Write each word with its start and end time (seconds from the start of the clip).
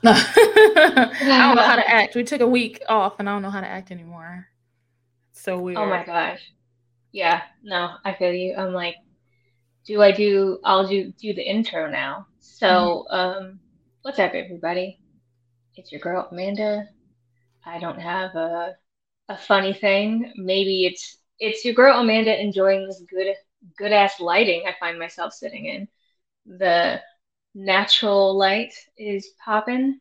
I 0.04 1.16
don't 1.20 1.56
know 1.56 1.62
how 1.62 1.76
to 1.76 1.88
act. 1.88 2.14
We 2.14 2.24
took 2.24 2.40
a 2.40 2.46
week 2.46 2.82
off 2.88 3.16
and 3.18 3.28
I 3.28 3.32
don't 3.32 3.42
know 3.42 3.50
how 3.50 3.60
to 3.60 3.66
act 3.66 3.90
anymore. 3.90 4.46
So 5.32 5.58
weird. 5.58 5.78
Oh 5.78 5.86
my 5.86 6.04
gosh. 6.04 6.40
Yeah, 7.12 7.42
no, 7.62 7.96
I 8.04 8.14
feel 8.14 8.32
you. 8.32 8.54
I'm 8.56 8.72
like, 8.72 8.94
do 9.86 10.00
I 10.02 10.12
do 10.12 10.58
I'll 10.64 10.86
do 10.86 11.12
do 11.20 11.34
the 11.34 11.42
intro 11.42 11.90
now. 11.90 12.26
So 12.40 13.06
mm-hmm. 13.10 13.14
um 13.14 13.60
what's 14.02 14.18
up 14.18 14.32
everybody? 14.34 15.00
It's 15.76 15.92
your 15.92 16.00
girl 16.00 16.28
Amanda. 16.30 16.88
I 17.64 17.78
don't 17.78 18.00
have 18.00 18.34
a 18.34 18.76
a 19.28 19.36
funny 19.36 19.72
thing. 19.72 20.32
Maybe 20.36 20.86
it's 20.86 21.18
it's 21.38 21.64
your 21.64 21.74
girl 21.74 22.00
Amanda 22.00 22.40
enjoying 22.40 22.86
this 22.86 23.02
good 23.10 23.34
good 23.76 23.92
ass 23.92 24.20
lighting 24.20 24.64
I 24.66 24.74
find 24.78 24.98
myself 24.98 25.32
sitting 25.32 25.66
in. 25.66 25.88
The 26.46 27.00
natural 27.54 28.36
light 28.36 28.72
is 28.96 29.30
popping, 29.44 29.98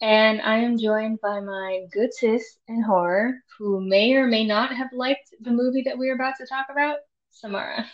and 0.00 0.40
I 0.42 0.58
am 0.58 0.78
joined 0.78 1.20
by 1.20 1.40
my 1.40 1.86
good 1.92 2.12
sis 2.12 2.58
in 2.68 2.82
horror, 2.82 3.34
who 3.58 3.80
may 3.80 4.14
or 4.14 4.26
may 4.26 4.44
not 4.44 4.74
have 4.74 4.88
liked 4.92 5.34
the 5.40 5.50
movie 5.50 5.82
that 5.82 5.98
we're 5.98 6.14
about 6.14 6.34
to 6.38 6.46
talk 6.46 6.66
about, 6.70 6.98
Samara. 7.30 7.86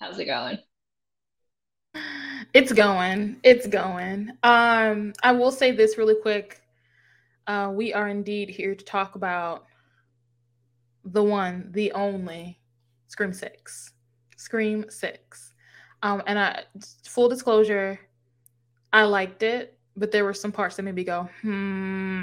How's 0.00 0.18
it 0.18 0.26
going? 0.26 0.58
It's 2.52 2.72
going. 2.72 3.36
It's 3.44 3.66
going. 3.66 4.30
Um, 4.42 5.12
I 5.22 5.32
will 5.32 5.52
say 5.52 5.70
this 5.72 5.98
really 5.98 6.16
quick. 6.20 6.60
Uh, 7.46 7.70
we 7.72 7.92
are 7.92 8.08
indeed 8.08 8.48
here 8.48 8.74
to 8.74 8.84
talk 8.84 9.14
about 9.14 9.66
the 11.04 11.22
one, 11.22 11.68
the 11.72 11.92
only 11.92 12.58
Scream 13.08 13.32
Six. 13.32 13.92
Scream 14.36 14.86
Six. 14.88 15.49
Um, 16.02 16.22
and 16.26 16.38
I 16.38 16.64
full 17.04 17.28
disclosure, 17.28 18.00
I 18.92 19.04
liked 19.04 19.42
it, 19.42 19.78
but 19.96 20.10
there 20.10 20.24
were 20.24 20.34
some 20.34 20.52
parts 20.52 20.76
that 20.76 20.82
made 20.82 20.94
me 20.94 21.04
go, 21.04 21.28
hmm. 21.42 22.22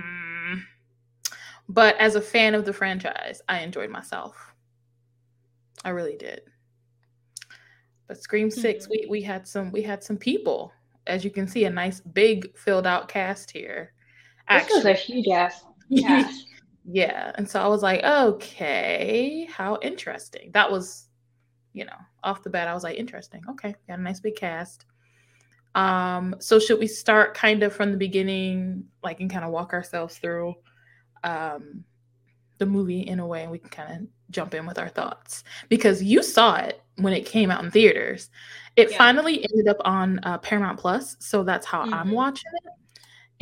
But 1.69 1.97
as 1.97 2.15
a 2.15 2.21
fan 2.21 2.55
of 2.55 2.65
the 2.65 2.73
franchise, 2.73 3.41
I 3.49 3.59
enjoyed 3.59 3.89
myself. 3.89 4.53
I 5.83 5.89
really 5.89 6.15
did. 6.15 6.41
But 8.07 8.21
Scream 8.21 8.49
6 8.49 8.85
mm-hmm. 8.85 8.91
we 8.91 9.05
we 9.09 9.21
had 9.21 9.47
some 9.47 9.71
we 9.71 9.81
had 9.81 10.03
some 10.03 10.17
people. 10.17 10.71
As 11.07 11.23
you 11.23 11.31
can 11.31 11.47
see, 11.47 11.65
a 11.65 11.69
nice 11.69 11.99
big 11.99 12.57
filled 12.57 12.87
out 12.87 13.07
cast 13.07 13.51
here. 13.51 13.93
Actually. 14.47 14.75
This 14.75 14.85
was 14.85 14.85
a 14.85 14.93
huge 14.93 15.27
ass 15.27 15.65
cast. 15.97 16.47
Yeah. 16.89 17.31
And 17.35 17.49
so 17.49 17.61
I 17.61 17.67
was 17.67 17.83
like, 17.83 18.03
okay, 18.03 19.47
how 19.51 19.77
interesting. 19.81 20.51
That 20.53 20.71
was, 20.71 21.06
you 21.77 21.85
know, 21.85 21.97
off 22.23 22.43
the 22.43 22.49
bat, 22.49 22.67
I 22.67 22.73
was 22.73 22.83
like, 22.83 22.97
interesting. 22.97 23.41
Okay, 23.49 23.75
got 23.87 23.99
a 23.99 24.01
nice 24.01 24.19
big 24.19 24.35
cast. 24.35 24.85
Um, 25.75 26.35
so 26.39 26.59
should 26.59 26.79
we 26.79 26.87
start 26.87 27.35
kind 27.35 27.61
of 27.63 27.73
from 27.73 27.91
the 27.91 27.97
beginning, 27.97 28.85
like 29.03 29.19
and 29.19 29.29
kind 29.29 29.45
of 29.45 29.51
walk 29.51 29.73
ourselves 29.73 30.17
through 30.17 30.55
um 31.23 31.83
the 32.57 32.65
movie 32.65 33.01
in 33.01 33.19
a 33.19 33.27
way 33.27 33.43
and 33.43 33.51
we 33.51 33.59
can 33.59 33.69
kind 33.69 34.01
of 34.01 34.07
jump 34.29 34.53
in 34.53 34.65
with 34.65 34.79
our 34.79 34.89
thoughts 34.89 35.43
because 35.69 36.01
you 36.03 36.23
saw 36.23 36.55
it 36.55 36.81
when 36.95 37.13
it 37.13 37.25
came 37.25 37.51
out 37.51 37.63
in 37.63 37.71
theaters. 37.71 38.29
It 38.75 38.91
yeah. 38.91 38.97
finally 38.97 39.43
ended 39.43 39.67
up 39.67 39.77
on 39.85 40.19
uh, 40.23 40.37
Paramount 40.39 40.79
Plus, 40.79 41.15
so 41.19 41.43
that's 41.43 41.65
how 41.65 41.83
mm-hmm. 41.83 41.93
I'm 41.93 42.11
watching 42.11 42.51
it. 42.63 42.73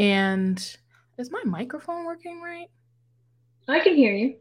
And 0.01 0.77
is 1.17 1.31
my 1.31 1.41
microphone 1.45 2.05
working 2.05 2.41
right? 2.41 2.67
I 3.67 3.79
can 3.79 3.95
hear 3.95 4.13
you. 4.13 4.35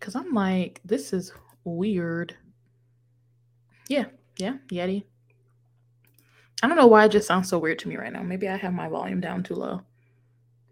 Cause 0.00 0.16
I'm 0.16 0.32
like, 0.32 0.80
this 0.84 1.12
is 1.12 1.32
weird. 1.64 2.36
Yeah, 3.92 4.06
yeah, 4.38 4.54
Yeti. 4.70 5.04
I 6.62 6.66
don't 6.66 6.78
know 6.78 6.86
why 6.86 7.04
it 7.04 7.10
just 7.10 7.26
sounds 7.28 7.50
so 7.50 7.58
weird 7.58 7.78
to 7.80 7.88
me 7.88 7.98
right 7.98 8.10
now. 8.10 8.22
Maybe 8.22 8.48
I 8.48 8.56
have 8.56 8.72
my 8.72 8.88
volume 8.88 9.20
down 9.20 9.42
too 9.42 9.54
low. 9.54 9.82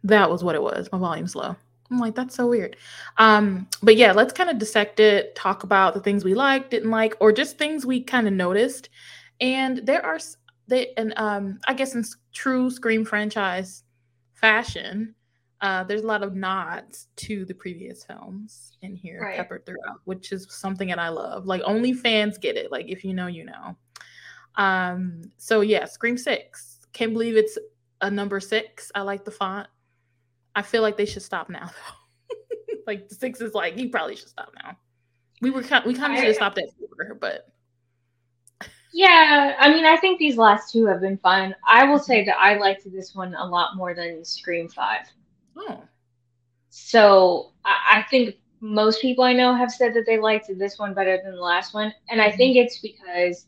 That 0.04 0.30
was 0.30 0.42
what 0.42 0.54
it 0.54 0.62
was. 0.62 0.88
My 0.90 0.96
volume's 0.96 1.36
low. 1.36 1.54
I'm 1.90 1.98
like, 1.98 2.14
that's 2.14 2.34
so 2.34 2.46
weird. 2.46 2.76
Um, 3.18 3.68
but 3.82 3.96
yeah, 3.96 4.12
let's 4.12 4.32
kind 4.32 4.48
of 4.48 4.56
dissect 4.56 5.00
it, 5.00 5.34
talk 5.34 5.64
about 5.64 5.92
the 5.92 6.00
things 6.00 6.24
we 6.24 6.32
liked, 6.32 6.70
didn't 6.70 6.90
like, 6.90 7.14
or 7.20 7.30
just 7.30 7.58
things 7.58 7.84
we 7.84 8.02
kind 8.02 8.26
of 8.26 8.32
noticed. 8.32 8.88
And 9.38 9.84
there 9.84 10.02
are 10.06 10.18
they 10.68 10.94
and 10.96 11.12
um, 11.18 11.58
I 11.68 11.74
guess 11.74 11.94
in 11.94 12.04
true 12.32 12.70
Scream 12.70 13.04
franchise 13.04 13.82
fashion, 14.32 15.14
uh, 15.60 15.84
there's 15.84 16.02
a 16.02 16.06
lot 16.06 16.22
of 16.22 16.34
nods 16.34 17.08
to 17.16 17.44
the 17.44 17.54
previous 17.54 18.04
films 18.04 18.72
in 18.82 18.96
here 18.96 19.20
right. 19.20 19.36
peppered 19.36 19.66
throughout, 19.66 20.00
which 20.04 20.32
is 20.32 20.46
something 20.50 20.88
that 20.88 20.98
I 20.98 21.08
love. 21.08 21.44
Like 21.46 21.60
only 21.64 21.92
fans 21.92 22.38
get 22.38 22.56
it. 22.56 22.72
Like 22.72 22.86
if 22.88 23.04
you 23.04 23.12
know, 23.12 23.26
you 23.26 23.44
know. 23.44 23.76
Um, 24.56 25.22
so 25.36 25.60
yeah, 25.60 25.84
Scream 25.84 26.16
Six. 26.16 26.80
Can't 26.92 27.12
believe 27.12 27.36
it's 27.36 27.58
a 28.00 28.10
number 28.10 28.40
six. 28.40 28.90
I 28.94 29.02
like 29.02 29.24
the 29.24 29.30
font. 29.30 29.68
I 30.56 30.62
feel 30.62 30.82
like 30.82 30.96
they 30.96 31.06
should 31.06 31.22
stop 31.22 31.50
now 31.50 31.66
though. 31.66 32.34
like 32.86 33.10
six 33.10 33.40
is 33.40 33.54
like 33.54 33.78
you 33.78 33.90
probably 33.90 34.16
should 34.16 34.28
stop 34.28 34.52
now. 34.62 34.76
We 35.42 35.50
were 35.50 35.62
kind 35.62 35.84
we 35.84 35.94
kind 35.94 36.12
of 36.12 36.18
should 36.18 36.28
have 36.28 36.36
stopped 36.36 36.58
at 36.58 36.64
four, 36.78 37.14
but 37.20 37.48
yeah, 38.92 39.56
I 39.58 39.68
mean, 39.68 39.84
I 39.84 39.96
think 39.98 40.18
these 40.18 40.36
last 40.36 40.72
two 40.72 40.86
have 40.86 41.00
been 41.00 41.18
fun. 41.18 41.54
I 41.66 41.84
will 41.84 41.98
say 41.98 42.24
that 42.24 42.36
I 42.38 42.56
liked 42.56 42.90
this 42.90 43.14
one 43.14 43.34
a 43.34 43.46
lot 43.46 43.76
more 43.76 43.94
than 43.94 44.24
Scream 44.24 44.68
Five. 44.68 45.06
Oh. 45.56 45.82
So 46.68 47.52
I, 47.64 47.98
I 47.98 48.02
think 48.10 48.36
most 48.60 49.00
people 49.00 49.24
I 49.24 49.32
know 49.32 49.54
have 49.54 49.70
said 49.70 49.94
that 49.94 50.04
they 50.06 50.18
liked 50.18 50.50
this 50.58 50.78
one 50.78 50.94
better 50.94 51.18
than 51.22 51.34
the 51.34 51.40
last 51.40 51.74
one. 51.74 51.92
And 52.08 52.20
I 52.20 52.30
think 52.30 52.56
it's 52.56 52.78
because, 52.78 53.46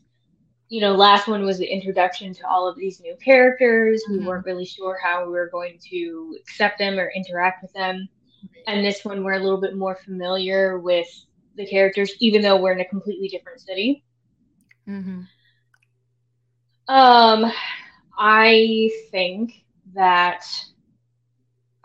you 0.69 0.81
know, 0.81 0.93
last 0.95 1.27
one 1.27 1.45
was 1.45 1.59
the 1.59 1.65
introduction 1.65 2.33
to 2.33 2.47
all 2.47 2.67
of 2.67 2.75
these 2.75 2.99
new 2.99 3.15
characters. 3.23 4.03
Mm-hmm. 4.03 4.19
We 4.19 4.27
weren't 4.27 4.45
really 4.45 4.65
sure 4.65 4.97
how 5.01 5.25
we 5.25 5.31
were 5.31 5.49
going 5.49 5.79
to 5.91 6.37
accept 6.41 6.79
them 6.79 6.99
or 6.99 7.11
interact 7.15 7.61
with 7.61 7.73
them. 7.73 8.09
And 8.67 8.83
this 8.83 9.05
one, 9.05 9.23
we're 9.23 9.33
a 9.33 9.43
little 9.43 9.61
bit 9.61 9.75
more 9.75 9.95
familiar 9.95 10.79
with 10.79 11.07
the 11.55 11.65
characters, 11.67 12.11
even 12.19 12.41
though 12.41 12.59
we're 12.59 12.73
in 12.73 12.79
a 12.79 12.85
completely 12.85 13.27
different 13.27 13.61
city. 13.61 14.03
Mm-hmm. 14.87 15.21
Um, 16.87 17.51
I 18.17 18.91
think 19.11 19.63
that 19.93 20.43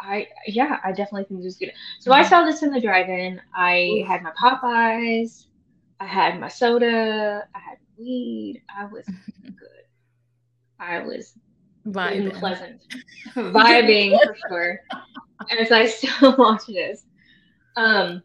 I 0.00 0.28
yeah, 0.47 0.78
I 0.84 0.92
definitely 0.92 1.25
think 1.25 1.42
this 1.42 1.54
is 1.54 1.59
good. 1.59 1.72
So 2.00 2.12
I 2.12 2.20
mm-hmm. 2.20 2.28
saw 2.28 2.44
this 2.44 2.62
in 2.62 2.70
the 2.70 2.81
drive-in. 2.81 3.41
I 3.54 4.04
had 4.06 4.22
my 4.22 4.32
Popeyes, 4.41 5.47
I 6.00 6.06
had 6.06 6.38
my 6.38 6.48
soda, 6.48 7.44
I 7.54 7.59
had 7.59 7.78
weed. 7.98 8.62
I 8.75 8.87
was 8.87 9.04
good. 9.42 9.84
I 10.78 11.00
was 11.00 11.34
vibing, 11.87 12.32
pleasant, 12.38 12.81
vibing 13.34 14.19
for 14.25 14.37
sure. 14.48 14.81
As 15.58 15.72
I 15.72 15.87
still 15.87 16.37
watch 16.37 16.66
this. 16.66 17.04
Um. 17.76 18.22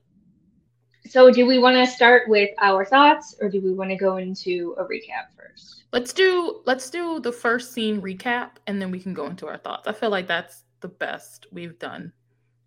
So, 1.05 1.29
do 1.29 1.45
we 1.45 1.59
want 1.59 1.75
to 1.75 1.85
start 1.85 2.29
with 2.29 2.49
our 2.61 2.85
thoughts, 2.85 3.35
or 3.41 3.49
do 3.49 3.59
we 3.61 3.73
want 3.73 3.89
to 3.89 3.97
go 3.97 4.17
into 4.17 4.73
a 4.79 4.83
recap 4.85 5.35
first? 5.37 5.83
Let's 5.91 6.13
do 6.13 6.61
let's 6.65 6.89
do 6.89 7.19
the 7.19 7.31
first 7.31 7.73
scene 7.73 8.01
recap, 8.01 8.51
and 8.67 8.81
then 8.81 8.89
we 8.89 8.99
can 8.99 9.13
go 9.13 9.27
into 9.27 9.47
our 9.47 9.57
thoughts. 9.57 9.87
I 9.87 9.91
feel 9.91 10.09
like 10.09 10.27
that's 10.27 10.62
the 10.83 10.89
best 10.89 11.47
we've 11.51 11.79
done. 11.79 12.13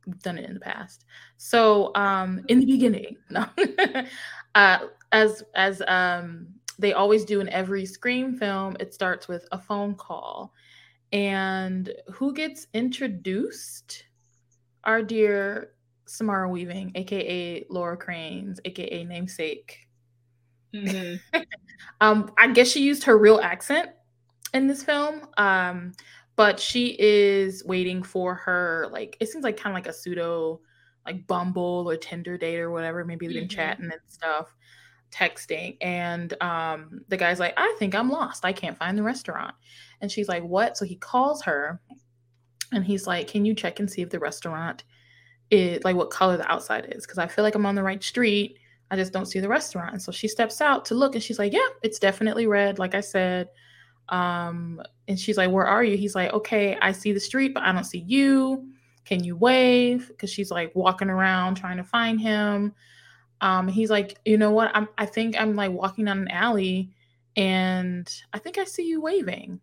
We've 0.06 0.22
done 0.22 0.38
it 0.38 0.48
in 0.48 0.54
the 0.54 0.60
past. 0.60 1.04
So 1.36 1.92
um, 1.94 2.44
in 2.48 2.58
the 2.58 2.66
beginning, 2.66 3.16
no, 3.30 3.46
uh, 4.56 4.78
as 5.12 5.44
as 5.54 5.82
um, 5.86 6.48
they 6.80 6.92
always 6.92 7.24
do 7.24 7.40
in 7.40 7.48
every 7.50 7.86
Scream 7.86 8.36
film, 8.36 8.76
it 8.80 8.92
starts 8.92 9.28
with 9.28 9.46
a 9.52 9.58
phone 9.58 9.94
call, 9.94 10.52
and 11.12 11.92
who 12.12 12.32
gets 12.34 12.66
introduced? 12.74 14.04
Our 14.82 15.02
dear 15.02 15.72
Samara 16.06 16.48
Weaving, 16.48 16.92
aka 16.94 17.66
Laura 17.68 17.96
Cranes, 17.96 18.60
aka 18.64 19.04
namesake. 19.04 19.88
Mm-hmm. 20.74 21.40
um, 22.00 22.32
I 22.38 22.48
guess 22.52 22.68
she 22.68 22.82
used 22.82 23.04
her 23.04 23.18
real 23.18 23.40
accent 23.40 23.90
in 24.54 24.66
this 24.66 24.82
film. 24.82 25.26
Um, 25.36 25.92
but 26.36 26.60
she 26.60 26.96
is 26.98 27.64
waiting 27.64 28.02
for 28.02 28.34
her 28.34 28.88
like 28.92 29.16
it 29.20 29.28
seems 29.28 29.42
like 29.42 29.56
kind 29.56 29.72
of 29.72 29.82
like 29.82 29.88
a 29.88 29.92
pseudo 29.92 30.60
like 31.06 31.26
Bumble 31.26 31.84
or 31.88 31.96
Tinder 31.96 32.36
date 32.36 32.58
or 32.58 32.70
whatever. 32.70 33.04
Maybe 33.04 33.26
they've 33.26 33.34
been 33.34 33.44
mm-hmm. 33.44 33.56
chatting 33.56 33.84
and 33.84 34.00
stuff, 34.08 34.54
texting. 35.12 35.76
And 35.80 36.34
um, 36.42 37.02
the 37.08 37.16
guy's 37.16 37.40
like, 37.40 37.54
I 37.56 37.74
think 37.78 37.94
I'm 37.94 38.10
lost. 38.10 38.44
I 38.44 38.52
can't 38.52 38.76
find 38.76 38.98
the 38.98 39.02
restaurant. 39.02 39.54
And 40.00 40.10
she's 40.10 40.28
like, 40.28 40.42
What? 40.42 40.76
So 40.76 40.84
he 40.84 40.96
calls 40.96 41.42
her 41.42 41.80
and 42.72 42.84
he's 42.84 43.06
like, 43.06 43.28
Can 43.28 43.44
you 43.44 43.54
check 43.54 43.78
and 43.78 43.90
see 43.90 44.02
if 44.02 44.10
the 44.10 44.18
restaurant 44.18 44.84
is 45.50 45.84
like 45.84 45.96
what 45.96 46.10
color 46.10 46.36
the 46.36 46.50
outside 46.50 46.92
is? 46.94 47.06
Because 47.06 47.18
I 47.18 47.28
feel 47.28 47.44
like 47.44 47.54
I'm 47.54 47.66
on 47.66 47.76
the 47.76 47.82
right 47.82 48.02
street. 48.02 48.58
I 48.90 48.96
just 48.96 49.12
don't 49.12 49.26
see 49.26 49.40
the 49.40 49.48
restaurant. 49.48 49.92
And 49.92 50.02
so 50.02 50.12
she 50.12 50.28
steps 50.28 50.60
out 50.60 50.84
to 50.86 50.94
look 50.94 51.14
and 51.14 51.22
she's 51.22 51.38
like, 51.38 51.52
Yeah, 51.52 51.68
it's 51.82 52.00
definitely 52.00 52.46
red. 52.46 52.78
Like 52.78 52.94
I 52.94 53.00
said, 53.00 53.48
um, 54.08 54.80
and 55.08 55.18
she's 55.18 55.36
like, 55.36 55.50
Where 55.50 55.66
are 55.66 55.84
you? 55.84 55.96
He's 55.96 56.14
like, 56.14 56.32
Okay, 56.32 56.76
I 56.80 56.92
see 56.92 57.12
the 57.12 57.20
street, 57.20 57.54
but 57.54 57.62
I 57.62 57.72
don't 57.72 57.84
see 57.84 58.04
you. 58.06 58.68
Can 59.04 59.22
you 59.22 59.36
wave? 59.36 60.08
Because 60.08 60.30
she's 60.30 60.50
like 60.50 60.74
walking 60.74 61.10
around 61.10 61.56
trying 61.56 61.76
to 61.76 61.84
find 61.84 62.20
him. 62.20 62.74
Um, 63.40 63.68
he's 63.68 63.90
like, 63.90 64.18
You 64.24 64.38
know 64.38 64.50
what? 64.50 64.70
I'm, 64.74 64.88
I 64.98 65.06
think 65.06 65.40
I'm 65.40 65.54
like 65.54 65.72
walking 65.72 66.04
down 66.04 66.18
an 66.18 66.28
alley 66.28 66.90
and 67.36 68.10
I 68.32 68.38
think 68.38 68.58
I 68.58 68.64
see 68.64 68.86
you 68.86 69.00
waving. 69.00 69.60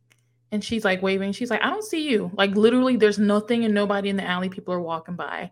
And 0.51 0.63
she's 0.63 0.85
like 0.85 1.01
waving. 1.01 1.31
She's 1.31 1.49
like, 1.49 1.63
I 1.63 1.69
don't 1.71 1.83
see 1.83 2.07
you. 2.07 2.29
Like 2.35 2.55
literally, 2.55 2.95
there's 2.95 3.17
nothing 3.17 3.65
and 3.65 3.73
nobody 3.73 4.09
in 4.09 4.17
the 4.17 4.25
alley. 4.25 4.49
People 4.49 4.73
are 4.73 4.81
walking 4.81 5.15
by. 5.15 5.51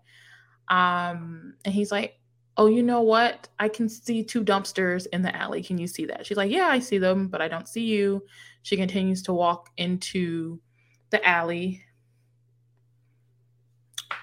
Um, 0.69 1.55
and 1.65 1.73
he's 1.73 1.91
like, 1.91 2.17
Oh, 2.57 2.67
you 2.67 2.83
know 2.83 3.01
what? 3.01 3.47
I 3.57 3.69
can 3.69 3.89
see 3.89 4.23
two 4.23 4.43
dumpsters 4.43 5.07
in 5.11 5.21
the 5.23 5.35
alley. 5.35 5.63
Can 5.63 5.77
you 5.79 5.87
see 5.87 6.05
that? 6.05 6.25
She's 6.25 6.37
like, 6.37 6.51
Yeah, 6.51 6.67
I 6.67 6.79
see 6.79 6.99
them, 6.99 7.27
but 7.27 7.41
I 7.41 7.47
don't 7.47 7.67
see 7.67 7.85
you. 7.85 8.23
She 8.63 8.77
continues 8.77 9.23
to 9.23 9.33
walk 9.33 9.69
into 9.77 10.59
the 11.09 11.25
alley. 11.27 11.83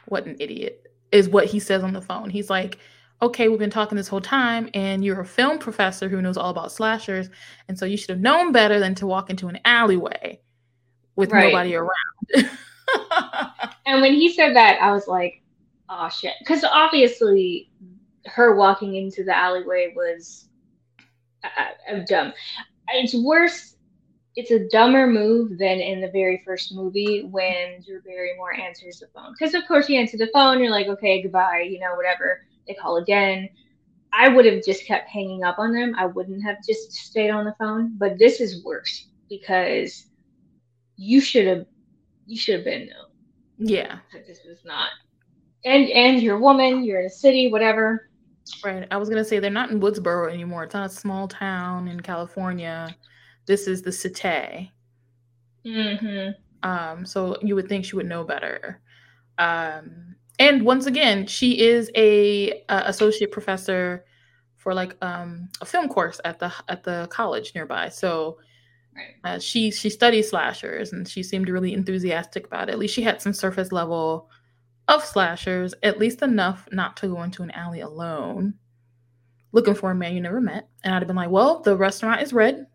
What 0.07 0.27
an 0.27 0.37
idiot 0.39 0.87
is 1.13 1.29
what 1.29 1.47
he 1.47 1.59
says 1.59 1.83
on 1.83 1.93
the 1.93 2.01
phone. 2.01 2.31
He's 2.31 2.51
like, 2.51 2.79
okay, 3.21 3.49
we've 3.49 3.59
been 3.59 3.71
talking 3.71 3.97
this 3.97 4.09
whole 4.09 4.21
time, 4.21 4.69
and 4.75 5.05
you're 5.05 5.21
a 5.21 5.27
film 5.27 5.59
professor 5.59 6.09
who 6.09 6.23
knows 6.23 6.37
all 6.37 6.51
about 6.51 6.73
slashers, 6.73 7.29
and 7.69 7.79
so 7.79 7.85
you 7.85 7.97
should 7.97 8.11
have 8.11 8.21
known 8.21 8.53
better 8.53 8.79
than 8.79 8.95
to 8.97 9.07
walk 9.07 9.31
into 9.31 9.49
an 9.49 9.59
alleyway 9.65 10.41
with 11.17 11.33
right. 11.33 11.53
nobody 11.53 11.75
around. 11.75 11.91
and 13.87 14.01
when 14.01 14.15
he 14.15 14.33
said 14.33 14.55
that, 14.55 14.81
I 14.81 14.93
was 14.93 15.09
like, 15.09 15.43
oh 15.89 16.09
shit. 16.09 16.35
Because 16.41 16.65
obviously, 16.65 17.71
her 18.27 18.55
walking 18.55 18.95
into 18.95 19.25
the 19.25 19.37
alleyway 19.37 19.93
was 19.97 20.49
uh, 21.43 21.49
uh, 21.93 22.01
dumb. 22.07 22.33
It's 22.95 23.15
worse. 23.15 23.75
It's 24.37 24.51
a 24.51 24.69
dumber 24.69 25.07
move 25.07 25.59
than 25.59 25.81
in 25.81 26.01
the 26.01 26.11
very 26.11 26.43
first 26.45 26.75
movie 26.75 27.25
when 27.29 27.83
Drew 27.85 28.01
Barrymore 28.03 28.55
answers 28.55 29.01
the 29.01 29.09
phone. 29.09 29.35
Because 29.37 29.55
of 29.55 29.67
course 29.67 29.89
you 29.89 29.99
answer 29.99 30.17
the 30.17 30.31
phone, 30.33 30.61
you're 30.61 30.71
like, 30.71 30.87
okay, 30.87 31.23
goodbye, 31.23 31.67
you 31.69 31.81
know, 31.81 31.95
whatever 31.95 32.43
they 32.67 32.75
call 32.75 32.99
again. 32.99 33.49
I 34.13 34.29
would 34.29 34.47
have 34.47 34.65
just 34.65 34.87
kept 34.87 35.09
hanging 35.09 35.43
up 35.43 35.59
on 35.59 35.73
them. 35.73 35.95
I 35.97 36.07
wouldn't 36.07 36.43
have 36.45 36.57
just 36.67 36.93
stayed 36.93 37.31
on 37.31 37.45
the 37.45 37.55
phone. 37.59 37.97
But 37.99 38.19
this 38.19 38.41
is 38.41 38.65
worse 38.65 39.09
because 39.29 40.07
you 40.97 41.21
should 41.21 41.47
have 41.47 41.67
you 42.27 42.37
should 42.37 42.57
have 42.57 42.65
been 42.65 42.89
known. 42.89 43.07
Yeah. 43.59 43.99
This 44.27 44.41
was 44.47 44.59
not. 44.65 44.91
And 45.65 45.89
and 45.91 46.23
you're 46.23 46.37
a 46.37 46.41
woman, 46.41 46.85
you're 46.85 47.01
in 47.01 47.07
a 47.07 47.11
city, 47.11 47.51
whatever. 47.51 48.11
Right. 48.65 48.87
I 48.91 48.97
was 48.97 49.09
gonna 49.09 49.25
say 49.25 49.39
they're 49.39 49.51
not 49.51 49.71
in 49.71 49.81
Woodsboro 49.81 50.33
anymore. 50.33 50.65
It's 50.65 50.75
not 50.75 50.87
a 50.87 50.93
small 50.93 51.29
town 51.29 51.89
in 51.89 52.01
California. 52.01 52.95
This 53.49 53.67
is 53.67 53.83
the 53.83 53.91
city. 53.91 54.71
Mm-hmm. 55.67 56.69
Um, 56.69 57.05
so 57.05 57.37
you 57.43 57.57
would 57.57 57.69
think 57.69 57.85
she 57.85 57.97
would 57.97 58.07
know 58.07 58.23
better. 58.23 58.81
Um, 59.39 60.15
and 60.39 60.65
once 60.65 60.87
again, 60.87 61.27
she 61.27 61.61
is 61.61 61.91
a, 61.97 62.63
a 62.69 62.83
associate 62.87 63.33
professor 63.33 64.05
for 64.57 64.75
like 64.75 64.97
um, 65.03 65.49
a 65.61 65.65
film 65.65 65.89
course 65.89 66.21
at 66.25 66.39
the 66.39 66.53
at 66.69 66.85
the 66.85 67.09
college 67.11 67.53
nearby. 67.55 67.89
So 67.89 68.39
uh, 69.25 69.39
she 69.39 69.71
she 69.71 69.91
studies 69.91 70.31
slashers, 70.31 70.93
and 70.93 71.09
she 71.09 71.23
seemed 71.23 71.49
really 71.49 71.73
enthusiastic 71.73 72.47
about 72.47 72.69
it. 72.69 72.73
At 72.73 72.79
least 72.79 72.95
she 72.95 73.03
had 73.03 73.23
some 73.23 73.33
surface 73.33 73.73
level 73.73 74.29
of 74.89 75.05
slashers, 75.05 75.75
at 75.83 75.99
least 75.99 76.23
enough 76.23 76.69
not 76.73 76.97
to 76.99 77.09
go 77.09 77.23
into 77.23 77.43
an 77.43 77.51
alley 77.53 77.81
alone, 77.81 78.55
looking 79.53 79.75
for 79.75 79.91
a 79.91 79.95
man 79.95 80.15
you 80.15 80.21
never 80.21 80.41
met. 80.41 80.69
And 80.85 80.95
I'd 80.95 81.03
have 81.03 81.09
been 81.09 81.17
like, 81.17 81.31
"Well, 81.31 81.61
the 81.61 81.77
restaurant 81.77 82.23
is 82.23 82.33
red, 82.33 82.67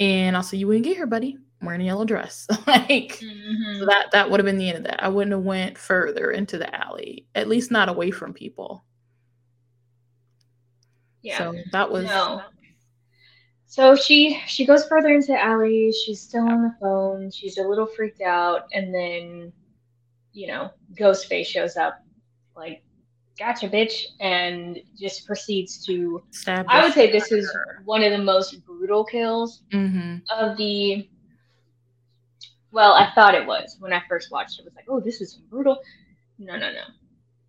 and 0.00 0.36
I'll 0.36 0.42
see 0.42 0.56
you 0.56 0.66
wouldn't 0.66 0.84
get 0.84 0.96
here, 0.96 1.06
buddy." 1.06 1.38
wearing 1.62 1.82
a 1.82 1.84
yellow 1.84 2.04
dress. 2.04 2.46
like 2.66 3.18
mm-hmm. 3.20 3.78
so 3.78 3.86
that 3.86 4.10
that 4.12 4.30
would 4.30 4.40
have 4.40 4.46
been 4.46 4.58
the 4.58 4.68
end 4.68 4.78
of 4.78 4.84
that. 4.84 5.02
I 5.02 5.08
wouldn't 5.08 5.32
have 5.32 5.44
went 5.44 5.78
further 5.78 6.30
into 6.30 6.58
the 6.58 6.74
alley, 6.74 7.26
at 7.34 7.48
least 7.48 7.70
not 7.70 7.88
away 7.88 8.10
from 8.10 8.32
people. 8.32 8.84
Yeah. 11.22 11.38
So 11.38 11.54
that 11.72 11.90
was 11.90 12.06
no. 12.06 12.42
So 13.66 13.94
she 13.94 14.40
she 14.46 14.64
goes 14.64 14.86
further 14.86 15.08
into 15.08 15.28
the 15.28 15.42
alley. 15.42 15.92
She's 15.92 16.20
still 16.20 16.48
on 16.48 16.62
the 16.62 16.74
phone. 16.80 17.30
She's 17.30 17.58
a 17.58 17.62
little 17.62 17.86
freaked 17.86 18.22
out, 18.22 18.62
and 18.72 18.92
then, 18.92 19.52
you 20.32 20.48
know, 20.48 20.70
Ghostface 20.94 21.46
shows 21.46 21.76
up, 21.76 22.02
like, 22.56 22.82
"Gotcha, 23.40 23.68
bitch," 23.68 24.04
and 24.20 24.78
just 24.96 25.26
proceeds 25.26 25.84
to. 25.86 26.22
Stab 26.30 26.66
I 26.68 26.84
would 26.84 26.92
say 26.92 27.10
this 27.10 27.32
is 27.32 27.50
one 27.84 28.04
of 28.04 28.12
the 28.12 28.18
most 28.18 28.64
brutal 28.64 29.04
kills 29.04 29.62
mm-hmm. 29.72 30.18
of 30.30 30.56
the 30.56 31.08
well, 32.72 32.92
I 32.92 33.10
thought 33.14 33.34
it 33.34 33.46
was 33.46 33.76
when 33.80 33.92
I 33.92 34.02
first 34.08 34.30
watched 34.30 34.58
it. 34.58 34.62
it 34.62 34.64
was 34.66 34.74
like, 34.74 34.84
oh, 34.88 35.00
this 35.00 35.20
is 35.20 35.34
brutal. 35.34 35.78
No, 36.38 36.56
no, 36.56 36.72
no. 36.72 36.82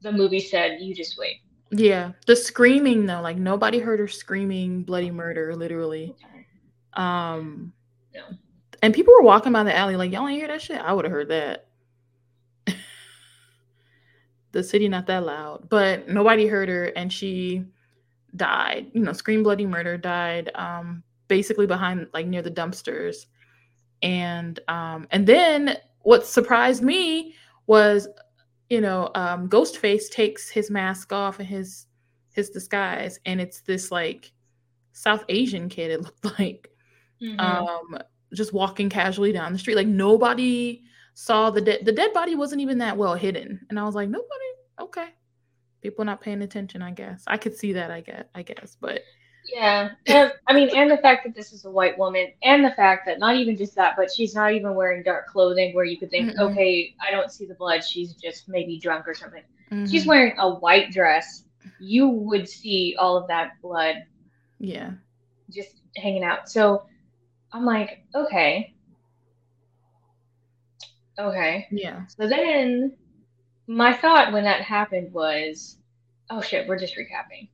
The 0.01 0.11
movie 0.11 0.39
said, 0.39 0.79
you 0.81 0.95
just 0.95 1.17
wait. 1.17 1.37
Yeah, 1.69 2.11
the 2.25 2.35
screaming 2.35 3.05
though, 3.05 3.21
like 3.21 3.37
nobody 3.37 3.79
heard 3.79 3.99
her 3.99 4.07
screaming 4.07 4.83
bloody 4.83 5.11
murder, 5.11 5.55
literally. 5.55 6.15
Okay. 6.17 6.45
Um, 6.93 7.71
no. 8.13 8.23
and 8.81 8.93
people 8.93 9.13
were 9.13 9.23
walking 9.23 9.53
by 9.53 9.63
the 9.63 9.75
alley 9.75 9.95
like, 9.95 10.11
y'all 10.11 10.27
ain't 10.27 10.39
hear 10.39 10.49
that 10.49 10.61
shit. 10.61 10.81
I 10.81 10.91
would 10.91 11.05
have 11.05 11.11
heard 11.11 11.29
that. 11.29 11.67
The 14.51 14.63
city 14.63 14.89
not 14.89 15.07
that 15.07 15.25
loud, 15.25 15.69
but 15.69 16.07
nobody 16.09 16.47
heard 16.47 16.69
her, 16.69 16.85
and 16.85 17.11
she 17.11 17.65
died. 18.35 18.91
You 18.93 19.01
know, 19.01 19.13
scream 19.13 19.43
bloody 19.43 19.65
murder 19.65 19.97
died. 19.97 20.51
Um, 20.55 21.03
basically 21.31 21.65
behind 21.65 22.05
like 22.13 22.27
near 22.27 22.41
the 22.41 22.51
dumpsters 22.51 23.27
and 24.01 24.59
um 24.67 25.07
and 25.11 25.25
then 25.25 25.77
what 26.01 26.25
surprised 26.25 26.83
me 26.83 27.33
was 27.67 28.05
you 28.69 28.81
know 28.81 29.09
um 29.15 29.47
ghostface 29.47 30.09
takes 30.11 30.49
his 30.49 30.69
mask 30.69 31.13
off 31.13 31.39
and 31.39 31.47
his 31.47 31.85
his 32.33 32.49
disguise 32.49 33.17
and 33.25 33.39
it's 33.39 33.61
this 33.61 33.93
like 33.93 34.33
south 34.91 35.23
asian 35.29 35.69
kid 35.69 35.89
it 35.89 36.01
looked 36.01 36.25
like 36.39 36.69
mm-hmm. 37.23 37.39
um 37.39 37.97
just 38.33 38.51
walking 38.51 38.89
casually 38.89 39.31
down 39.31 39.53
the 39.53 39.59
street 39.59 39.75
like 39.75 39.87
nobody 39.87 40.83
saw 41.13 41.49
the 41.49 41.61
dead 41.61 41.85
the 41.85 41.91
dead 41.91 42.13
body 42.13 42.35
wasn't 42.35 42.61
even 42.61 42.77
that 42.77 42.97
well 42.97 43.15
hidden 43.15 43.59
and 43.69 43.79
i 43.79 43.83
was 43.83 43.95
like 43.95 44.09
nobody 44.09 44.29
okay 44.79 45.07
people 45.81 46.05
not 46.05 46.21
paying 46.21 46.41
attention 46.41 46.81
i 46.81 46.91
guess 46.91 47.23
i 47.27 47.37
could 47.37 47.55
see 47.55 47.73
that 47.73 47.91
i 47.91 48.01
guess 48.01 48.23
i 48.35 48.41
guess 48.41 48.77
but 48.79 49.01
yeah. 49.45 49.89
And, 50.07 50.31
I 50.47 50.53
mean, 50.53 50.69
and 50.75 50.89
the 50.89 50.97
fact 50.97 51.23
that 51.25 51.35
this 51.35 51.53
is 51.53 51.65
a 51.65 51.71
white 51.71 51.97
woman, 51.97 52.27
and 52.43 52.63
the 52.63 52.71
fact 52.71 53.05
that 53.05 53.19
not 53.19 53.35
even 53.35 53.57
just 53.57 53.75
that, 53.75 53.95
but 53.97 54.11
she's 54.11 54.35
not 54.35 54.53
even 54.53 54.75
wearing 54.75 55.03
dark 55.03 55.27
clothing 55.27 55.73
where 55.73 55.85
you 55.85 55.97
could 55.97 56.11
think, 56.11 56.31
mm-hmm. 56.31 56.41
okay, 56.41 56.95
I 57.01 57.11
don't 57.11 57.31
see 57.31 57.45
the 57.45 57.55
blood. 57.55 57.83
She's 57.83 58.13
just 58.13 58.47
maybe 58.47 58.79
drunk 58.79 59.07
or 59.07 59.13
something. 59.13 59.43
Mm-hmm. 59.71 59.85
She's 59.85 60.05
wearing 60.05 60.33
a 60.37 60.49
white 60.55 60.91
dress. 60.91 61.43
You 61.79 62.07
would 62.07 62.47
see 62.47 62.95
all 62.99 63.17
of 63.17 63.27
that 63.27 63.53
blood. 63.61 64.03
Yeah. 64.59 64.91
Just 65.49 65.81
hanging 65.97 66.23
out. 66.23 66.49
So 66.49 66.85
I'm 67.51 67.65
like, 67.65 68.03
okay. 68.15 68.73
Okay. 71.19 71.67
Yeah. 71.71 72.05
So 72.07 72.27
then 72.27 72.95
my 73.67 73.93
thought 73.93 74.33
when 74.33 74.43
that 74.43 74.61
happened 74.61 75.13
was, 75.13 75.77
oh 76.29 76.41
shit, 76.41 76.67
we're 76.67 76.79
just 76.79 76.95
recapping. 76.95 77.49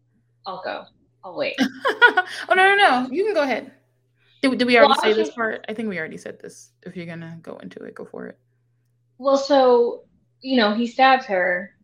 I'll 0.45 0.61
go. 0.63 0.85
I'll 1.23 1.35
wait. 1.35 1.55
oh 1.59 2.23
no 2.49 2.55
no 2.55 2.75
no! 2.75 3.07
You 3.11 3.25
can 3.25 3.33
go 3.33 3.43
ahead. 3.43 3.71
Did, 4.41 4.57
did 4.57 4.67
we 4.67 4.77
already 4.77 4.91
well, 4.91 5.01
say 5.01 5.13
this 5.13 5.31
part? 5.31 5.65
I 5.67 5.73
think 5.73 5.89
we 5.89 5.99
already 5.99 6.17
said 6.17 6.39
this. 6.39 6.71
If 6.83 6.95
you're 6.95 7.05
gonna 7.05 7.39
go 7.41 7.57
into 7.57 7.83
it, 7.83 7.95
go 7.95 8.05
for 8.05 8.27
it. 8.27 8.37
Well, 9.17 9.37
so 9.37 10.03
you 10.41 10.57
know 10.57 10.73
he 10.73 10.87
stabs 10.87 11.25
her, 11.25 11.75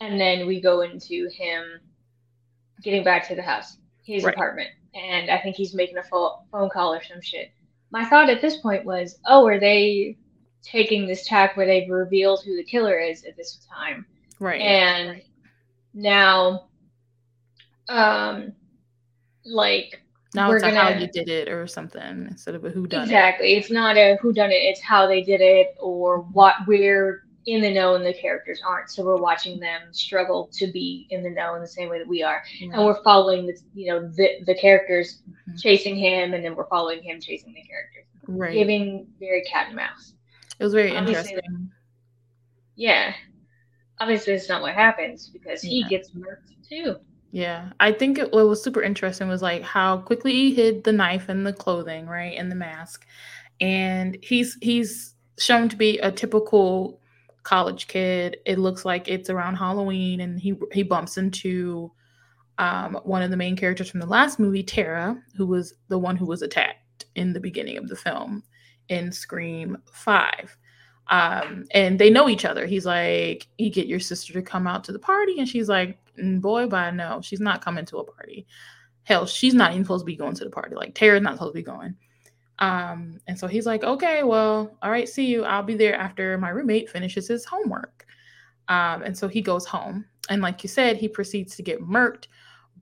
and 0.00 0.20
then 0.20 0.46
we 0.46 0.60
go 0.60 0.80
into 0.80 1.28
him 1.28 1.80
getting 2.82 3.04
back 3.04 3.28
to 3.28 3.36
the 3.36 3.42
house, 3.42 3.76
his 4.04 4.24
right. 4.24 4.34
apartment, 4.34 4.70
and 4.94 5.30
I 5.30 5.38
think 5.38 5.54
he's 5.54 5.74
making 5.74 5.98
a 5.98 6.02
phone 6.02 6.70
call 6.70 6.94
or 6.94 7.02
some 7.02 7.20
shit. 7.20 7.52
My 7.90 8.04
thought 8.04 8.30
at 8.30 8.40
this 8.40 8.56
point 8.56 8.84
was, 8.84 9.18
oh, 9.26 9.46
are 9.46 9.60
they 9.60 10.16
taking 10.62 11.06
this 11.06 11.26
tack 11.26 11.56
where 11.56 11.66
they've 11.66 11.90
revealed 11.90 12.42
who 12.44 12.56
the 12.56 12.64
killer 12.64 12.98
is 12.98 13.24
at 13.24 13.36
this 13.36 13.66
time? 13.72 14.06
Right. 14.38 14.60
And 14.60 15.08
right. 15.10 15.26
now, 15.94 16.68
um, 17.88 18.52
like 19.44 20.02
now 20.34 20.48
we're 20.48 20.56
it's 20.56 20.64
gonna, 20.64 20.80
how 20.80 20.88
you 20.88 21.08
did 21.08 21.28
it 21.28 21.48
or 21.48 21.66
something 21.66 22.26
instead 22.30 22.54
of 22.54 22.64
a 22.64 22.70
who 22.70 22.86
done 22.86 23.02
exactly. 23.02 23.54
it. 23.54 23.58
It's 23.58 23.70
not 23.70 23.96
a 23.96 24.16
who 24.20 24.32
done 24.32 24.50
it. 24.50 24.54
It's 24.54 24.80
how 24.80 25.06
they 25.06 25.22
did 25.22 25.40
it 25.40 25.76
or 25.78 26.18
what 26.18 26.54
we're 26.66 27.24
in 27.46 27.60
the 27.60 27.72
know 27.72 27.96
and 27.96 28.06
the 28.06 28.14
characters 28.14 28.60
aren't. 28.64 28.90
So 28.90 29.04
we're 29.04 29.16
watching 29.16 29.58
them 29.58 29.92
struggle 29.92 30.48
to 30.54 30.66
be 30.68 31.06
in 31.10 31.22
the 31.22 31.30
know 31.30 31.54
in 31.54 31.60
the 31.60 31.68
same 31.68 31.88
way 31.88 31.98
that 31.98 32.08
we 32.08 32.22
are, 32.22 32.42
and 32.60 32.72
we're 32.72 33.02
following 33.02 33.46
the 33.46 33.58
you 33.74 33.88
know 33.88 34.08
the 34.08 34.42
the 34.46 34.54
characters 34.54 35.22
mm-hmm. 35.28 35.56
chasing 35.58 35.96
him, 35.96 36.34
and 36.34 36.44
then 36.44 36.54
we're 36.54 36.68
following 36.68 37.02
him 37.02 37.20
chasing 37.20 37.52
the 37.52 37.62
characters. 37.62 38.06
Right. 38.28 38.54
Giving 38.54 39.08
very 39.18 39.42
cat 39.42 39.66
and 39.66 39.76
mouse. 39.76 40.14
It 40.62 40.66
was 40.66 40.74
very 40.74 40.96
Obviously, 40.96 41.32
interesting. 41.32 41.70
Yeah. 42.76 43.14
Obviously, 43.98 44.34
it's 44.34 44.48
not 44.48 44.62
what 44.62 44.74
happens 44.74 45.28
because 45.28 45.60
he 45.60 45.80
yeah. 45.80 45.88
gets 45.88 46.10
murked 46.10 46.68
too. 46.68 46.98
Yeah, 47.32 47.72
I 47.80 47.90
think 47.90 48.18
it, 48.18 48.30
what 48.30 48.46
was 48.46 48.62
super 48.62 48.80
interesting 48.80 49.26
was 49.26 49.42
like 49.42 49.62
how 49.62 49.98
quickly 49.98 50.32
he 50.32 50.54
hid 50.54 50.84
the 50.84 50.92
knife 50.92 51.28
and 51.28 51.44
the 51.44 51.52
clothing, 51.52 52.06
right, 52.06 52.38
and 52.38 52.48
the 52.48 52.54
mask, 52.54 53.04
and 53.60 54.16
he's 54.22 54.56
he's 54.62 55.14
shown 55.36 55.68
to 55.70 55.76
be 55.76 55.98
a 55.98 56.12
typical 56.12 57.00
college 57.42 57.88
kid. 57.88 58.36
It 58.46 58.60
looks 58.60 58.84
like 58.84 59.08
it's 59.08 59.30
around 59.30 59.56
Halloween, 59.56 60.20
and 60.20 60.38
he 60.38 60.54
he 60.72 60.84
bumps 60.84 61.16
into 61.16 61.90
um, 62.58 63.00
one 63.02 63.22
of 63.22 63.32
the 63.32 63.36
main 63.36 63.56
characters 63.56 63.90
from 63.90 64.00
the 64.00 64.06
last 64.06 64.38
movie, 64.38 64.62
Tara, 64.62 65.20
who 65.34 65.46
was 65.46 65.74
the 65.88 65.98
one 65.98 66.16
who 66.16 66.26
was 66.26 66.42
attacked 66.42 67.06
in 67.16 67.32
the 67.32 67.40
beginning 67.40 67.78
of 67.78 67.88
the 67.88 67.96
film 67.96 68.44
in 68.92 69.10
Scream 69.10 69.78
5. 69.90 70.56
Um, 71.08 71.64
and 71.72 71.98
they 71.98 72.10
know 72.10 72.28
each 72.28 72.44
other. 72.44 72.66
He's 72.66 72.86
like, 72.86 73.48
You 73.58 73.70
get 73.70 73.86
your 73.86 74.00
sister 74.00 74.32
to 74.34 74.42
come 74.42 74.66
out 74.66 74.84
to 74.84 74.92
the 74.92 74.98
party. 74.98 75.38
And 75.38 75.48
she's 75.48 75.68
like, 75.68 75.98
mm, 76.16 76.40
Boy, 76.40 76.66
but 76.66 76.92
no, 76.92 77.20
she's 77.22 77.40
not 77.40 77.64
coming 77.64 77.86
to 77.86 77.98
a 77.98 78.04
party. 78.04 78.46
Hell, 79.04 79.26
she's 79.26 79.54
not 79.54 79.72
even 79.72 79.84
supposed 79.84 80.02
to 80.02 80.06
be 80.06 80.16
going 80.16 80.34
to 80.34 80.44
the 80.44 80.50
party. 80.50 80.76
Like, 80.76 80.94
Tara's 80.94 81.22
not 81.22 81.34
supposed 81.34 81.54
to 81.54 81.58
be 81.58 81.62
going. 81.64 81.96
Um, 82.58 83.18
and 83.26 83.36
so 83.36 83.46
he's 83.48 83.66
like, 83.66 83.82
Okay, 83.82 84.22
well, 84.22 84.76
all 84.82 84.90
right, 84.90 85.08
see 85.08 85.26
you. 85.26 85.44
I'll 85.44 85.62
be 85.62 85.74
there 85.74 85.96
after 85.96 86.36
my 86.38 86.50
roommate 86.50 86.90
finishes 86.90 87.28
his 87.28 87.44
homework. 87.44 88.06
Um, 88.68 89.02
and 89.02 89.16
so 89.16 89.26
he 89.26 89.40
goes 89.40 89.66
home. 89.66 90.04
And 90.28 90.40
like 90.40 90.62
you 90.62 90.68
said, 90.68 90.98
he 90.98 91.08
proceeds 91.08 91.56
to 91.56 91.62
get 91.62 91.80
murked 91.80 92.26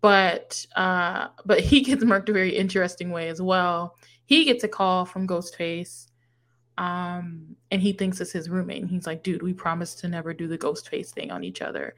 but 0.03 0.65
uh 0.77 1.29
but 1.45 1.61
he 1.61 1.81
gets 1.83 2.05
murked 2.05 2.29
a 2.29 2.33
very 2.33 2.57
interesting 2.57 3.11
way 3.11 3.29
as 3.29 3.41
well 3.41 3.97
he 4.31 4.45
gets 4.45 4.63
a 4.63 4.69
call 4.69 5.05
from 5.05 5.27
ghostface 5.27 6.07
um 6.79 7.57
and 7.73 7.83
he 7.83 7.93
thinks 7.93 8.21
it's 8.21 8.31
his 8.31 8.49
roommate. 8.49 8.81
And 8.81 8.89
he's 8.89 9.07
like 9.07 9.25
dude 9.25 9.43
we 9.43 9.53
promised 9.53 9.99
to 9.99 10.09
never 10.09 10.33
do 10.33 10.47
the 10.47 10.57
ghostface 10.57 11.11
thing 11.11 11.33
on 11.33 11.43
each 11.43 11.61
other. 11.61 11.95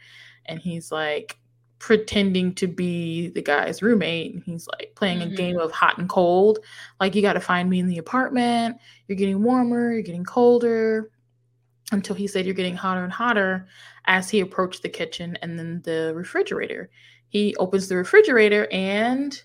And 0.47 0.59
he's 0.59 0.91
like 0.91 1.39
pretending 1.79 2.55
to 2.55 2.67
be 2.67 3.29
the 3.29 3.43
guy's 3.43 3.83
roommate. 3.83 4.33
And 4.33 4.43
he's 4.43 4.67
like 4.69 4.93
playing 4.95 5.19
mm-hmm. 5.19 5.35
a 5.35 5.37
game 5.37 5.59
of 5.59 5.73
hot 5.73 5.99
and 5.99 6.09
cold. 6.09 6.61
Like 7.01 7.15
you 7.15 7.21
got 7.21 7.35
to 7.35 7.41
find 7.41 7.69
me 7.69 7.81
in 7.81 7.87
the 7.87 7.99
apartment. 7.99 8.79
You're 9.07 9.19
getting 9.19 9.43
warmer. 9.43 9.93
You're 9.93 10.03
getting 10.03 10.25
colder. 10.25 11.11
Until 11.91 12.17
he 12.17 12.27
said 12.27 12.47
you're 12.47 12.55
getting 12.55 12.77
hotter 12.77 13.05
and 13.05 13.13
hotter 13.13 13.69
as 14.07 14.31
he 14.31 14.41
approached 14.41 14.83
the 14.83 14.89
kitchen 14.89 15.37
and 15.43 15.59
then 15.59 15.83
the 15.85 16.13
refrigerator. 16.15 16.89
He 17.29 17.55
opens 17.57 17.89
the 17.89 17.97
refrigerator 17.97 18.67
and 18.73 19.43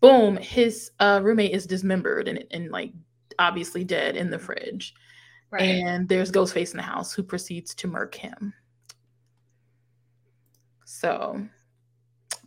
boom, 0.00 0.36
his 0.36 0.90
uh, 1.00 1.20
roommate 1.22 1.52
is 1.52 1.66
dismembered 1.66 2.28
and, 2.28 2.44
and 2.50 2.70
like 2.70 2.92
obviously 3.38 3.84
dead 3.84 4.16
in 4.16 4.30
the 4.30 4.38
fridge. 4.38 4.94
Right. 5.50 5.62
And 5.62 6.08
there's 6.08 6.30
Ghostface 6.30 6.72
in 6.72 6.76
the 6.76 6.82
house 6.82 7.12
who 7.12 7.22
proceeds 7.22 7.74
to 7.76 7.88
murk 7.88 8.14
him. 8.14 8.52
So, 10.84 11.46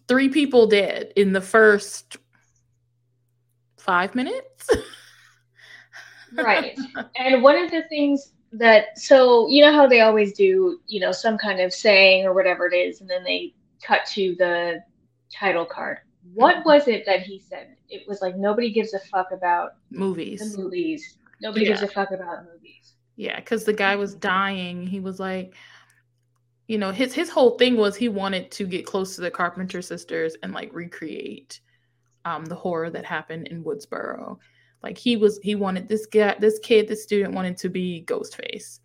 three 0.08 0.30
people 0.30 0.68
dead 0.68 1.14
in 1.16 1.34
the 1.34 1.42
first 1.42 2.18
five 3.78 4.14
minutes. 4.14 4.70
right. 6.34 6.78
And 7.16 7.42
one 7.42 7.58
of 7.58 7.72
the 7.72 7.84
things 7.90 8.34
that, 8.52 9.00
so, 9.00 9.48
you 9.48 9.64
know 9.64 9.74
how 9.74 9.88
they 9.88 10.02
always 10.02 10.34
do, 10.34 10.80
you 10.86 11.00
know, 11.00 11.12
some 11.12 11.38
kind 11.38 11.60
of 11.60 11.74
saying 11.74 12.26
or 12.26 12.34
whatever 12.34 12.68
it 12.68 12.76
is, 12.76 13.02
and 13.02 13.10
then 13.10 13.24
they 13.24 13.54
cut 13.82 14.06
to 14.08 14.36
the 14.38 14.84
title 15.34 15.66
card. 15.66 16.00
What 16.34 16.66
was 16.66 16.88
it 16.88 17.06
that 17.06 17.22
he 17.22 17.40
said? 17.40 17.76
It 17.90 18.08
was 18.08 18.22
like 18.22 18.38
nobody 18.38 18.72
gives 18.72 18.94
a 18.94 19.00
fuck 19.00 19.32
about 19.32 19.74
movies. 19.90 20.56
The 20.56 20.62
movies. 20.62 21.18
Nobody 21.42 21.66
yeah. 21.66 21.72
gives 21.72 21.82
a 21.82 21.88
fuck 21.88 22.12
about 22.12 22.46
movies. 22.46 22.94
Yeah, 23.16 23.40
because 23.40 23.66
the 23.66 23.74
guy 23.74 23.96
was 23.96 24.16
dying. 24.16 24.86
He 24.86 25.00
was 25.00 25.20
like, 25.20 25.56
you 26.68 26.78
know, 26.78 26.92
his 26.92 27.14
his 27.14 27.30
whole 27.30 27.58
thing 27.58 27.76
was 27.76 27.96
he 27.96 28.10
wanted 28.10 28.52
to 28.52 28.66
get 28.66 28.86
close 28.86 29.16
to 29.16 29.22
the 29.22 29.32
Carpenter 29.32 29.82
sisters 29.82 30.36
and 30.44 30.54
like 30.54 30.74
recreate 30.74 31.60
um, 32.26 32.46
the 32.46 32.56
horror 32.56 32.90
that 32.90 33.06
happened 33.06 33.48
in 33.48 33.64
Woodsboro. 33.64 34.38
Like 34.84 34.98
he 34.98 35.18
was, 35.18 35.40
he 35.44 35.56
wanted 35.56 35.88
this 35.88 36.06
guy, 36.06 36.36
this 36.40 36.60
kid, 36.60 36.88
this 36.88 37.04
student 37.04 37.34
wanted 37.34 37.58
to 37.58 37.70
be 37.70 38.04
Ghostface. 38.08 38.80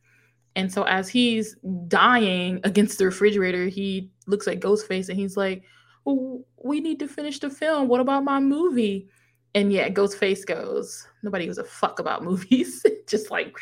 And 0.55 0.73
so 0.73 0.85
as 0.85 1.09
he's 1.09 1.57
dying 1.89 2.61
against 2.65 2.99
the 2.99 3.07
refrigerator, 3.07 3.67
he 3.67 4.11
looks 4.27 4.49
at 4.49 4.61
Ghostface 4.61 5.09
and 5.09 5.19
he's 5.19 5.37
like, 5.37 5.63
well, 6.07 6.45
we 6.63 6.81
need 6.81 7.01
to 7.01 7.09
finish 7.09 7.41
the 7.41 7.51
film. 7.51 7.89
What 7.89 8.01
about 8.01 8.25
my 8.25 8.39
movie? 8.39 9.09
And 9.55 9.73
yeah, 9.73 9.89
Ghostface 9.89 10.47
goes, 10.47 11.07
nobody 11.23 11.47
gives 11.47 11.59
a 11.59 11.65
fuck 11.65 11.99
about 11.99 12.23
movies. 12.31 12.87
Just 13.09 13.31
like, 13.31 13.57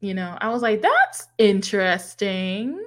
you 0.00 0.14
know, 0.14 0.36
I 0.40 0.48
was 0.48 0.62
like, 0.62 0.80
that's 0.80 1.28
interesting. 1.38 2.82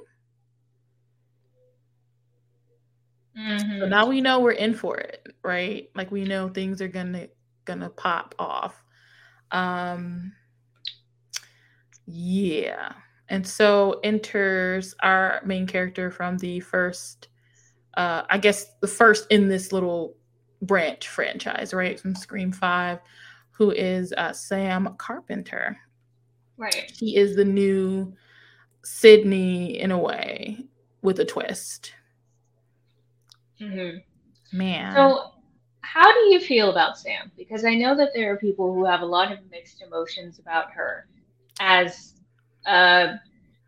Mm-hmm. 3.38 3.80
So 3.80 3.88
now 3.88 4.08
we 4.08 4.22
know 4.22 4.40
we're 4.40 4.52
in 4.52 4.74
for 4.74 4.98
it, 4.98 5.28
right? 5.44 5.90
Like 5.94 6.12
we 6.12 6.24
know 6.24 6.50
things 6.50 6.82
are 6.82 6.88
gonna 6.88 7.28
gonna 7.66 7.90
pop 7.90 8.34
off. 8.40 8.82
Um 9.52 10.34
yeah. 12.08 12.94
And 13.28 13.46
so 13.46 14.00
enters 14.04 14.96
our 15.02 15.42
main 15.46 15.68
character 15.68 16.12
from 16.12 16.38
the 16.38 16.60
first, 16.60 17.28
uh, 17.98 18.24
I 18.30 18.38
guess 18.38 18.74
the 18.82 18.88
first 18.88 19.28
in 19.30 19.48
this 19.48 19.72
little 19.72 20.16
branch 20.62 21.08
franchise, 21.08 21.74
right? 21.74 22.00
From 22.00 22.16
Scream 22.16 22.52
5, 22.52 23.00
who 23.52 23.72
is 23.72 24.14
uh, 24.18 24.34
Sam 24.34 24.96
Carpenter. 24.98 25.78
Right. 26.58 26.92
He 26.94 27.18
is 27.18 27.36
the 27.36 27.46
new 27.46 28.14
Sidney 28.84 29.80
in 29.80 29.92
a 29.92 30.00
way 30.00 30.66
with 31.02 31.20
a 31.20 31.26
twist. 31.26 31.94
Mm-hmm. 33.60 33.98
Man. 34.58 34.94
So, 34.94 35.32
how 35.82 36.12
do 36.12 36.20
you 36.34 36.40
feel 36.40 36.72
about 36.72 36.98
Sam? 36.98 37.32
Because 37.38 37.64
I 37.64 37.76
know 37.76 37.96
that 37.96 38.10
there 38.14 38.34
are 38.34 38.38
people 38.38 38.74
who 38.74 38.86
have 38.86 39.02
a 39.02 39.06
lot 39.06 39.32
of 39.32 39.40
mixed 39.50 39.82
emotions 39.82 40.40
about 40.40 40.72
her 40.72 41.08
as 41.60 42.14
uh, 42.66 43.14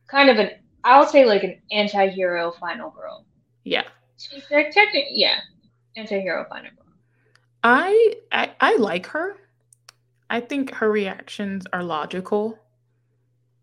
kind 0.07 0.29
of 0.29 0.37
an 0.37 0.49
I'll 0.83 1.05
say 1.05 1.25
like 1.25 1.43
an 1.43 1.61
anti-hero 1.71 2.51
final 2.51 2.89
girl. 2.91 3.25
Yeah. 3.63 3.83
She's 4.17 4.43
like 4.49 4.71
technically 4.71 5.11
yeah, 5.11 5.39
anti-hero 5.95 6.45
girl. 6.49 6.61
I, 7.63 8.15
I 8.31 8.51
I 8.59 8.75
like 8.77 9.05
her. 9.07 9.37
I 10.29 10.39
think 10.41 10.73
her 10.73 10.91
reactions 10.91 11.65
are 11.73 11.83
logical. 11.83 12.57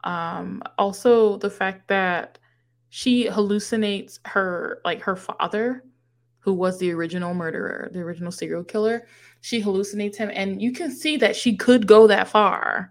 Um 0.05 0.63
also 0.79 1.39
the 1.39 1.51
fact 1.51 1.89
that 1.89 2.39
she 2.91 3.27
hallucinates 3.27 4.21
her 4.27 4.81
like 4.85 5.03
her 5.03 5.17
father 5.17 5.85
who 6.39 6.53
was 6.53 6.79
the 6.79 6.93
original 6.93 7.33
murderer, 7.33 7.89
the 7.93 8.01
original 8.01 8.31
serial 8.31 8.63
killer. 8.63 9.07
She 9.41 9.63
hallucinates 9.63 10.17
him 10.17 10.31
and 10.33 10.61
you 10.61 10.73
can 10.73 10.91
see 10.91 11.17
that 11.17 11.35
she 11.35 11.57
could 11.57 11.87
go 11.87 12.07
that 12.07 12.29
far. 12.29 12.91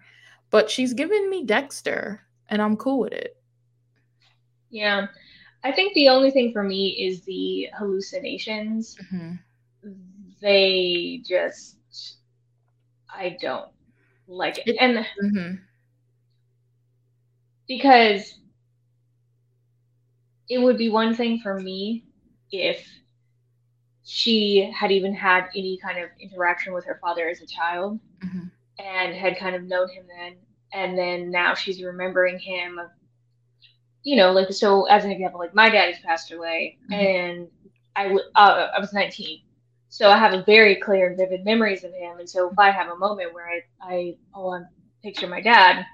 But 0.50 0.70
she's 0.70 0.94
given 0.94 1.30
me 1.30 1.46
Dexter 1.46 2.26
and 2.50 2.62
I'm 2.62 2.76
cool 2.76 3.00
with 3.00 3.14
it. 3.14 3.38
Yeah. 4.72 5.08
I 5.64 5.72
think 5.72 5.94
the 5.94 6.10
only 6.10 6.32
thing 6.32 6.52
for 6.52 6.64
me 6.64 6.90
is 7.08 7.22
the 7.22 7.70
hallucinations. 7.78 8.98
Mm-hmm. 9.14 9.36
They 10.42 11.22
just, 11.26 11.78
I 13.10 13.38
don't 13.40 13.70
like 14.28 14.60
it. 14.66 14.76
And 14.80 15.06
mm-hmm. 15.24 15.56
because 17.68 18.40
it 20.50 20.58
would 20.58 20.78
be 20.78 20.90
one 20.90 21.16
thing 21.16 21.40
for 21.40 21.60
me 21.60 22.06
if 22.52 22.86
she 24.04 24.70
had 24.78 24.92
even 24.92 25.14
had 25.14 25.48
any 25.56 25.78
kind 25.78 25.98
of 25.98 26.10
interaction 26.20 26.74
with 26.74 26.86
her 26.86 27.00
father 27.02 27.30
as 27.30 27.42
a 27.42 27.48
child 27.48 28.00
mm-hmm. 28.24 28.48
and 28.80 29.16
had 29.16 29.38
kind 29.40 29.56
of 29.56 29.64
known 29.64 29.88
him 29.90 30.04
then 30.08 30.36
and 30.74 30.98
then 30.98 31.32
now 31.32 31.54
she's 31.54 31.82
remembering 31.82 32.38
him 32.38 32.80
you 34.04 34.16
know 34.16 34.32
like 34.32 34.52
so 34.52 34.86
as 34.86 35.06
an 35.06 35.12
example 35.12 35.40
like 35.40 35.56
my 35.56 35.70
dad 35.70 35.94
has 35.94 36.04
passed 36.04 36.32
away 36.32 36.78
mm-hmm. 36.92 36.94
and 36.94 37.48
i 37.96 38.08
uh, 38.36 38.70
i 38.76 38.80
was 38.80 38.94
19 38.94 39.42
so 39.90 40.10
i 40.10 40.18
have 40.18 40.34
a 40.34 40.44
very 40.44 40.76
clear 40.76 41.08
and 41.08 41.18
vivid 41.18 41.44
memories 41.46 41.84
of 41.84 41.94
him 41.94 42.20
and 42.20 42.30
so 42.30 42.50
if 42.50 42.60
i 42.60 42.70
have 42.70 42.92
a 42.92 42.98
moment 42.98 43.34
where 43.34 43.48
i 43.48 43.62
i 43.82 44.16
oh 44.36 44.52
i 44.52 44.62
picture 45.02 45.28
my 45.28 45.42
dad 45.42 45.86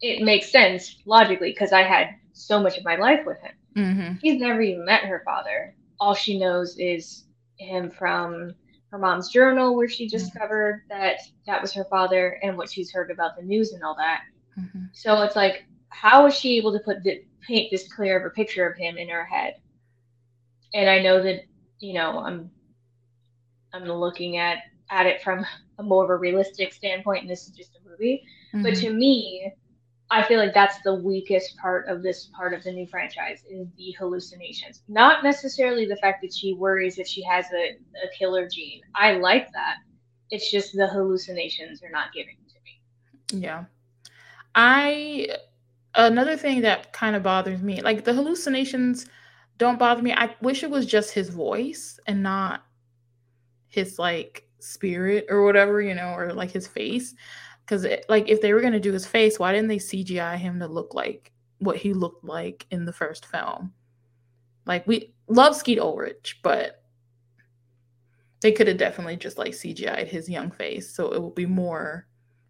it 0.00 0.22
makes 0.22 0.50
sense 0.50 0.96
logically 1.04 1.50
because 1.50 1.72
i 1.72 1.82
had 1.82 2.08
so 2.32 2.60
much 2.60 2.78
of 2.78 2.84
my 2.84 2.96
life 2.96 3.24
with 3.26 3.38
him 3.40 3.52
mm-hmm. 3.76 4.14
he's 4.22 4.40
never 4.40 4.60
even 4.60 4.84
met 4.84 5.04
her 5.04 5.22
father 5.24 5.74
all 6.00 6.14
she 6.14 6.38
knows 6.38 6.76
is 6.78 7.24
him 7.56 7.90
from 7.90 8.54
her 8.90 8.98
mom's 8.98 9.30
journal 9.30 9.76
where 9.76 9.88
she 9.88 10.06
mm-hmm. 10.06 10.16
discovered 10.16 10.82
that 10.88 11.20
that 11.46 11.60
was 11.60 11.72
her 11.72 11.84
father 11.84 12.38
and 12.42 12.56
what 12.56 12.70
she's 12.70 12.92
heard 12.92 13.10
about 13.10 13.36
the 13.36 13.42
news 13.42 13.72
and 13.72 13.82
all 13.82 13.96
that. 13.96 14.22
Mm-hmm. 14.58 14.84
So 14.92 15.22
it's 15.22 15.36
like, 15.36 15.64
how 15.90 16.24
was 16.24 16.34
she 16.34 16.56
able 16.56 16.72
to 16.72 16.78
put 16.80 17.02
the, 17.02 17.24
paint 17.46 17.70
this 17.70 17.90
clear 17.92 18.18
of 18.18 18.26
a 18.26 18.34
picture 18.34 18.68
of 18.68 18.76
him 18.76 18.98
in 18.98 19.08
her 19.08 19.24
head? 19.24 19.56
And 20.74 20.88
I 20.88 21.00
know 21.00 21.22
that 21.22 21.44
you 21.80 21.94
know 21.94 22.18
I'm 22.18 22.50
I'm 23.72 23.84
looking 23.84 24.36
at 24.36 24.58
at 24.90 25.06
it 25.06 25.22
from 25.22 25.44
a 25.78 25.82
more 25.82 26.04
of 26.04 26.10
a 26.10 26.16
realistic 26.16 26.72
standpoint, 26.72 27.22
and 27.22 27.30
this 27.30 27.46
is 27.46 27.52
just 27.52 27.76
a 27.76 27.88
movie. 27.88 28.22
Mm-hmm. 28.54 28.62
But 28.62 28.74
to 28.76 28.92
me, 28.92 29.52
I 30.10 30.22
feel 30.22 30.38
like 30.38 30.54
that's 30.54 30.80
the 30.82 30.94
weakest 30.94 31.56
part 31.58 31.86
of 31.88 32.02
this 32.02 32.30
part 32.36 32.54
of 32.54 32.62
the 32.64 32.72
new 32.72 32.86
franchise 32.86 33.42
is 33.48 33.66
the 33.76 33.92
hallucinations. 33.98 34.82
Not 34.88 35.22
necessarily 35.22 35.86
the 35.86 35.96
fact 35.96 36.22
that 36.22 36.34
she 36.34 36.54
worries 36.54 36.96
that 36.96 37.08
she 37.08 37.22
has 37.24 37.46
a, 37.52 37.72
a 37.72 38.08
killer 38.18 38.48
gene. 38.48 38.80
I 38.94 39.12
like 39.14 39.52
that. 39.52 39.76
It's 40.30 40.50
just 40.50 40.74
the 40.74 40.86
hallucinations 40.86 41.82
are 41.82 41.90
not 41.90 42.12
giving 42.14 42.36
to 42.48 43.36
me. 43.36 43.42
Yeah. 43.44 43.64
I 44.54 45.28
another 45.94 46.36
thing 46.36 46.60
that 46.62 46.92
kind 46.92 47.16
of 47.16 47.22
bothers 47.22 47.62
me, 47.62 47.80
like 47.82 48.04
the 48.04 48.12
hallucinations 48.12 49.06
don't 49.58 49.78
bother 49.78 50.02
me. 50.02 50.12
I 50.12 50.34
wish 50.40 50.62
it 50.62 50.70
was 50.70 50.86
just 50.86 51.12
his 51.12 51.28
voice 51.28 51.98
and 52.06 52.22
not 52.22 52.64
his 53.68 53.98
like 53.98 54.48
spirit 54.60 55.26
or 55.28 55.44
whatever, 55.44 55.80
you 55.80 55.94
know, 55.94 56.14
or 56.14 56.32
like 56.32 56.50
his 56.50 56.66
face 56.66 57.14
because 57.68 57.86
like 58.08 58.28
if 58.28 58.40
they 58.40 58.52
were 58.52 58.62
gonna 58.62 58.80
do 58.80 58.92
his 58.92 59.06
face, 59.06 59.38
why 59.38 59.52
didn't 59.52 59.68
they 59.68 59.76
CGI 59.76 60.36
him 60.36 60.58
to 60.60 60.66
look 60.66 60.94
like 60.94 61.32
what 61.58 61.76
he 61.76 61.92
looked 61.92 62.24
like 62.24 62.66
in 62.70 62.84
the 62.84 62.92
first 62.92 63.26
film? 63.26 63.72
Like 64.64 64.86
we 64.86 65.12
love 65.26 65.54
Skeet 65.54 65.78
Ulrich, 65.78 66.40
but 66.42 66.82
they 68.40 68.52
could 68.52 68.68
have 68.68 68.78
definitely 68.78 69.16
just 69.16 69.36
like 69.36 69.52
CGI'd 69.52 70.08
his 70.08 70.28
young 70.28 70.50
face, 70.50 70.94
so 70.94 71.12
it 71.12 71.22
would 71.22 71.34
be 71.34 71.46
more 71.46 72.06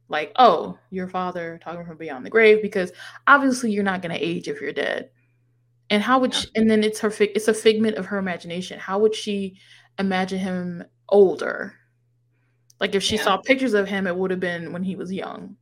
like, 0.08 0.32
oh, 0.36 0.78
your 0.90 1.08
father 1.08 1.60
talking 1.62 1.84
from 1.84 1.96
beyond 1.96 2.24
the 2.24 2.30
grave, 2.30 2.62
because 2.62 2.92
obviously 3.26 3.70
you're 3.70 3.84
not 3.84 4.02
gonna 4.02 4.18
age 4.18 4.48
if 4.48 4.60
you're 4.60 4.72
dead. 4.72 5.10
And 5.90 6.02
how 6.02 6.18
would 6.18 6.34
she, 6.34 6.48
and 6.54 6.70
then 6.70 6.84
it's 6.84 7.00
her 7.00 7.12
it's 7.18 7.48
a 7.48 7.54
figment 7.54 7.96
of 7.96 8.06
her 8.06 8.18
imagination. 8.18 8.78
How 8.78 8.98
would 8.98 9.14
she 9.14 9.58
imagine 9.98 10.38
him 10.38 10.84
older? 11.08 11.74
Like 12.80 12.94
if 12.94 13.02
she 13.02 13.16
yeah. 13.16 13.22
saw 13.22 13.36
pictures 13.38 13.74
of 13.74 13.88
him, 13.88 14.06
it 14.06 14.16
would 14.16 14.30
have 14.30 14.40
been 14.40 14.72
when 14.72 14.82
he 14.82 14.96
was 14.96 15.12
young. 15.12 15.56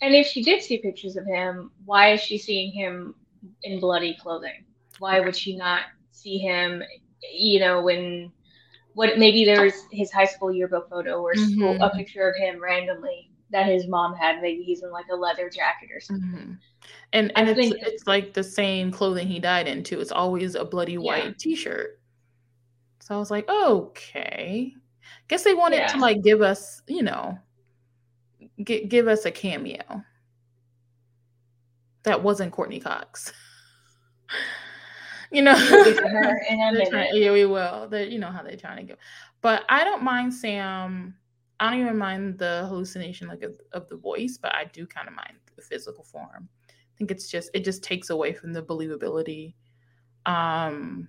And 0.00 0.14
if 0.14 0.26
she 0.26 0.42
did 0.42 0.62
see 0.62 0.78
pictures 0.78 1.16
of 1.16 1.26
him, 1.26 1.72
why 1.84 2.12
is 2.12 2.20
she 2.20 2.38
seeing 2.38 2.72
him 2.72 3.14
in 3.62 3.80
bloody 3.80 4.16
clothing? 4.20 4.64
Why 4.98 5.20
would 5.20 5.36
she 5.36 5.56
not 5.56 5.82
see 6.10 6.38
him, 6.38 6.82
you 7.32 7.60
know, 7.60 7.82
when 7.82 8.32
what 8.94 9.18
maybe 9.18 9.44
there's 9.44 9.74
his 9.90 10.10
high 10.10 10.24
school 10.26 10.52
yearbook 10.52 10.88
photo 10.88 11.20
or 11.20 11.34
mm-hmm. 11.34 11.52
school, 11.52 11.82
a 11.82 11.90
picture 11.90 12.28
of 12.28 12.36
him 12.36 12.60
randomly 12.60 13.30
that 13.50 13.66
his 13.66 13.86
mom 13.86 14.14
had. 14.14 14.40
Maybe 14.40 14.62
he's 14.62 14.82
in 14.82 14.90
like 14.90 15.06
a 15.12 15.16
leather 15.16 15.48
jacket 15.48 15.90
or 15.94 16.00
something. 16.00 16.28
Mm-hmm. 16.28 16.52
And 17.12 17.32
and 17.36 17.48
I 17.48 17.52
it's 17.52 17.74
it's 17.86 18.06
like 18.06 18.32
the 18.32 18.44
same 18.44 18.90
clothing 18.90 19.28
he 19.28 19.38
died 19.38 19.68
in 19.68 19.82
too. 19.82 20.00
It's 20.00 20.12
always 20.12 20.54
a 20.54 20.64
bloody 20.64 20.98
white 20.98 21.24
yeah. 21.24 21.32
t-shirt. 21.38 22.00
So 23.00 23.14
I 23.14 23.18
was 23.18 23.30
like, 23.30 23.48
okay. 23.48 24.74
Guess 25.28 25.44
they 25.44 25.54
wanted 25.54 25.78
yeah. 25.78 25.86
to 25.88 25.98
like 25.98 26.22
give 26.22 26.42
us, 26.42 26.82
you 26.86 27.02
know, 27.02 27.38
g- 28.62 28.84
give 28.86 29.08
us 29.08 29.24
a 29.24 29.30
cameo. 29.30 30.02
That 32.04 32.22
wasn't 32.22 32.52
Courteney 32.52 32.80
Cox. 32.80 33.32
you 35.30 35.42
know, 35.42 35.54
trying, 36.90 37.10
yeah, 37.14 37.32
we 37.32 37.44
will. 37.44 37.88
They, 37.88 38.08
you 38.08 38.18
know 38.18 38.30
how 38.30 38.42
they're 38.42 38.56
trying 38.56 38.78
to 38.78 38.92
go, 38.94 38.98
but 39.40 39.64
I 39.68 39.84
don't 39.84 40.02
mind 40.02 40.34
Sam. 40.34 41.14
I 41.58 41.70
don't 41.70 41.80
even 41.80 41.98
mind 41.98 42.38
the 42.38 42.66
hallucination 42.68 43.28
like 43.28 43.42
of, 43.42 43.54
of 43.72 43.88
the 43.88 43.96
voice, 43.96 44.38
but 44.40 44.54
I 44.54 44.64
do 44.64 44.86
kind 44.86 45.08
of 45.08 45.14
mind 45.14 45.34
the 45.56 45.62
physical 45.62 46.04
form. 46.04 46.48
I 46.68 46.72
think 46.96 47.10
it's 47.10 47.28
just 47.28 47.50
it 47.54 47.64
just 47.64 47.82
takes 47.82 48.10
away 48.10 48.32
from 48.32 48.52
the 48.52 48.62
believability. 48.62 49.54
Um, 50.26 51.08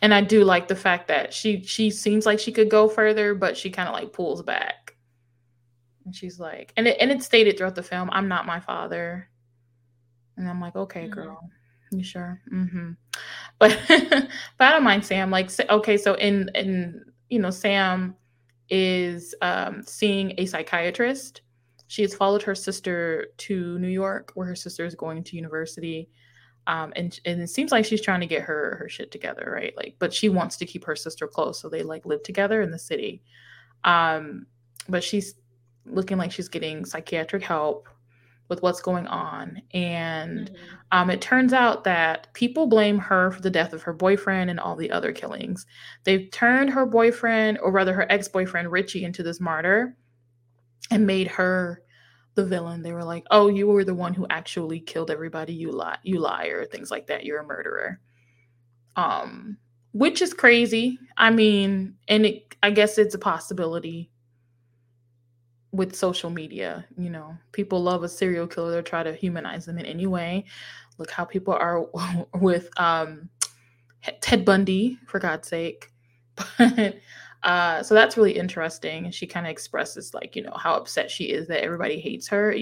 and 0.00 0.14
I 0.14 0.20
do 0.20 0.44
like 0.44 0.68
the 0.68 0.76
fact 0.76 1.08
that 1.08 1.34
she 1.34 1.62
she 1.62 1.90
seems 1.90 2.24
like 2.24 2.38
she 2.38 2.52
could 2.52 2.70
go 2.70 2.88
further, 2.88 3.34
but 3.34 3.56
she 3.56 3.70
kind 3.70 3.88
of 3.88 3.94
like 3.94 4.12
pulls 4.12 4.42
back. 4.42 4.96
And 6.04 6.14
she's 6.14 6.38
like, 6.40 6.72
and 6.76 6.88
it 6.88 6.96
and 7.00 7.10
it's 7.10 7.26
stated 7.26 7.58
throughout 7.58 7.74
the 7.74 7.82
film, 7.82 8.08
I'm 8.12 8.28
not 8.28 8.46
my 8.46 8.60
father. 8.60 9.28
And 10.36 10.48
I'm 10.48 10.60
like, 10.60 10.76
okay, 10.76 11.04
mm-hmm. 11.04 11.12
girl, 11.12 11.50
you 11.90 12.04
sure? 12.04 12.40
Mm-hmm. 12.52 12.92
But 13.58 13.78
but 13.88 14.30
I 14.60 14.70
don't 14.70 14.84
mind 14.84 15.04
Sam. 15.04 15.30
Like, 15.30 15.50
okay, 15.70 15.96
so 15.96 16.14
in 16.14 16.50
in 16.54 17.04
you 17.28 17.38
know, 17.38 17.50
Sam 17.50 18.16
is 18.70 19.34
um, 19.42 19.82
seeing 19.84 20.34
a 20.38 20.46
psychiatrist. 20.46 21.42
She 21.86 22.02
has 22.02 22.14
followed 22.14 22.42
her 22.42 22.54
sister 22.54 23.28
to 23.38 23.78
New 23.78 23.88
York, 23.88 24.32
where 24.34 24.46
her 24.46 24.54
sister 24.54 24.84
is 24.84 24.94
going 24.94 25.24
to 25.24 25.36
university 25.36 26.10
um, 26.68 26.92
and 26.96 27.18
and 27.24 27.40
it 27.40 27.48
seems 27.48 27.72
like 27.72 27.86
she's 27.86 28.02
trying 28.02 28.20
to 28.20 28.26
get 28.26 28.42
her 28.42 28.76
her 28.78 28.88
shit 28.90 29.10
together, 29.10 29.50
right? 29.52 29.74
Like, 29.74 29.96
but 29.98 30.12
she 30.12 30.28
wants 30.28 30.58
to 30.58 30.66
keep 30.66 30.84
her 30.84 30.94
sister 30.94 31.26
close, 31.26 31.58
so 31.58 31.68
they 31.68 31.82
like 31.82 32.04
live 32.04 32.22
together 32.22 32.60
in 32.60 32.70
the 32.70 32.78
city. 32.78 33.22
Um, 33.84 34.46
but 34.86 35.02
she's 35.02 35.34
looking 35.86 36.18
like 36.18 36.30
she's 36.30 36.50
getting 36.50 36.84
psychiatric 36.84 37.42
help 37.42 37.88
with 38.48 38.62
what's 38.62 38.80
going 38.80 39.06
on, 39.06 39.60
and 39.72 40.50
mm-hmm. 40.50 40.74
um, 40.92 41.10
it 41.10 41.20
turns 41.20 41.52
out 41.52 41.84
that 41.84 42.32
people 42.34 42.66
blame 42.66 42.98
her 42.98 43.30
for 43.30 43.40
the 43.40 43.50
death 43.50 43.72
of 43.72 43.82
her 43.82 43.92
boyfriend 43.92 44.50
and 44.50 44.58
all 44.58 44.76
the 44.76 44.90
other 44.90 45.12
killings. 45.12 45.66
They've 46.04 46.30
turned 46.30 46.70
her 46.70 46.86
boyfriend, 46.86 47.58
or 47.58 47.70
rather 47.70 47.94
her 47.94 48.10
ex 48.10 48.28
boyfriend 48.28 48.72
Richie, 48.72 49.04
into 49.04 49.22
this 49.22 49.40
martyr, 49.40 49.96
and 50.90 51.06
made 51.06 51.28
her 51.28 51.82
the 52.34 52.44
villain. 52.44 52.82
They 52.82 52.92
were 52.92 53.04
like, 53.04 53.24
"Oh, 53.30 53.48
you 53.48 53.66
were 53.66 53.84
the 53.84 53.94
one 53.94 54.14
who 54.14 54.26
actually 54.30 54.80
killed 54.80 55.10
everybody. 55.10 55.52
You 55.52 55.72
lie, 55.72 55.98
you 56.02 56.18
liar, 56.20 56.64
things 56.64 56.90
like 56.90 57.06
that. 57.08 57.24
You're 57.24 57.40
a 57.40 57.46
murderer." 57.46 58.00
Um, 58.96 59.58
which 59.92 60.22
is 60.22 60.34
crazy. 60.34 60.98
I 61.16 61.30
mean, 61.30 61.94
and 62.08 62.26
it, 62.26 62.56
I 62.62 62.70
guess 62.70 62.98
it's 62.98 63.14
a 63.14 63.18
possibility 63.18 64.10
with 65.72 65.94
social 65.94 66.30
media. 66.30 66.86
You 66.96 67.10
know, 67.10 67.36
people 67.52 67.82
love 67.82 68.02
a 68.02 68.08
serial 68.08 68.46
killer. 68.46 68.72
They 68.72 68.82
try 68.82 69.02
to 69.02 69.14
humanize 69.14 69.66
them 69.66 69.78
in 69.78 69.86
any 69.86 70.06
way. 70.06 70.44
Look 70.98 71.10
how 71.10 71.24
people 71.24 71.54
are 71.54 71.86
with 72.40 72.68
um, 72.78 73.28
Ted 74.20 74.44
Bundy, 74.44 74.98
for 75.06 75.18
God's 75.18 75.48
sake. 75.48 75.90
But 76.58 76.96
uh, 77.42 77.82
so 77.82 77.94
that's 77.94 78.16
really 78.16 78.36
interesting. 78.36 79.10
She 79.10 79.26
kind 79.26 79.46
of 79.46 79.50
expresses 79.50 80.12
like, 80.12 80.34
you 80.34 80.42
know, 80.42 80.54
how 80.56 80.74
upset 80.74 81.10
she 81.10 81.24
is 81.24 81.46
that 81.48 81.62
everybody 81.62 82.00
hates 82.00 82.26
her, 82.28 82.54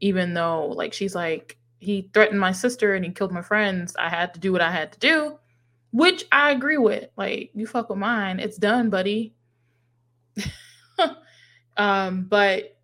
even 0.00 0.34
though 0.34 0.66
like 0.66 0.92
she's 0.92 1.14
like, 1.14 1.56
he 1.78 2.10
threatened 2.12 2.38
my 2.38 2.52
sister 2.52 2.94
and 2.94 3.04
he 3.04 3.10
killed 3.10 3.32
my 3.32 3.40
friends. 3.42 3.96
I 3.98 4.10
had 4.10 4.34
to 4.34 4.40
do 4.40 4.52
what 4.52 4.60
I 4.60 4.70
had 4.70 4.92
to 4.92 4.98
do, 4.98 5.38
which 5.92 6.26
I 6.30 6.50
agree 6.50 6.76
with. 6.76 7.08
Like, 7.16 7.50
you 7.54 7.66
fuck 7.66 7.88
with 7.88 7.98
mine, 7.98 8.38
it's 8.40 8.58
done, 8.58 8.90
buddy. 8.90 9.34
um, 11.80 12.26
but 12.28 12.76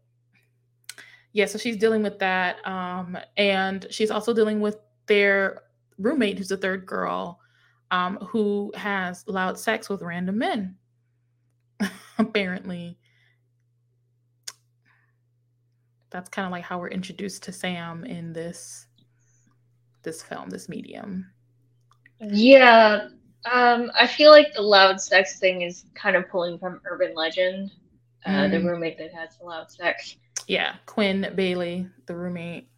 yeah, 1.32 1.44
so 1.44 1.58
she's 1.58 1.76
dealing 1.76 2.02
with 2.02 2.18
that. 2.18 2.66
Um, 2.66 3.18
and 3.36 3.86
she's 3.90 4.10
also 4.10 4.32
dealing 4.32 4.60
with 4.60 4.78
their 5.06 5.62
roommate, 5.98 6.38
who's 6.38 6.50
a 6.50 6.56
third 6.56 6.86
girl, 6.86 7.40
um, 7.90 8.16
who 8.16 8.72
has 8.74 9.22
loud 9.26 9.58
sex 9.58 9.90
with 9.90 10.00
random 10.00 10.38
men. 10.38 10.76
apparently 12.18 12.96
that's 16.08 16.30
kind 16.30 16.46
of 16.46 16.52
like 16.52 16.64
how 16.64 16.78
we're 16.78 16.88
introduced 16.88 17.42
to 17.42 17.52
Sam 17.52 18.04
in 18.04 18.32
this 18.32 18.86
this 20.02 20.22
film, 20.22 20.48
this 20.48 20.70
medium. 20.70 21.26
Yeah. 22.20 23.08
Um, 23.52 23.90
I 23.94 24.06
feel 24.06 24.30
like 24.30 24.54
the 24.54 24.62
loud 24.62 25.00
sex 25.00 25.38
thing 25.38 25.62
is 25.62 25.84
kind 25.94 26.16
of 26.16 26.28
pulling 26.30 26.58
from 26.58 26.80
urban 26.90 27.14
legend. 27.14 27.72
Uh, 28.26 28.30
mm. 28.30 28.50
The 28.50 28.60
roommate 28.60 28.98
that 28.98 29.14
has 29.14 29.38
loud 29.42 29.70
sex. 29.70 30.16
Yeah, 30.48 30.74
Quinn 30.86 31.32
Bailey, 31.34 31.88
the 32.06 32.16
roommate. 32.16 32.68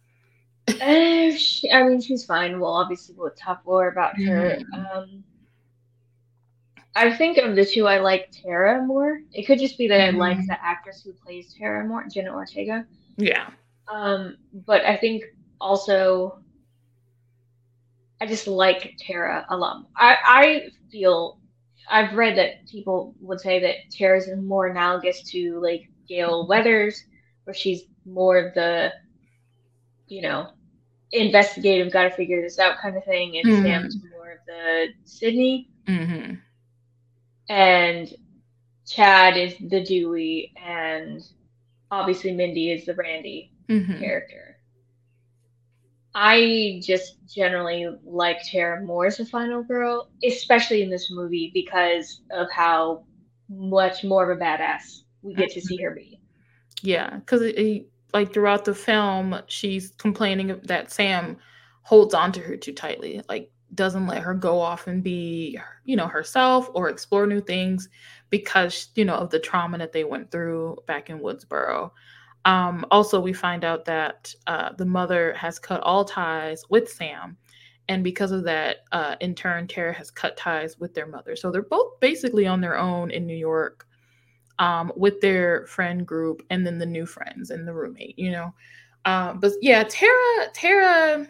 uh, 0.67 1.31
she, 1.35 1.69
I 1.71 1.83
mean, 1.83 2.01
she's 2.01 2.23
fine. 2.23 2.59
We'll 2.59 2.71
obviously 2.71 3.15
we'll 3.17 3.31
talk 3.31 3.65
more 3.65 3.87
about 3.87 4.19
her. 4.21 4.59
Mm. 4.59 4.95
Um, 4.95 5.23
I 6.95 7.15
think 7.15 7.37
of 7.37 7.55
the 7.55 7.65
two, 7.65 7.87
I 7.87 7.99
like 7.99 8.31
Tara 8.31 8.85
more. 8.85 9.21
It 9.31 9.45
could 9.45 9.59
just 9.59 9.77
be 9.77 9.87
that 9.87 9.99
mm-hmm. 9.99 10.21
I 10.21 10.29
like 10.35 10.47
the 10.47 10.63
actress 10.63 11.01
who 11.03 11.13
plays 11.13 11.53
Tara 11.57 11.87
more, 11.87 12.05
Jenna 12.11 12.31
Ortega. 12.31 12.85
Yeah. 13.17 13.49
Um, 13.87 14.37
but 14.53 14.85
I 14.85 14.97
think 14.97 15.23
also 15.59 16.39
I 18.21 18.25
just 18.25 18.47
like 18.47 18.97
Tara 18.99 19.45
a 19.49 19.57
lot. 19.57 19.85
I, 19.95 20.17
I 20.25 20.61
feel 20.91 21.38
I've 21.89 22.15
read 22.15 22.37
that 22.37 22.67
people 22.67 23.15
would 23.21 23.39
say 23.39 23.59
that 23.59 23.91
Tara 23.91 24.17
is 24.17 24.29
more 24.37 24.67
analogous 24.67 25.23
to 25.31 25.59
like 25.61 25.89
Gale 26.07 26.47
Weathers, 26.47 27.03
where 27.43 27.53
she's 27.53 27.83
more 28.05 28.37
of 28.37 28.53
the, 28.53 28.93
you 30.07 30.21
know, 30.21 30.49
investigative, 31.11 31.91
got 31.91 32.03
to 32.03 32.11
figure 32.11 32.41
this 32.41 32.59
out 32.59 32.77
kind 32.79 32.95
of 32.95 33.03
thing, 33.05 33.37
and 33.37 33.45
mm-hmm. 33.45 33.63
Sam's 33.63 33.97
more 34.11 34.31
of 34.31 34.39
the 34.45 34.87
Sidney. 35.05 35.69
Mm-hmm 35.87 36.35
and 37.49 38.13
Chad 38.87 39.35
is 39.35 39.55
the 39.59 39.83
Dewey, 39.83 40.53
and 40.63 41.21
obviously 41.91 42.31
Mindy 42.31 42.71
is 42.71 42.85
the 42.85 42.93
Randy 42.93 43.51
mm-hmm. 43.67 43.99
character. 43.99 44.48
I 46.21 46.81
just 46.83 47.15
generally 47.33 47.87
like 48.03 48.39
Tara 48.43 48.83
more 48.83 49.05
as 49.05 49.17
the 49.17 49.25
final 49.25 49.63
girl, 49.63 50.09
especially 50.21 50.81
in 50.81 50.89
this 50.89 51.09
movie 51.09 51.49
because 51.53 52.23
of 52.31 52.51
how 52.51 53.05
much 53.47 54.03
more 54.03 54.29
of 54.29 54.37
a 54.37 54.41
badass 54.41 55.03
we 55.21 55.33
get 55.33 55.49
to 55.51 55.61
see 55.61 55.77
her 55.77 55.91
be. 55.95 56.19
Yeah, 56.81 57.19
because 57.19 57.41
like 58.13 58.33
throughout 58.33 58.65
the 58.65 58.75
film, 58.75 59.41
she's 59.47 59.91
complaining 59.91 60.59
that 60.65 60.91
Sam 60.91 61.37
holds 61.83 62.13
on 62.13 62.33
to 62.33 62.41
her 62.41 62.57
too 62.57 62.73
tightly. 62.73 63.21
Like 63.29 63.49
doesn't 63.73 64.07
let 64.07 64.21
her 64.23 64.33
go 64.33 64.59
off 64.59 64.87
and 64.87 65.01
be 65.01 65.57
you 65.85 65.95
know 65.95 66.07
herself 66.07 66.69
or 66.73 66.89
explore 66.89 67.27
new 67.27 67.39
things 67.39 67.87
because 68.29 68.89
you 68.95 69.05
know 69.05 69.15
of 69.15 69.29
the 69.29 69.39
trauma 69.39 69.77
that 69.77 69.93
they 69.93 70.03
went 70.03 70.31
through 70.31 70.75
back 70.85 71.09
in 71.09 71.19
woodsboro 71.19 71.91
um, 72.45 72.85
also 72.91 73.19
we 73.19 73.33
find 73.33 73.63
out 73.63 73.85
that 73.85 74.33
uh, 74.47 74.71
the 74.77 74.85
mother 74.85 75.33
has 75.33 75.59
cut 75.59 75.81
all 75.81 76.05
ties 76.05 76.63
with 76.69 76.89
sam 76.89 77.37
and 77.87 78.03
because 78.03 78.31
of 78.31 78.43
that 78.43 78.77
uh, 78.91 79.15
in 79.19 79.35
turn 79.35 79.67
tara 79.67 79.93
has 79.93 80.09
cut 80.11 80.37
ties 80.37 80.79
with 80.79 80.93
their 80.93 81.07
mother 81.07 81.35
so 81.35 81.51
they're 81.51 81.63
both 81.63 81.99
basically 81.99 82.47
on 82.47 82.61
their 82.61 82.77
own 82.77 83.11
in 83.11 83.25
new 83.25 83.35
york 83.35 83.87
um, 84.59 84.91
with 84.95 85.19
their 85.21 85.65
friend 85.65 86.05
group 86.05 86.45
and 86.49 86.67
then 86.67 86.77
the 86.77 86.85
new 86.85 87.05
friends 87.05 87.49
and 87.49 87.67
the 87.67 87.73
roommate, 87.73 88.19
you 88.19 88.29
know. 88.29 88.53
Uh, 89.05 89.33
but 89.33 89.53
yeah, 89.61 89.83
Tara, 89.83 90.49
Tara, 90.53 91.27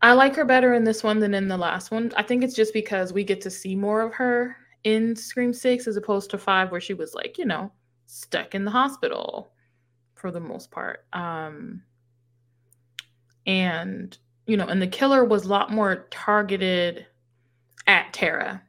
I 0.00 0.14
like 0.14 0.34
her 0.34 0.46
better 0.46 0.74
in 0.74 0.84
this 0.84 1.04
one 1.04 1.20
than 1.20 1.34
in 1.34 1.46
the 1.48 1.56
last 1.56 1.90
one. 1.90 2.10
I 2.16 2.22
think 2.22 2.42
it's 2.42 2.56
just 2.56 2.72
because 2.72 3.12
we 3.12 3.22
get 3.22 3.40
to 3.42 3.50
see 3.50 3.76
more 3.76 4.00
of 4.00 4.14
her 4.14 4.56
in 4.84 5.14
Scream 5.14 5.52
6 5.52 5.86
as 5.86 5.96
opposed 5.96 6.30
to 6.30 6.38
5 6.38 6.72
where 6.72 6.80
she 6.80 6.94
was 6.94 7.14
like, 7.14 7.38
you 7.38 7.44
know, 7.44 7.70
stuck 8.12 8.54
in 8.54 8.64
the 8.64 8.70
hospital 8.70 9.52
for 10.14 10.30
the 10.30 10.40
most 10.40 10.70
part. 10.70 11.06
Um 11.12 11.82
and 13.46 14.16
you 14.46 14.56
know, 14.56 14.66
and 14.66 14.82
the 14.82 14.86
killer 14.86 15.24
was 15.24 15.44
a 15.44 15.48
lot 15.48 15.70
more 15.70 16.08
targeted 16.10 17.06
at 17.86 18.12
Tara 18.12 18.62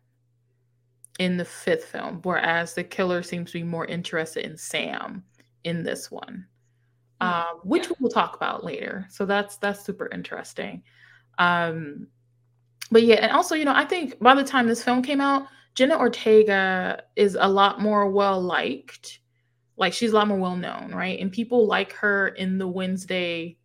in 1.20 1.38
the 1.38 1.46
fifth 1.46 1.86
film, 1.86 2.20
whereas 2.24 2.74
the 2.74 2.84
killer 2.84 3.22
seems 3.22 3.52
to 3.52 3.60
be 3.60 3.64
more 3.64 3.86
interested 3.86 4.46
in 4.46 4.58
Sam 4.58 5.24
in 5.64 5.84
this 5.84 6.10
one, 6.10 6.46
mm, 7.22 7.28
um, 7.28 7.60
which 7.64 7.86
yeah. 7.86 7.94
we'll 8.00 8.12
talk 8.12 8.36
about 8.36 8.64
later. 8.64 9.08
So 9.10 9.26
that's 9.26 9.58
that's 9.58 9.84
super 9.84 10.10
interesting. 10.12 10.84
Um, 11.38 12.08
but 12.92 13.04
yeah, 13.04 13.16
and 13.16 13.32
also, 13.32 13.56
you 13.56 13.66
know, 13.66 13.76
I 13.76 13.86
think 13.86 14.20
by 14.20 14.36
the 14.36 14.44
time 14.44 14.68
this 14.68 14.84
film 14.84 15.02
came 15.02 15.22
out, 15.22 15.48
Jenna 15.76 15.98
Ortega 15.98 17.04
is 17.16 17.38
a 17.40 17.48
lot 17.48 17.82
more 17.82 18.10
well 18.10 18.42
liked. 18.42 19.20
Like 19.78 19.94
she's 19.94 20.12
a 20.12 20.16
lot 20.16 20.28
more 20.28 20.40
well 20.40 20.56
known, 20.56 20.92
right? 20.94 21.20
And 21.20 21.32
people 21.32 21.68
like 21.68 21.94
her 21.94 22.28
in 22.30 22.58
the 22.58 22.68
Wednesday 22.68 23.58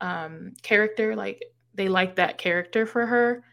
um 0.00 0.52
character. 0.62 1.16
Like 1.16 1.42
they 1.74 1.88
like 1.88 2.16
that 2.16 2.38
character 2.38 2.86
for 2.86 3.06
her. 3.06 3.44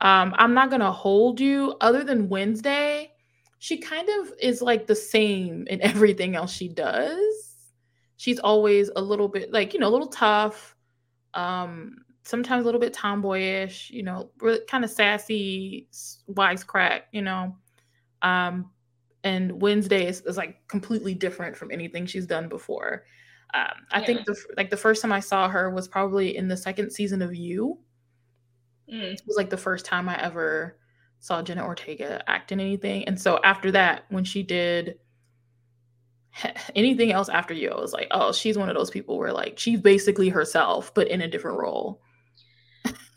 Um, 0.00 0.34
I'm 0.36 0.54
not 0.54 0.70
gonna 0.70 0.92
hold 0.92 1.40
you. 1.40 1.74
Other 1.80 2.04
than 2.04 2.28
Wednesday, 2.28 3.12
she 3.58 3.78
kind 3.78 4.08
of 4.20 4.32
is 4.40 4.60
like 4.60 4.86
the 4.86 4.94
same 4.94 5.66
in 5.68 5.80
everything 5.82 6.36
else 6.36 6.52
she 6.52 6.68
does. 6.68 7.54
She's 8.16 8.38
always 8.38 8.90
a 8.96 9.00
little 9.00 9.28
bit 9.28 9.52
like 9.52 9.74
you 9.74 9.80
know 9.80 9.88
a 9.88 9.90
little 9.90 10.08
tough, 10.08 10.74
um, 11.34 11.98
sometimes 12.24 12.62
a 12.62 12.64
little 12.64 12.80
bit 12.80 12.92
tomboyish. 12.92 13.90
You 13.90 14.02
know, 14.02 14.30
really 14.40 14.60
kind 14.68 14.84
of 14.84 14.90
sassy, 14.90 15.88
wisecrack. 16.30 17.02
You 17.12 17.22
know, 17.22 17.56
um, 18.22 18.70
and 19.24 19.60
Wednesday 19.60 20.06
is, 20.06 20.20
is, 20.22 20.36
like 20.36 20.66
completely 20.68 21.14
different 21.14 21.56
from 21.56 21.70
anything 21.70 22.06
she's 22.06 22.26
done 22.26 22.48
before. 22.48 23.04
Um, 23.54 23.86
I 23.92 24.00
yeah. 24.00 24.06
think 24.06 24.24
the 24.26 24.36
like 24.56 24.70
the 24.70 24.76
first 24.76 25.02
time 25.02 25.12
I 25.12 25.20
saw 25.20 25.48
her 25.48 25.70
was 25.70 25.88
probably 25.88 26.36
in 26.36 26.48
the 26.48 26.56
second 26.56 26.90
season 26.90 27.22
of 27.22 27.34
You 27.34 27.78
Mm. 28.92 29.14
It 29.14 29.22
was 29.26 29.36
like 29.36 29.50
the 29.50 29.56
first 29.56 29.84
time 29.84 30.08
I 30.08 30.20
ever 30.22 30.78
saw 31.18 31.42
Jenna 31.42 31.64
Ortega 31.64 32.22
act 32.28 32.52
in 32.52 32.60
anything. 32.60 33.04
And 33.04 33.20
so 33.20 33.40
after 33.42 33.70
that, 33.72 34.04
when 34.10 34.24
she 34.24 34.42
did 34.42 34.98
anything 36.74 37.12
else 37.12 37.28
after 37.28 37.54
you, 37.54 37.70
I 37.70 37.80
was 37.80 37.92
like, 37.92 38.08
oh, 38.10 38.32
she's 38.32 38.58
one 38.58 38.68
of 38.68 38.76
those 38.76 38.90
people 38.90 39.18
where 39.18 39.32
like 39.32 39.58
she's 39.58 39.80
basically 39.80 40.28
herself, 40.28 40.94
but 40.94 41.08
in 41.08 41.20
a 41.20 41.28
different 41.28 41.58
role. 41.58 42.00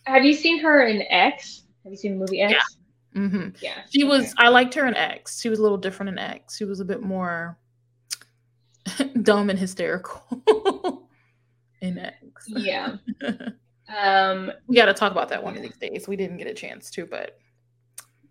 Have 0.06 0.26
you 0.26 0.34
seen 0.34 0.60
her 0.60 0.88
in 0.88 1.04
X? 1.10 1.64
Have 1.84 1.92
you 1.92 1.98
seen 1.98 2.14
the 2.14 2.20
movie 2.20 2.42
X? 2.42 2.54
Yeah. 2.54 2.79
Mm-hmm. 3.16 3.50
Yeah. 3.62 3.82
She 3.90 4.04
was, 4.04 4.34
I 4.38 4.50
liked 4.50 4.74
her 4.76 4.86
in 4.86 4.96
X. 4.96 5.42
She 5.42 5.50
was 5.50 5.60
a 5.60 5.62
little 5.62 5.78
different 5.78 6.10
in 6.10 6.20
X. 6.20 6.58
She 6.58 6.66
was 6.66 6.80
a 6.80 6.86
bit 6.86 7.02
more 7.02 7.58
dumb 9.24 9.50
and 9.50 9.58
hysterical 9.58 11.08
in 11.82 11.98
X. 11.98 12.46
Yeah. 12.48 12.98
Um, 13.98 14.52
we 14.68 14.76
got 14.76 14.86
to 14.86 14.94
talk 14.94 15.12
about 15.12 15.30
that 15.30 15.44
one 15.44 15.56
of 15.56 15.64
these 15.64 15.78
days. 15.78 16.08
We 16.08 16.16
didn't 16.16 16.38
get 16.38 16.48
a 16.48 16.54
chance 16.54 16.92
to, 16.92 17.06
but 17.06 17.40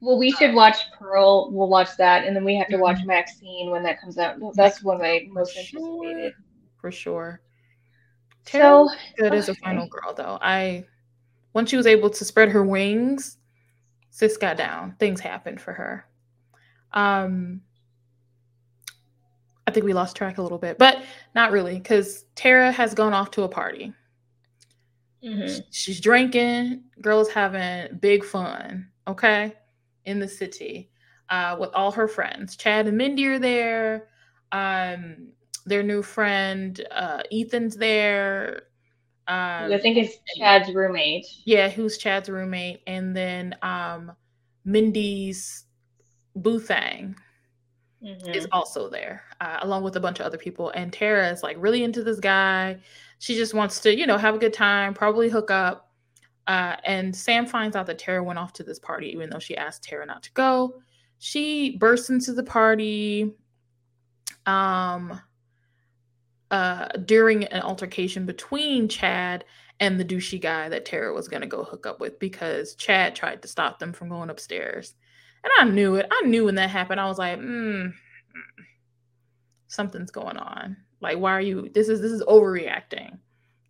well, 0.00 0.18
we 0.18 0.30
should 0.30 0.54
watch 0.54 0.76
Pearl. 0.96 1.50
We'll 1.50 1.68
watch 1.68 1.96
that, 1.96 2.24
and 2.24 2.36
then 2.36 2.44
we 2.44 2.54
have 2.54 2.68
to 2.68 2.76
watch 2.76 2.98
mm-hmm. 2.98 3.08
Maxine 3.08 3.70
when 3.70 3.82
that 3.82 4.00
comes 4.00 4.18
out. 4.18 4.36
That's 4.54 4.82
one 4.82 5.02
I 5.02 5.26
most 5.30 5.54
for 5.54 5.58
anticipated. 5.58 6.32
Sure. 6.32 6.44
For 6.80 6.92
sure. 6.92 7.40
so 8.46 8.88
good 9.16 9.32
okay. 9.32 9.36
as 9.36 9.48
a 9.48 9.54
final 9.56 9.88
girl, 9.88 10.14
though. 10.14 10.38
I 10.40 10.84
once 11.54 11.70
she 11.70 11.76
was 11.76 11.86
able 11.86 12.10
to 12.10 12.24
spread 12.24 12.50
her 12.50 12.62
wings, 12.62 13.37
sis 14.18 14.36
got 14.36 14.56
down. 14.56 14.96
Things 14.98 15.20
happened 15.20 15.60
for 15.60 15.72
her. 15.72 16.04
Um, 16.92 17.60
I 19.64 19.70
think 19.70 19.86
we 19.86 19.92
lost 19.92 20.16
track 20.16 20.38
a 20.38 20.42
little 20.42 20.58
bit, 20.58 20.76
but 20.76 21.04
not 21.36 21.52
really, 21.52 21.74
because 21.74 22.24
Tara 22.34 22.72
has 22.72 22.94
gone 22.94 23.12
off 23.12 23.30
to 23.32 23.44
a 23.44 23.48
party. 23.48 23.92
Mm-hmm. 25.24 25.60
She's 25.70 26.00
drinking. 26.00 26.82
Girls 27.00 27.30
having 27.30 27.96
big 27.98 28.24
fun. 28.24 28.88
Okay, 29.06 29.52
in 30.04 30.18
the 30.18 30.26
city 30.26 30.90
uh, 31.30 31.56
with 31.60 31.70
all 31.72 31.92
her 31.92 32.08
friends. 32.08 32.56
Chad 32.56 32.88
and 32.88 32.98
Mindy 32.98 33.26
are 33.26 33.38
there. 33.38 34.08
Um, 34.50 35.28
their 35.64 35.84
new 35.84 36.02
friend 36.02 36.84
uh, 36.90 37.22
Ethan's 37.30 37.76
there. 37.76 38.62
Um, 39.28 39.72
I 39.72 39.78
think 39.78 39.98
it's 39.98 40.16
Chad's 40.36 40.74
roommate. 40.74 41.26
Yeah, 41.44 41.68
who's 41.68 41.98
Chad's 41.98 42.30
roommate, 42.30 42.80
and 42.86 43.14
then 43.14 43.54
um, 43.60 44.12
Mindy's 44.64 45.64
boo 46.34 46.58
thing 46.58 47.14
mm-hmm. 48.02 48.30
is 48.30 48.46
also 48.52 48.88
there, 48.88 49.24
uh, 49.40 49.58
along 49.60 49.82
with 49.82 49.96
a 49.96 50.00
bunch 50.00 50.20
of 50.20 50.26
other 50.26 50.38
people. 50.38 50.70
And 50.70 50.92
Tara 50.92 51.30
is 51.30 51.42
like 51.42 51.56
really 51.58 51.84
into 51.84 52.02
this 52.02 52.20
guy. 52.20 52.78
She 53.18 53.34
just 53.34 53.52
wants 53.52 53.80
to, 53.80 53.96
you 53.96 54.06
know, 54.06 54.16
have 54.16 54.34
a 54.34 54.38
good 54.38 54.54
time, 54.54 54.94
probably 54.94 55.28
hook 55.28 55.50
up. 55.50 55.92
Uh, 56.46 56.76
and 56.84 57.14
Sam 57.14 57.44
finds 57.44 57.76
out 57.76 57.86
that 57.86 57.98
Tara 57.98 58.24
went 58.24 58.38
off 58.38 58.54
to 58.54 58.62
this 58.62 58.78
party, 58.78 59.08
even 59.08 59.28
though 59.28 59.38
she 59.38 59.56
asked 59.56 59.84
Tara 59.84 60.06
not 60.06 60.22
to 60.22 60.32
go. 60.32 60.80
She 61.18 61.76
bursts 61.76 62.08
into 62.08 62.32
the 62.32 62.44
party 62.44 63.34
um, 64.46 65.20
uh, 66.50 66.88
during 67.04 67.44
an 67.44 67.62
altercation 67.62 68.26
between 68.26 68.88
Chad 68.88 69.44
and 69.80 69.98
the 69.98 70.04
douchey 70.04 70.40
guy 70.40 70.68
that 70.68 70.84
Tara 70.84 71.12
was 71.12 71.28
going 71.28 71.42
to 71.42 71.46
go 71.46 71.62
hook 71.62 71.86
up 71.86 72.00
with 72.00 72.18
because 72.18 72.74
Chad 72.74 73.14
tried 73.14 73.42
to 73.42 73.48
stop 73.48 73.78
them 73.78 73.92
from 73.92 74.08
going 74.08 74.30
upstairs. 74.30 74.94
And 75.44 75.52
I 75.58 75.72
knew 75.72 75.94
it. 75.96 76.06
I 76.10 76.26
knew 76.26 76.46
when 76.46 76.56
that 76.56 76.70
happened. 76.70 77.00
I 77.00 77.06
was 77.06 77.18
like, 77.18 77.38
hmm, 77.38 77.88
something's 79.68 80.10
going 80.10 80.36
on. 80.36 80.76
Like, 81.00 81.18
why 81.18 81.32
are 81.32 81.40
you? 81.40 81.68
This 81.72 81.88
is 81.88 82.00
this 82.00 82.10
is 82.10 82.24
overreacting 82.24 83.18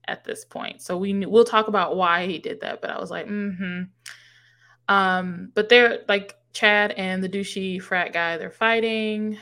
at 0.06 0.24
this 0.24 0.44
point. 0.44 0.80
So 0.80 0.96
we 0.96 1.26
we'll 1.26 1.44
talk 1.44 1.68
about 1.68 1.96
why 1.96 2.26
he 2.26 2.38
did 2.38 2.62
that. 2.62 2.80
But 2.80 2.90
I 2.90 2.98
was 2.98 3.10
like, 3.10 3.26
hmm. 3.26 3.82
Um, 4.88 5.52
but 5.54 5.68
they're 5.68 5.98
like 6.08 6.34
Chad 6.54 6.92
and 6.92 7.22
the 7.22 7.28
douchey 7.28 7.80
frat 7.82 8.14
guy. 8.14 8.38
They're 8.38 8.50
fighting. 8.50 9.36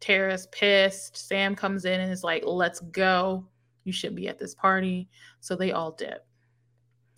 Tara's 0.00 0.46
pissed. 0.48 1.16
Sam 1.16 1.54
comes 1.54 1.84
in 1.84 2.00
and 2.00 2.12
is 2.12 2.24
like, 2.24 2.44
"Let's 2.46 2.80
go. 2.80 3.46
You 3.84 3.92
should 3.92 4.14
be 4.14 4.28
at 4.28 4.38
this 4.38 4.54
party." 4.54 5.08
So 5.40 5.56
they 5.56 5.72
all 5.72 5.92
dip. 5.92 6.26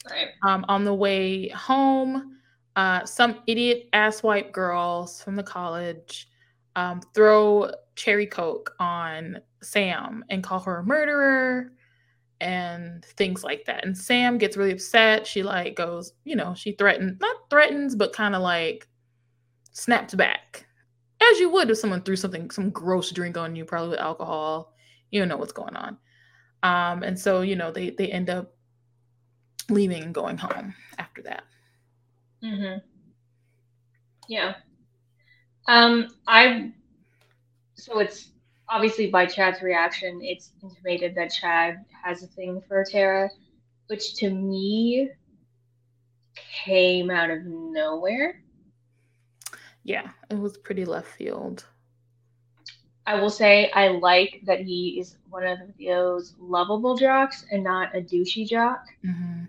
Right. 0.09 0.29
Um, 0.43 0.65
on 0.69 0.85
the 0.85 0.95
way 0.95 1.49
home, 1.49 2.39
uh, 2.77 3.05
some 3.05 3.43
idiot 3.47 3.89
asswipe 3.93 4.53
girls 4.53 5.23
from 5.23 5.37
the 5.37 5.43
college 5.43 6.29
um, 6.77 7.01
throw 7.15 7.71
cherry 7.97 8.27
coke 8.27 8.75
on 8.79 9.39
Sam 9.63 10.25
and 10.31 10.43
call 10.43 10.61
her 10.61 10.79
a 10.79 10.85
murderer 10.85 11.73
and 12.41 13.05
things 13.05 13.45
like 13.45 13.65
that. 13.67 13.85
And 13.85 13.97
Sam 13.97 14.39
gets 14.39 14.57
really 14.57 14.73
upset. 14.73 15.27
She 15.27 15.43
like 15.43 15.77
goes, 15.77 16.15
you 16.25 16.37
know, 16.37 16.55
she 16.55 16.73
threatens, 16.73 17.21
not 17.21 17.51
threatens, 17.51 17.95
but 17.95 18.15
kind 18.15 18.35
of 18.35 18.43
like 18.43 18.89
snaps 19.73 20.15
back. 20.15 20.67
As 21.31 21.39
you 21.39 21.51
would 21.51 21.71
if 21.71 21.79
someone 21.79 22.03
threw 22.03 22.17
something, 22.17 22.51
some 22.51 22.71
gross 22.71 23.11
drink 23.11 23.37
on 23.37 23.55
you, 23.55 23.65
probably 23.65 23.91
with 23.91 24.01
alcohol. 24.01 24.75
You 25.11 25.25
know 25.27 25.37
what's 25.37 25.53
going 25.53 25.77
on. 25.77 25.99
Um, 26.63 27.03
and 27.03 27.19
so, 27.19 27.43
you 27.43 27.57
know, 27.57 27.71
they 27.71 27.91
they 27.91 28.09
end 28.09 28.31
up 28.31 28.55
leaving 29.69 30.03
and 30.03 30.15
going 30.15 30.37
home 30.37 30.75
after 30.99 31.23
that. 31.23 31.45
Mm-hmm. 32.45 32.79
Yeah. 34.29 34.55
Um, 35.67 36.09
I 36.27 36.73
so 37.75 37.99
it's 37.99 38.31
obviously 38.69 39.09
by 39.09 39.27
Chad's 39.27 39.63
reaction, 39.63 40.21
it's 40.23 40.53
intimated 40.63 41.15
that 41.17 41.33
Chad 41.33 41.85
has 42.05 42.23
a 42.23 42.27
thing 42.29 42.63
for 42.67 42.85
Tara, 42.85 43.31
which 43.89 44.15
to 44.17 44.31
me 44.31 45.11
came 46.65 47.11
out 47.11 47.31
of 47.31 47.45
nowhere. 47.45 48.43
Yeah, 49.85 50.11
it 50.31 50.39
was 50.39 50.57
pretty 50.57 50.85
left 50.85 51.09
field. 51.09 51.65
I 53.07 53.21
will 53.21 53.31
say 53.31 53.71
I 53.73 53.89
like 53.89 54.41
that 54.45 54.61
he 54.61 54.99
is 55.01 55.17
one 55.29 55.45
of 55.45 55.59
those 55.85 56.35
lovable 56.39 56.97
jocks 56.97 57.45
and 57.51 57.65
not 57.65 57.97
a 57.97 58.01
douchey 58.01 58.47
jock. 58.49 58.85
Mm-hmm. 59.05 59.45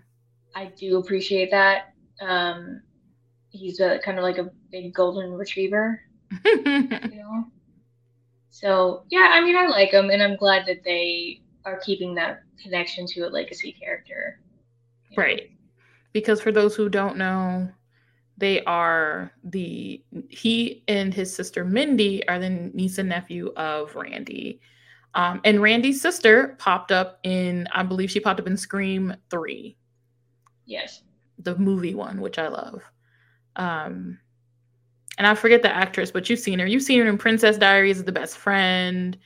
I 0.54 0.66
do 0.76 0.98
appreciate 0.98 1.50
that. 1.50 1.94
Um, 2.20 2.82
he's 3.50 3.80
a 3.80 3.98
kind 3.98 4.18
of 4.18 4.24
like 4.24 4.38
a 4.38 4.50
big 4.70 4.94
golden 4.94 5.32
retriever, 5.32 6.00
you 6.44 6.64
know. 6.64 7.44
So 8.50 9.04
yeah, 9.10 9.30
I 9.32 9.40
mean, 9.40 9.56
I 9.56 9.66
like 9.66 9.90
him, 9.90 10.10
and 10.10 10.22
I'm 10.22 10.36
glad 10.36 10.66
that 10.66 10.82
they 10.84 11.40
are 11.64 11.78
keeping 11.80 12.14
that 12.16 12.42
connection 12.62 13.06
to 13.06 13.22
a 13.22 13.28
legacy 13.28 13.72
character. 13.72 14.40
Right, 15.16 15.50
because 16.12 16.40
for 16.40 16.52
those 16.52 16.74
who 16.74 16.88
don't 16.88 17.16
know, 17.16 17.68
They 18.38 18.64
are 18.64 19.32
the 19.44 20.02
he 20.28 20.82
and 20.88 21.12
his 21.12 21.34
sister 21.34 21.64
Mindy 21.64 22.26
are 22.28 22.38
the 22.38 22.50
niece 22.50 22.98
and 22.98 23.08
nephew 23.08 23.52
of 23.56 23.94
Randy. 23.94 24.60
Um, 25.14 25.40
and 25.44 25.60
Randy's 25.60 26.00
sister 26.00 26.56
popped 26.58 26.90
up 26.90 27.18
in, 27.22 27.68
I 27.72 27.82
believe 27.82 28.10
she 28.10 28.20
popped 28.20 28.40
up 28.40 28.46
in 28.46 28.56
Scream 28.56 29.14
3. 29.30 29.76
Yes. 30.64 31.02
The 31.38 31.56
movie 31.58 31.94
one, 31.94 32.20
which 32.20 32.38
I 32.38 32.48
love. 32.48 32.82
Um, 33.56 34.18
and 35.18 35.26
I 35.26 35.34
forget 35.34 35.62
the 35.62 35.74
actress, 35.74 36.10
but 36.10 36.30
you've 36.30 36.38
seen 36.38 36.58
her. 36.58 36.66
You've 36.66 36.82
seen 36.82 37.00
her 37.00 37.08
in 37.08 37.18
Princess 37.18 37.58
Diaries 37.58 37.98
as 37.98 38.04
the 38.04 38.12
best 38.12 38.38
friend. 38.38 39.18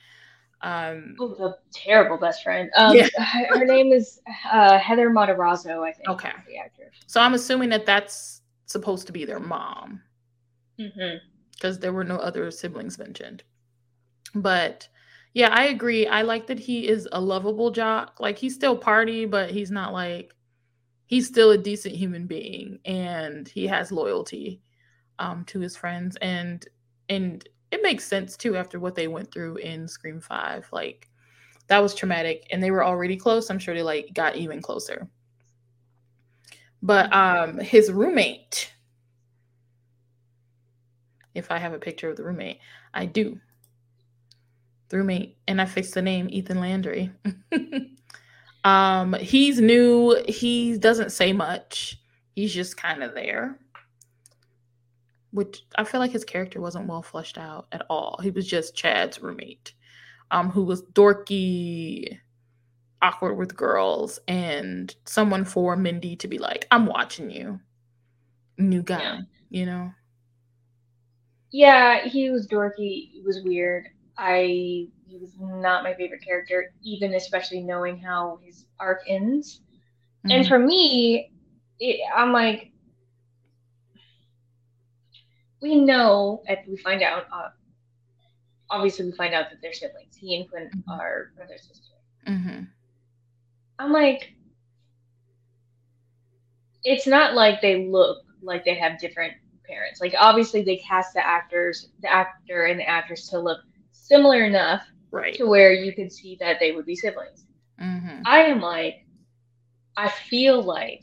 Um, 0.61 1.15
oh, 1.19 1.29
the 1.35 1.57
terrible 1.71 2.17
best 2.17 2.43
friend. 2.43 2.69
Um, 2.75 2.95
yeah. 2.95 3.07
her 3.19 3.63
name 3.63 3.93
is 3.93 4.19
uh, 4.51 4.77
Heather 4.79 5.09
Matarazzo, 5.09 5.87
I 5.87 5.93
think. 5.93 6.09
Okay. 6.09 6.31
The 6.47 6.57
actress. 6.57 6.95
So 7.05 7.21
I'm 7.21 7.33
assuming 7.33 7.69
that 7.69 7.85
that's 7.85 8.36
supposed 8.67 9.07
to 9.07 9.13
be 9.13 9.25
their 9.25 9.39
mom. 9.39 10.01
Because 10.77 10.97
mm-hmm. 10.97 11.81
there 11.81 11.93
were 11.93 12.03
no 12.03 12.17
other 12.17 12.51
siblings 12.51 12.99
mentioned. 12.99 13.43
But 14.35 14.87
yeah, 15.33 15.49
I 15.51 15.65
agree. 15.65 16.07
I 16.07 16.21
like 16.21 16.47
that 16.47 16.59
he 16.59 16.87
is 16.87 17.07
a 17.11 17.19
lovable 17.19 17.71
jock. 17.71 18.19
Like 18.19 18.37
he's 18.37 18.55
still 18.55 18.77
party, 18.77 19.25
but 19.25 19.49
he's 19.49 19.71
not 19.71 19.93
like 19.93 20.35
he's 21.05 21.27
still 21.27 21.51
a 21.51 21.57
decent 21.57 21.95
human 21.95 22.27
being 22.27 22.79
and 22.85 23.47
he 23.47 23.65
has 23.65 23.93
loyalty 23.93 24.61
um 25.19 25.45
to 25.45 25.59
his 25.59 25.75
friends 25.75 26.17
and 26.17 26.67
and 27.07 27.47
it 27.71 27.81
makes 27.81 28.03
sense 28.03 28.35
too 28.35 28.57
after 28.57 28.79
what 28.79 28.93
they 28.93 29.07
went 29.07 29.31
through 29.31 29.55
in 29.57 29.87
Scream 29.87 30.21
5. 30.21 30.67
Like 30.71 31.09
that 31.67 31.79
was 31.79 31.95
traumatic 31.95 32.47
and 32.51 32.61
they 32.61 32.71
were 32.71 32.85
already 32.85 33.17
close. 33.17 33.49
I'm 33.49 33.59
sure 33.59 33.73
they 33.73 33.83
like 33.83 34.13
got 34.13 34.35
even 34.35 34.61
closer. 34.61 35.07
But 36.81 37.11
um 37.13 37.59
his 37.59 37.91
roommate 37.91 38.71
if 41.37 41.51
I 41.51 41.57
have 41.59 41.73
a 41.73 41.79
picture 41.79 42.09
of 42.09 42.17
the 42.17 42.23
roommate, 42.23 42.59
I 42.93 43.05
do 43.05 43.39
roommate, 44.91 45.37
and 45.47 45.61
I 45.61 45.65
fixed 45.65 45.93
the 45.93 46.01
name 46.01 46.27
Ethan 46.29 46.59
Landry. 46.59 47.11
um, 48.63 49.13
he's 49.13 49.61
new. 49.61 50.21
He 50.27 50.77
doesn't 50.77 51.11
say 51.11 51.33
much. 51.33 51.99
He's 52.35 52.53
just 52.53 52.77
kind 52.77 53.03
of 53.03 53.13
there. 53.13 53.59
Which 55.31 55.63
I 55.75 55.83
feel 55.83 55.99
like 55.99 56.11
his 56.11 56.23
character 56.23 56.59
wasn't 56.59 56.87
well 56.87 57.03
fleshed 57.03 57.37
out 57.37 57.67
at 57.71 57.85
all. 57.89 58.19
He 58.23 58.31
was 58.31 58.47
just 58.47 58.75
Chad's 58.75 59.21
roommate, 59.21 59.73
um, 60.31 60.49
who 60.49 60.63
was 60.63 60.81
dorky, 60.93 62.17
awkward 63.01 63.35
with 63.35 63.55
girls, 63.55 64.19
and 64.27 64.95
someone 65.05 65.45
for 65.45 65.75
Mindy 65.75 66.15
to 66.17 66.27
be 66.27 66.37
like, 66.37 66.67
"I'm 66.71 66.85
watching 66.85 67.29
you, 67.29 67.59
new 68.57 68.81
guy," 68.81 69.01
yeah. 69.01 69.21
you 69.49 69.65
know. 69.65 69.91
Yeah, 71.51 72.05
he 72.05 72.29
was 72.29 72.47
dorky. 72.47 73.11
He 73.11 73.21
was 73.25 73.41
weird. 73.43 73.87
I 74.17 74.87
he 75.07 75.17
was 75.17 75.31
not 75.39 75.83
my 75.83 75.93
favorite 75.93 76.23
character, 76.23 76.73
even 76.81 77.13
especially 77.13 77.61
knowing 77.61 77.97
how 77.97 78.39
his 78.43 78.65
arc 78.79 79.01
ends. 79.07 79.61
Mm-hmm. 80.25 80.31
And 80.31 80.47
for 80.47 80.59
me, 80.59 81.31
it, 81.79 81.99
I'm 82.13 82.33
like, 82.33 82.71
we 85.61 85.75
know, 85.75 86.43
and 86.47 86.57
we 86.67 86.77
find 86.77 87.01
out. 87.01 87.25
Uh, 87.31 87.49
obviously, 88.69 89.05
we 89.05 89.11
find 89.13 89.33
out 89.33 89.49
that 89.49 89.61
they're 89.61 89.73
siblings. 89.73 90.15
He 90.15 90.35
and 90.35 90.49
Quinn 90.49 90.69
mm-hmm. 90.75 90.91
are 90.91 91.31
brother 91.35 91.57
sister. 91.57 91.93
Mm-hmm. 92.27 92.63
I'm 93.79 93.91
like, 93.91 94.33
it's 96.83 97.07
not 97.07 97.33
like 97.33 97.61
they 97.61 97.87
look 97.87 98.19
like 98.41 98.65
they 98.65 98.75
have 98.75 98.99
different 98.99 99.33
parents. 99.67 100.01
Like 100.01 100.15
obviously, 100.17 100.63
they 100.63 100.77
cast 100.77 101.13
the 101.13 101.25
actors, 101.25 101.89
the 102.01 102.11
actor 102.11 102.65
and 102.65 102.79
the 102.79 102.87
actress 102.87 103.27
to 103.29 103.39
look 103.39 103.59
similar 103.91 104.45
enough 104.45 104.83
right. 105.11 105.33
to 105.35 105.45
where 105.45 105.73
you 105.73 105.93
could 105.93 106.11
see 106.11 106.37
that 106.39 106.59
they 106.59 106.71
would 106.71 106.85
be 106.85 106.95
siblings. 106.95 107.45
Mm-hmm. 107.81 108.21
I 108.25 108.43
am 108.43 108.61
like, 108.61 109.05
I 109.95 110.09
feel 110.09 110.61
like 110.61 111.01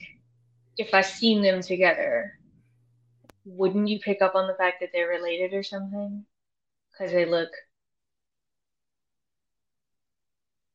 if 0.76 0.94
I 0.94 1.02
seen 1.02 1.42
them 1.42 1.60
together, 1.60 2.38
wouldn't 3.44 3.88
you 3.88 4.00
pick 4.00 4.22
up 4.22 4.34
on 4.34 4.46
the 4.46 4.54
fact 4.54 4.80
that 4.80 4.90
they're 4.92 5.08
related 5.08 5.52
or 5.52 5.62
something? 5.62 6.24
Because 6.92 7.12
they 7.12 7.26
look. 7.26 7.50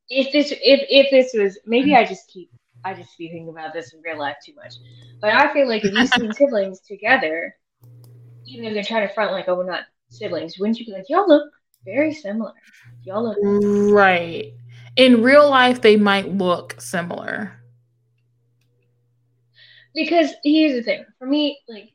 If 0.09 0.31
this, 0.31 0.51
if 0.51 0.59
if 0.89 1.11
this 1.11 1.39
was, 1.39 1.59
maybe 1.65 1.95
I 1.95 2.05
just 2.05 2.27
keep, 2.29 2.49
I 2.83 2.93
just 2.93 3.17
be 3.17 3.29
thinking 3.29 3.49
about 3.49 3.73
this 3.73 3.93
in 3.93 4.01
real 4.01 4.17
life 4.17 4.37
too 4.45 4.53
much. 4.55 4.75
But 5.21 5.31
I 5.31 5.53
feel 5.53 5.67
like 5.67 5.85
if 5.85 5.93
you 5.93 6.07
seen 6.07 6.33
siblings 6.33 6.79
together, 6.81 7.55
even 8.45 8.65
if 8.65 8.73
they're 8.73 8.83
trying 8.83 9.07
to 9.07 9.13
front 9.13 9.31
like, 9.31 9.47
oh, 9.47 9.55
we're 9.55 9.65
not 9.65 9.83
siblings, 10.09 10.57
wouldn't 10.57 10.79
you 10.79 10.85
be 10.85 10.91
like, 10.91 11.05
y'all 11.09 11.27
look 11.27 11.51
very 11.85 12.13
similar. 12.13 12.53
Y'all 13.03 13.23
look 13.23 13.37
right. 13.93 14.53
In 14.95 15.23
real 15.23 15.49
life, 15.49 15.81
they 15.81 15.95
might 15.95 16.29
look 16.29 16.79
similar. 16.79 17.61
Because 19.93 20.31
here's 20.43 20.73
the 20.73 20.83
thing: 20.83 21.05
for 21.17 21.27
me, 21.27 21.59
like 21.67 21.93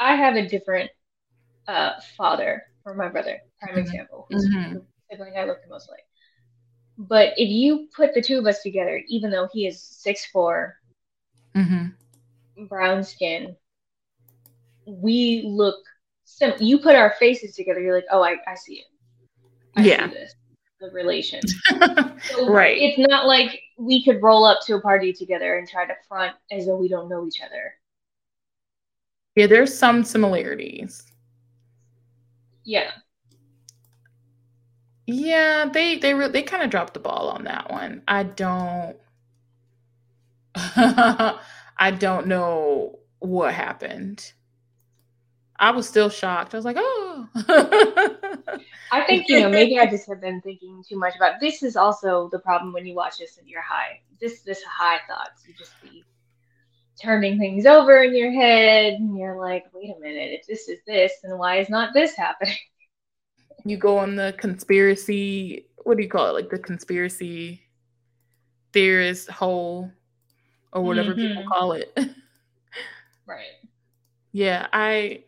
I 0.00 0.14
have 0.16 0.36
a 0.36 0.48
different 0.48 0.90
uh, 1.68 1.92
father 2.16 2.62
for 2.82 2.94
my 2.94 3.08
brother. 3.08 3.38
Prime 3.60 3.74
mm-hmm. 3.74 3.80
example, 3.80 4.28
mm-hmm. 4.32 4.78
sibling 5.10 5.34
I 5.36 5.44
look 5.44 5.62
the 5.62 5.68
most 5.68 5.90
like. 5.90 6.04
But 6.96 7.34
if 7.36 7.48
you 7.48 7.88
put 7.94 8.14
the 8.14 8.22
two 8.22 8.38
of 8.38 8.46
us 8.46 8.62
together, 8.62 9.02
even 9.08 9.30
though 9.30 9.48
he 9.52 9.66
is 9.66 9.82
six 9.82 10.26
mm-hmm. 10.32 11.86
brown 12.66 13.02
skin, 13.02 13.56
we 14.86 15.42
look. 15.46 15.76
Sim- 16.24 16.54
you 16.58 16.78
put 16.78 16.94
our 16.94 17.14
faces 17.18 17.54
together, 17.54 17.80
you're 17.80 17.94
like, 17.94 18.06
oh, 18.10 18.22
I, 18.22 18.36
I 18.46 18.54
see 18.54 18.76
it. 18.76 18.86
I 19.76 19.82
yeah. 19.82 20.06
This, 20.06 20.34
the 20.80 20.90
relation. 20.90 21.40
so 22.22 22.48
right. 22.48 22.76
It's 22.80 22.98
not 23.10 23.26
like 23.26 23.60
we 23.78 24.04
could 24.04 24.22
roll 24.22 24.44
up 24.44 24.60
to 24.66 24.74
a 24.76 24.80
party 24.80 25.12
together 25.12 25.58
and 25.58 25.68
try 25.68 25.86
to 25.86 25.94
front 26.08 26.34
as 26.50 26.66
though 26.66 26.76
we 26.76 26.88
don't 26.88 27.08
know 27.08 27.26
each 27.26 27.40
other. 27.40 27.74
Yeah, 29.34 29.46
there's 29.46 29.76
some 29.76 30.04
similarities. 30.04 31.02
Yeah. 32.64 32.90
Yeah, 35.06 35.66
they 35.72 35.98
they 35.98 36.14
re- 36.14 36.28
they 36.28 36.42
kind 36.42 36.62
of 36.62 36.70
dropped 36.70 36.94
the 36.94 37.00
ball 37.00 37.28
on 37.28 37.44
that 37.44 37.70
one. 37.70 38.02
I 38.08 38.22
don't 38.22 38.96
I 40.56 41.90
don't 41.98 42.26
know 42.26 42.98
what 43.18 43.52
happened. 43.54 44.32
I 45.56 45.70
was 45.70 45.88
still 45.88 46.08
shocked. 46.08 46.54
I 46.54 46.58
was 46.58 46.64
like, 46.64 46.76
oh. 46.78 47.28
I 48.92 49.02
think, 49.06 49.28
you 49.28 49.40
know, 49.40 49.48
maybe 49.48 49.78
I 49.78 49.86
just 49.86 50.08
have 50.08 50.20
been 50.20 50.40
thinking 50.40 50.82
too 50.88 50.98
much 50.98 51.16
about 51.16 51.40
this 51.40 51.62
is 51.62 51.76
also 51.76 52.28
the 52.30 52.38
problem 52.40 52.72
when 52.72 52.86
you 52.86 52.94
watch 52.94 53.18
this 53.18 53.38
and 53.38 53.48
you're 53.48 53.62
high. 53.62 54.00
This 54.20 54.40
this 54.42 54.62
high 54.62 54.98
thoughts. 55.08 55.44
You 55.46 55.54
just 55.54 55.80
be 55.82 56.04
turning 57.00 57.38
things 57.38 57.66
over 57.66 58.02
in 58.02 58.16
your 58.16 58.32
head 58.32 58.94
and 58.94 59.16
you're 59.16 59.38
like, 59.38 59.64
wait 59.72 59.94
a 59.96 60.00
minute, 60.00 60.32
if 60.32 60.46
this 60.46 60.68
is 60.68 60.78
this, 60.86 61.12
then 61.22 61.38
why 61.38 61.58
is 61.58 61.68
not 61.68 61.92
this 61.92 62.14
happening? 62.14 62.54
You 63.64 63.76
go 63.76 63.98
on 63.98 64.16
the 64.16 64.34
conspiracy 64.38 65.66
what 65.84 65.96
do 65.96 66.02
you 66.02 66.08
call 66.08 66.26
it? 66.26 66.32
Like 66.32 66.50
the 66.50 66.58
conspiracy 66.58 67.62
theorist 68.72 69.30
hole 69.30 69.90
or 70.72 70.82
whatever 70.82 71.12
mm-hmm. 71.14 71.28
people 71.28 71.44
call 71.46 71.72
it. 71.72 71.96
right. 73.26 73.46
Yeah, 74.32 74.66
I 74.72 75.22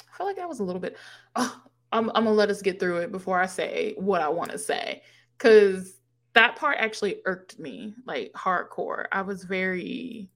I 0.00 0.16
feel 0.16 0.26
like 0.26 0.36
that 0.36 0.48
was 0.48 0.60
a 0.60 0.64
little 0.64 0.80
bit. 0.80 0.96
Oh, 1.36 1.62
I'm, 1.92 2.10
I'm 2.14 2.24
gonna 2.24 2.32
let 2.32 2.50
us 2.50 2.62
get 2.62 2.80
through 2.80 2.98
it 2.98 3.12
before 3.12 3.38
I 3.38 3.46
say 3.46 3.94
what 3.98 4.22
I 4.22 4.28
want 4.28 4.50
to 4.50 4.58
say, 4.58 5.02
because 5.38 6.00
that 6.32 6.56
part 6.56 6.78
actually 6.80 7.20
irked 7.26 7.58
me 7.58 7.94
like 8.06 8.32
hardcore. 8.32 9.04
I 9.12 9.22
was 9.22 9.44
very 9.44 10.28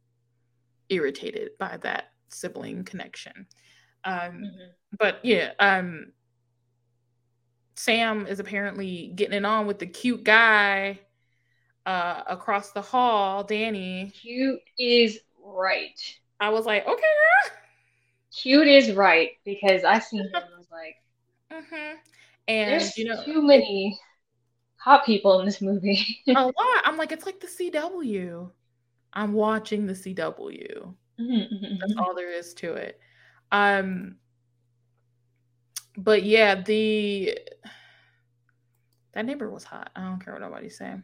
irritated 0.91 1.53
by 1.59 1.79
that 1.79 2.13
sibling 2.29 2.85
connection. 2.85 3.47
Um, 4.05 4.15
mm-hmm. 4.15 4.71
But 4.99 5.19
yeah, 5.23 5.53
um, 5.59 6.13
Sam 7.77 8.27
is 8.27 8.41
apparently 8.41 9.13
getting 9.15 9.35
it 9.35 9.45
on 9.45 9.67
with 9.67 9.79
the 9.79 9.87
cute 9.87 10.25
guy 10.25 11.01
uh, 11.87 12.23
across 12.27 12.73
the 12.73 12.83
hall, 12.83 13.45
Danny. 13.45 14.13
Cute 14.21 14.61
is 14.79 15.21
right. 15.43 15.99
I 16.41 16.51
was 16.51 16.67
like, 16.67 16.87
okay, 16.87 17.03
cute 18.35 18.69
is 18.69 18.93
right 18.93 19.31
because 19.45 19.85
I 19.85 19.99
seen 19.99 20.23
him 20.23 20.31
and 20.35 20.45
was 20.57 20.69
like, 20.73 20.97
mm-hmm. 21.53 21.97
and 22.49 22.71
there's 22.71 22.97
you 22.97 23.07
know, 23.07 23.23
too 23.25 23.43
many 23.43 23.99
hot 24.77 25.05
people 25.05 25.41
in 25.41 25.47
this 25.47 25.61
movie. 25.61 26.23
a 26.29 26.33
lot. 26.45 26.55
I'm 26.85 26.97
like, 26.97 27.13
it's 27.13 27.27
like 27.27 27.41
the 27.41 27.47
CW. 27.47 28.51
I'm 29.13 29.33
watching 29.33 29.87
the 29.87 29.93
CW. 29.93 30.95
Mm-hmm. 31.21 31.75
That's 31.81 31.95
all 31.99 32.15
there 32.15 32.33
is 32.33 32.55
to 32.55 32.75
it. 32.75 33.01
Um, 33.53 34.17
but 35.97 36.23
yeah, 36.23 36.63
the 36.63 37.39
that 39.13 39.25
neighbor 39.25 39.51
was 39.51 39.65
hot. 39.65 39.91
I 39.97 40.03
don't 40.03 40.25
care 40.25 40.35
what 40.35 40.43
nobody's 40.43 40.79
saying. 40.79 41.03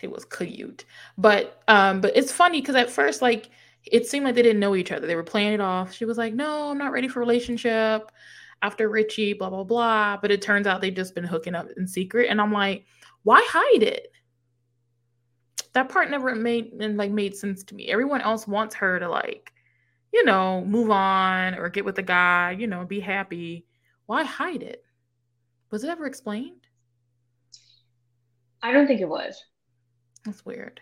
He 0.00 0.06
was 0.06 0.24
cute, 0.24 0.84
but 1.16 1.62
um, 1.68 2.00
but 2.00 2.16
it's 2.16 2.32
funny 2.32 2.60
because 2.60 2.76
at 2.76 2.90
first, 2.90 3.20
like 3.20 3.50
it 3.84 4.06
seemed 4.06 4.24
like 4.24 4.34
they 4.34 4.42
didn't 4.42 4.60
know 4.60 4.76
each 4.76 4.92
other. 4.92 5.06
They 5.06 5.16
were 5.16 5.22
playing 5.22 5.54
it 5.54 5.60
off. 5.60 5.92
She 5.92 6.04
was 6.04 6.18
like, 6.18 6.34
"No, 6.34 6.70
I'm 6.70 6.78
not 6.78 6.92
ready 6.92 7.08
for 7.08 7.20
relationship." 7.20 8.10
After 8.60 8.88
Richie, 8.88 9.34
blah 9.34 9.50
blah 9.50 9.64
blah. 9.64 10.16
But 10.20 10.30
it 10.30 10.42
turns 10.42 10.66
out 10.66 10.80
they've 10.80 10.94
just 10.94 11.14
been 11.14 11.24
hooking 11.24 11.54
up 11.54 11.68
in 11.76 11.86
secret, 11.86 12.28
and 12.30 12.40
I'm 12.40 12.52
like, 12.52 12.86
why 13.28 13.46
hide 13.48 13.82
it? 13.82 14.10
That 15.74 15.88
part 15.88 16.10
never 16.10 16.34
made 16.34 16.72
and 16.80 16.96
like 16.96 17.10
made 17.10 17.36
sense 17.36 17.62
to 17.64 17.74
me. 17.74 17.88
Everyone 17.88 18.20
else 18.20 18.48
wants 18.48 18.74
her 18.76 18.98
to 18.98 19.08
like, 19.08 19.52
you 20.12 20.24
know, 20.24 20.64
move 20.64 20.90
on 20.90 21.54
or 21.54 21.68
get 21.68 21.84
with 21.84 21.96
the 21.96 22.02
guy, 22.02 22.56
you 22.58 22.66
know, 22.66 22.84
be 22.84 23.00
happy. 23.00 23.66
Why 24.06 24.24
hide 24.24 24.62
it? 24.62 24.84
Was 25.70 25.84
it 25.84 25.90
ever 25.90 26.06
explained? 26.06 26.66
I 28.62 28.72
don't 28.72 28.86
think 28.86 29.00
it 29.00 29.08
was. 29.08 29.44
That's 30.24 30.44
weird. 30.44 30.80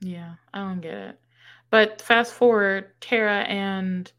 Yeah, 0.00 0.34
I 0.52 0.60
don't 0.60 0.80
get 0.80 0.94
it. 0.94 1.20
But 1.70 2.02
fast 2.02 2.34
forward, 2.34 3.00
Tara 3.00 3.42
and 3.42 4.10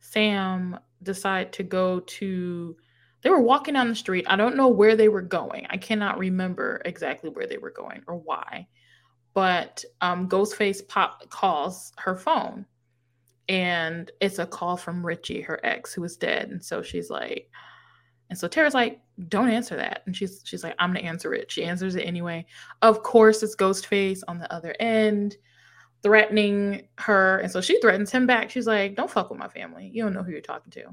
Sam 0.00 0.78
decide 1.02 1.52
to 1.54 1.62
go 1.62 2.00
to 2.00 2.76
they 3.22 3.30
were 3.30 3.40
walking 3.40 3.74
down 3.74 3.88
the 3.88 3.94
street. 3.94 4.24
I 4.28 4.36
don't 4.36 4.56
know 4.56 4.68
where 4.68 4.96
they 4.96 5.08
were 5.08 5.22
going. 5.22 5.66
I 5.68 5.76
cannot 5.76 6.18
remember 6.18 6.80
exactly 6.84 7.30
where 7.30 7.46
they 7.46 7.58
were 7.58 7.70
going 7.70 8.02
or 8.06 8.16
why. 8.16 8.66
But 9.34 9.84
um, 10.00 10.28
Ghostface 10.28 10.86
pop 10.86 11.28
calls 11.30 11.92
her 11.98 12.16
phone, 12.16 12.66
and 13.48 14.10
it's 14.20 14.38
a 14.38 14.46
call 14.46 14.76
from 14.76 15.06
Richie, 15.06 15.40
her 15.42 15.60
ex, 15.64 15.92
who 15.94 16.02
is 16.04 16.16
dead. 16.16 16.50
And 16.50 16.64
so 16.64 16.82
she's 16.82 17.10
like, 17.10 17.48
and 18.30 18.38
so 18.38 18.46
Tara's 18.48 18.74
like, 18.74 19.00
"Don't 19.28 19.50
answer 19.50 19.76
that." 19.76 20.02
And 20.06 20.16
she's 20.16 20.40
she's 20.44 20.64
like, 20.64 20.76
"I'm 20.78 20.92
gonna 20.92 21.00
answer 21.06 21.34
it." 21.34 21.50
She 21.50 21.64
answers 21.64 21.96
it 21.96 22.02
anyway. 22.02 22.46
Of 22.80 23.02
course, 23.02 23.42
it's 23.42 23.56
Ghostface 23.56 24.22
on 24.28 24.38
the 24.38 24.52
other 24.52 24.74
end, 24.80 25.36
threatening 26.02 26.88
her, 26.98 27.38
and 27.38 27.50
so 27.50 27.60
she 27.60 27.80
threatens 27.80 28.12
him 28.12 28.26
back. 28.26 28.48
She's 28.50 28.68
like, 28.68 28.94
"Don't 28.94 29.10
fuck 29.10 29.30
with 29.30 29.38
my 29.38 29.48
family. 29.48 29.90
You 29.92 30.04
don't 30.04 30.14
know 30.14 30.22
who 30.22 30.30
you're 30.30 30.40
talking 30.40 30.70
to." 30.72 30.84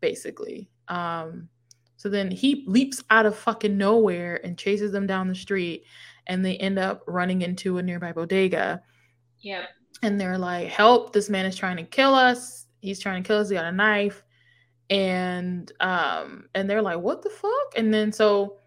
Basically, 0.00 0.70
um, 0.88 1.48
so 1.96 2.08
then 2.08 2.30
he 2.30 2.64
leaps 2.66 3.02
out 3.10 3.26
of 3.26 3.36
fucking 3.36 3.76
nowhere 3.76 4.40
and 4.44 4.56
chases 4.56 4.92
them 4.92 5.06
down 5.06 5.28
the 5.28 5.34
street, 5.34 5.84
and 6.30 6.44
they 6.44 6.56
end 6.58 6.78
up 6.78 7.02
running 7.08 7.42
into 7.42 7.78
a 7.78 7.82
nearby 7.82 8.12
bodega. 8.12 8.80
Yep. 9.40 9.64
And 10.02 10.18
they're 10.18 10.38
like, 10.38 10.68
"Help! 10.68 11.12
This 11.12 11.28
man 11.28 11.44
is 11.44 11.56
trying 11.56 11.76
to 11.76 11.82
kill 11.82 12.14
us. 12.14 12.66
He's 12.80 13.00
trying 13.00 13.22
to 13.22 13.26
kill 13.26 13.38
us. 13.38 13.50
He 13.50 13.56
got 13.56 13.66
a 13.66 13.72
knife." 13.72 14.22
And 14.88 15.70
um, 15.80 16.48
and 16.54 16.70
they're 16.70 16.82
like, 16.82 17.00
"What 17.00 17.22
the 17.22 17.30
fuck?" 17.30 17.74
And 17.76 17.92
then 17.92 18.12
so 18.12 18.58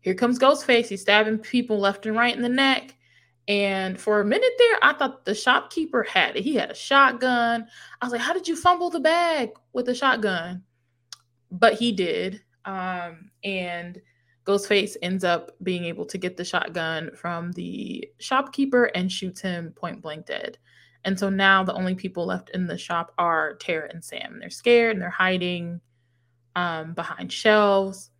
here 0.00 0.14
comes 0.14 0.38
Ghostface. 0.38 0.88
He's 0.88 1.00
stabbing 1.00 1.38
people 1.38 1.78
left 1.78 2.06
and 2.06 2.16
right 2.16 2.34
in 2.34 2.42
the 2.42 2.48
neck. 2.48 2.96
And 3.46 4.00
for 4.00 4.20
a 4.20 4.24
minute 4.24 4.52
there, 4.58 4.78
I 4.82 4.92
thought 4.92 5.24
the 5.24 5.34
shopkeeper 5.34 6.02
had 6.02 6.36
it. 6.36 6.44
He 6.44 6.56
had 6.56 6.70
a 6.72 6.74
shotgun. 6.74 7.66
I 8.00 8.04
was 8.04 8.12
like, 8.12 8.20
how 8.20 8.32
did 8.32 8.46
you 8.46 8.56
fumble 8.56 8.90
the 8.90 9.00
bag 9.00 9.50
with 9.72 9.86
the 9.86 9.94
shotgun? 9.94 10.62
But 11.50 11.74
he 11.74 11.92
did. 11.92 12.42
Um, 12.64 13.30
and 13.42 14.00
Ghostface 14.44 14.96
ends 15.02 15.24
up 15.24 15.52
being 15.62 15.84
able 15.84 16.04
to 16.06 16.18
get 16.18 16.36
the 16.36 16.44
shotgun 16.44 17.10
from 17.14 17.52
the 17.52 18.08
shopkeeper 18.18 18.86
and 18.94 19.10
shoots 19.10 19.40
him 19.40 19.72
point 19.72 20.02
blank 20.02 20.26
dead. 20.26 20.58
And 21.04 21.18
so 21.18 21.28
now 21.28 21.64
the 21.64 21.74
only 21.74 21.94
people 21.94 22.26
left 22.26 22.50
in 22.50 22.66
the 22.66 22.78
shop 22.78 23.12
are 23.18 23.54
Tara 23.54 23.88
and 23.92 24.04
Sam. 24.04 24.38
They're 24.40 24.50
scared 24.50 24.96
and 24.96 25.02
they're 25.02 25.10
hiding 25.10 25.80
um, 26.56 26.94
behind 26.94 27.32
shelves. 27.32 28.10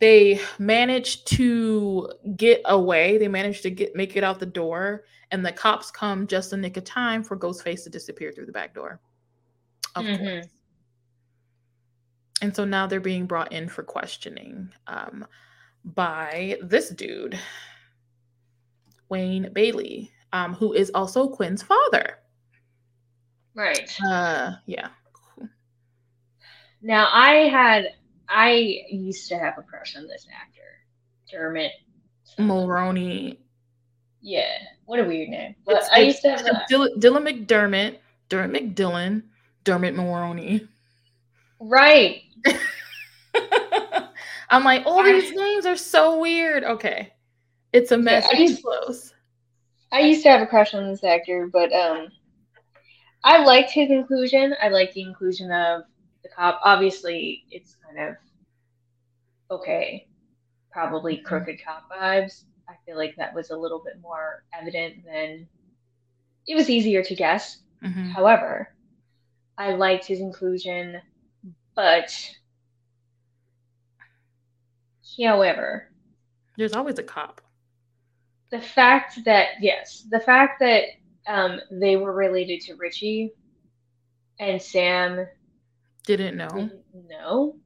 They 0.00 0.40
manage 0.58 1.24
to 1.24 2.12
get 2.36 2.62
away. 2.66 3.18
They 3.18 3.28
manage 3.28 3.62
to 3.62 3.70
get 3.70 3.96
make 3.96 4.16
it 4.16 4.22
out 4.22 4.38
the 4.38 4.46
door, 4.46 5.04
and 5.32 5.44
the 5.44 5.50
cops 5.50 5.90
come 5.90 6.28
just 6.28 6.52
a 6.52 6.56
nick 6.56 6.76
of 6.76 6.84
time 6.84 7.24
for 7.24 7.36
Ghostface 7.36 7.82
to 7.84 7.90
disappear 7.90 8.30
through 8.30 8.46
the 8.46 8.52
back 8.52 8.74
door. 8.74 9.00
Of 9.96 10.04
mm-hmm. 10.04 10.24
course. 10.24 10.46
And 12.40 12.54
so 12.54 12.64
now 12.64 12.86
they're 12.86 13.00
being 13.00 13.26
brought 13.26 13.52
in 13.52 13.68
for 13.68 13.82
questioning 13.82 14.70
um, 14.86 15.26
by 15.84 16.58
this 16.62 16.90
dude, 16.90 17.38
Wayne 19.08 19.50
Bailey, 19.52 20.12
um, 20.32 20.54
who 20.54 20.72
is 20.72 20.90
also 20.94 21.28
Quinn's 21.28 21.62
father. 21.62 22.18
Right. 23.54 23.90
Uh, 24.06 24.52
yeah. 24.66 24.88
Now 26.80 27.08
I 27.12 27.48
had 27.48 27.94
I 28.28 28.84
used 28.88 29.28
to 29.30 29.38
have 29.38 29.58
a 29.58 29.62
crush 29.62 29.96
on 29.96 30.06
this 30.06 30.26
actor, 30.32 30.60
Dermot 31.30 31.72
Mulroney. 32.38 33.38
Yeah, 34.20 34.58
what 34.84 35.00
a 35.00 35.04
weird 35.04 35.30
name. 35.30 35.54
But 35.64 35.76
it's, 35.76 35.88
I 35.90 35.98
used 35.98 36.22
to 36.22 36.30
have 36.30 36.46
a, 36.46 36.64
Dylan, 36.70 36.98
Dylan 36.98 37.46
McDermott, 37.46 37.98
Dermot 38.28 38.76
McDillon, 38.76 39.22
Dermot 39.64 39.94
Mulroney. 39.94 40.68
Right. 41.60 42.22
I'm 44.50 44.64
like, 44.64 44.86
all 44.86 45.02
these 45.02 45.32
names 45.32 45.66
are 45.66 45.76
so 45.76 46.18
weird. 46.18 46.64
Okay. 46.64 47.12
It's 47.72 47.92
a 47.92 47.98
mess. 47.98 48.26
Yeah, 48.32 48.38
I, 48.38 48.42
used, 48.42 48.62
close. 48.62 49.12
I 49.92 50.00
used 50.00 50.22
to 50.22 50.30
have 50.30 50.40
a 50.40 50.46
crush 50.46 50.74
on 50.74 50.88
this 50.88 51.04
actor, 51.04 51.48
but 51.52 51.72
um 51.72 52.08
I 53.24 53.44
liked 53.44 53.70
his 53.70 53.90
inclusion. 53.90 54.54
I 54.62 54.68
liked 54.68 54.94
the 54.94 55.02
inclusion 55.02 55.50
of 55.50 55.82
the 56.22 56.28
cop. 56.28 56.60
Obviously, 56.64 57.44
it's 57.50 57.76
kind 57.84 58.08
of 58.08 58.16
okay, 59.50 60.06
probably 60.70 61.16
mm-hmm. 61.16 61.26
crooked 61.26 61.60
cop 61.64 61.90
vibes. 61.90 62.44
I 62.68 62.74
feel 62.86 62.96
like 62.96 63.16
that 63.16 63.34
was 63.34 63.50
a 63.50 63.56
little 63.56 63.82
bit 63.84 64.00
more 64.00 64.44
evident 64.58 65.04
than 65.04 65.46
it 66.46 66.54
was 66.54 66.70
easier 66.70 67.02
to 67.02 67.14
guess. 67.14 67.58
Mm-hmm. 67.84 68.10
However, 68.10 68.74
I 69.56 69.72
liked 69.72 70.06
his 70.06 70.20
inclusion, 70.20 71.00
but 71.78 72.12
However, 75.24 75.92
there's 76.56 76.74
always 76.74 76.98
a 76.98 77.04
cop. 77.04 77.40
The 78.50 78.60
fact 78.60 79.24
that 79.24 79.48
yes, 79.60 80.04
the 80.10 80.18
fact 80.18 80.58
that 80.58 80.84
um, 81.28 81.60
they 81.70 81.96
were 81.96 82.12
related 82.12 82.62
to 82.62 82.74
Richie 82.74 83.32
and 84.40 84.60
Sam 84.60 85.26
didn't 86.04 86.36
know. 86.36 86.48
Didn't 86.48 87.08
know. 87.08 87.56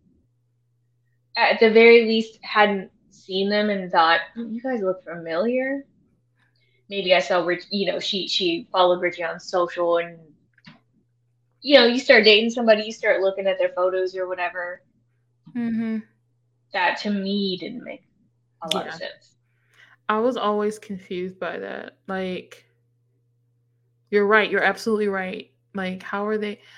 At 1.35 1.59
the 1.61 1.71
very 1.71 2.05
least, 2.05 2.39
hadn't 2.43 2.91
seen 3.11 3.49
them 3.49 3.71
and 3.71 3.91
thought, 3.91 4.21
oh, 4.37 4.47
"You 4.47 4.61
guys 4.61 4.83
look 4.83 5.03
familiar." 5.05 5.87
Maybe 6.91 7.15
I 7.15 7.21
saw 7.21 7.45
Rich. 7.45 7.65
You 7.71 7.93
know, 7.93 7.99
she 7.99 8.29
she 8.29 8.69
followed 8.73 9.01
Richie 9.01 9.25
on 9.25 9.41
social, 9.41 9.97
and 9.97 10.19
you 11.63 11.79
know, 11.79 11.87
you 11.87 11.99
start 11.99 12.25
dating 12.25 12.51
somebody, 12.51 12.83
you 12.83 12.93
start 12.93 13.21
looking 13.21 13.47
at 13.47 13.59
their 13.59 13.71
photos 13.71 14.15
or 14.17 14.29
whatever. 14.29 14.83
Mm-hmm 15.57 15.99
that 16.73 16.99
to 17.03 17.11
me 17.11 17.57
didn't 17.59 17.85
make 17.85 18.03
a 18.63 18.75
lot 18.75 18.87
yeah. 18.87 18.93
of 18.93 18.99
sense. 18.99 19.37
I 20.09 20.19
was 20.19 20.37
always 20.37 20.79
confused 20.79 21.39
by 21.39 21.59
that. 21.59 21.99
Like, 22.09 22.65
you're 24.11 24.27
right. 24.27 24.51
You're 24.51 24.63
absolutely 24.63 25.09
right. 25.09 25.51
Like, 25.75 26.03
how 26.03 26.27
are 26.27 26.39
they? 26.39 26.61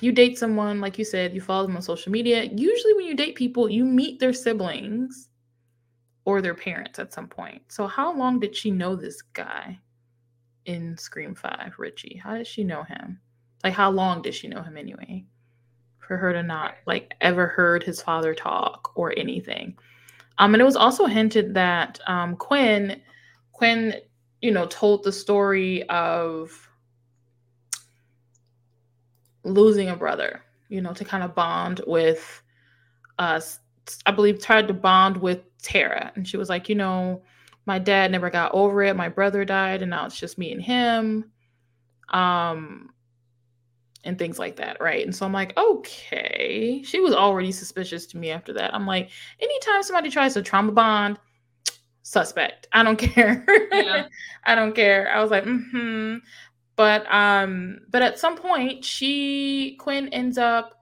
You 0.00 0.12
date 0.12 0.38
someone, 0.38 0.80
like 0.80 0.98
you 0.98 1.04
said, 1.06 1.34
you 1.34 1.40
follow 1.40 1.66
them 1.66 1.74
on 1.74 1.82
social 1.82 2.12
media. 2.12 2.44
Usually, 2.44 2.92
when 2.92 3.06
you 3.06 3.14
date 3.14 3.34
people, 3.34 3.68
you 3.68 3.84
meet 3.84 4.20
their 4.20 4.34
siblings 4.34 5.30
or 6.26 6.42
their 6.42 6.54
parents 6.54 6.98
at 6.98 7.14
some 7.14 7.26
point. 7.26 7.62
So, 7.68 7.86
how 7.86 8.14
long 8.14 8.38
did 8.38 8.54
she 8.54 8.70
know 8.70 8.94
this 8.94 9.22
guy 9.22 9.78
in 10.66 10.96
Scream 10.98 11.34
5, 11.34 11.76
Richie? 11.78 12.20
How 12.22 12.36
did 12.36 12.46
she 12.46 12.62
know 12.62 12.82
him? 12.82 13.18
Like, 13.64 13.72
how 13.72 13.90
long 13.90 14.22
did 14.22 14.34
she 14.34 14.46
know 14.46 14.62
him 14.62 14.76
anyway? 14.76 15.24
for 16.06 16.16
her 16.16 16.32
to 16.32 16.42
not 16.42 16.74
like 16.86 17.14
ever 17.20 17.46
heard 17.46 17.82
his 17.82 18.00
father 18.02 18.34
talk 18.34 18.92
or 18.94 19.14
anything. 19.16 19.76
Um, 20.38 20.54
and 20.54 20.60
it 20.60 20.64
was 20.64 20.76
also 20.76 21.06
hinted 21.06 21.54
that 21.54 22.00
um, 22.06 22.36
Quinn, 22.36 23.00
Quinn, 23.52 23.94
you 24.40 24.50
know, 24.50 24.66
told 24.66 25.04
the 25.04 25.12
story 25.12 25.88
of 25.88 26.68
losing 29.44 29.88
a 29.88 29.96
brother, 29.96 30.42
you 30.68 30.80
know, 30.80 30.92
to 30.92 31.04
kind 31.04 31.22
of 31.22 31.34
bond 31.34 31.80
with 31.86 32.42
us. 33.18 33.60
I 34.06 34.12
believe 34.12 34.42
tried 34.42 34.68
to 34.68 34.74
bond 34.74 35.16
with 35.16 35.40
Tara, 35.62 36.10
and 36.16 36.26
she 36.26 36.36
was 36.36 36.48
like, 36.48 36.68
you 36.68 36.74
know, 36.74 37.22
my 37.66 37.78
dad 37.78 38.10
never 38.10 38.28
got 38.28 38.52
over 38.52 38.82
it. 38.82 38.96
My 38.96 39.08
brother 39.08 39.44
died, 39.44 39.82
and 39.82 39.90
now 39.90 40.06
it's 40.06 40.18
just 40.18 40.38
me 40.38 40.52
and 40.52 40.60
him. 40.60 41.30
Um, 42.08 42.93
and 44.04 44.18
things 44.18 44.38
like 44.38 44.56
that, 44.56 44.80
right? 44.80 45.04
And 45.04 45.14
so 45.14 45.26
I'm 45.26 45.32
like, 45.32 45.56
okay. 45.56 46.82
She 46.84 47.00
was 47.00 47.14
already 47.14 47.52
suspicious 47.52 48.06
to 48.06 48.18
me 48.18 48.30
after 48.30 48.52
that. 48.54 48.74
I'm 48.74 48.86
like, 48.86 49.10
anytime 49.40 49.82
somebody 49.82 50.10
tries 50.10 50.34
to 50.34 50.42
trauma 50.42 50.72
bond, 50.72 51.18
suspect. 52.02 52.68
I 52.72 52.82
don't 52.82 52.96
care. 52.98 53.44
Yeah. 53.72 54.06
I 54.44 54.54
don't 54.54 54.74
care. 54.74 55.10
I 55.10 55.20
was 55.20 55.30
like, 55.30 55.44
mm-hmm. 55.44 56.18
But 56.76 57.12
um, 57.12 57.80
but 57.88 58.02
at 58.02 58.18
some 58.18 58.36
point, 58.36 58.84
she 58.84 59.76
Quinn 59.78 60.08
ends 60.08 60.38
up 60.38 60.72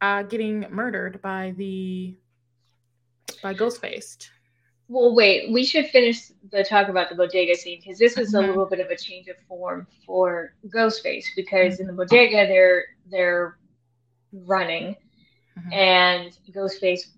uh 0.00 0.22
getting 0.22 0.64
murdered 0.70 1.20
by 1.20 1.52
the 1.56 2.16
by 3.42 3.52
Ghostface. 3.52 4.28
Well, 4.88 5.14
wait. 5.14 5.52
We 5.52 5.64
should 5.64 5.86
finish 5.88 6.28
the 6.50 6.64
talk 6.64 6.88
about 6.88 7.10
the 7.10 7.14
bodega 7.14 7.54
scene 7.54 7.80
because 7.80 7.98
this 7.98 8.16
is 8.16 8.32
a 8.32 8.38
Mhm. 8.38 8.48
little 8.48 8.66
bit 8.66 8.80
of 8.80 8.88
a 8.88 8.96
change 8.96 9.28
of 9.28 9.36
form 9.46 9.86
for 10.06 10.54
Ghostface 10.68 11.26
because 11.36 11.78
in 11.78 11.86
the 11.86 11.92
bodega 11.92 12.46
they're 12.46 12.84
they're 13.10 13.58
running 14.32 14.96
Mhm. 15.58 15.72
and 15.72 16.38
Ghostface 16.52 17.08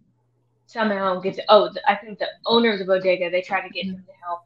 somehow 0.66 1.20
gets. 1.20 1.38
Oh, 1.48 1.72
I 1.86 1.94
think 1.96 2.18
the 2.18 2.28
owner 2.46 2.72
of 2.72 2.80
the 2.80 2.84
bodega 2.84 3.30
they 3.30 3.42
try 3.42 3.60
to 3.60 3.68
get 3.72 3.86
him 3.86 4.04
to 4.04 4.12
help. 4.24 4.40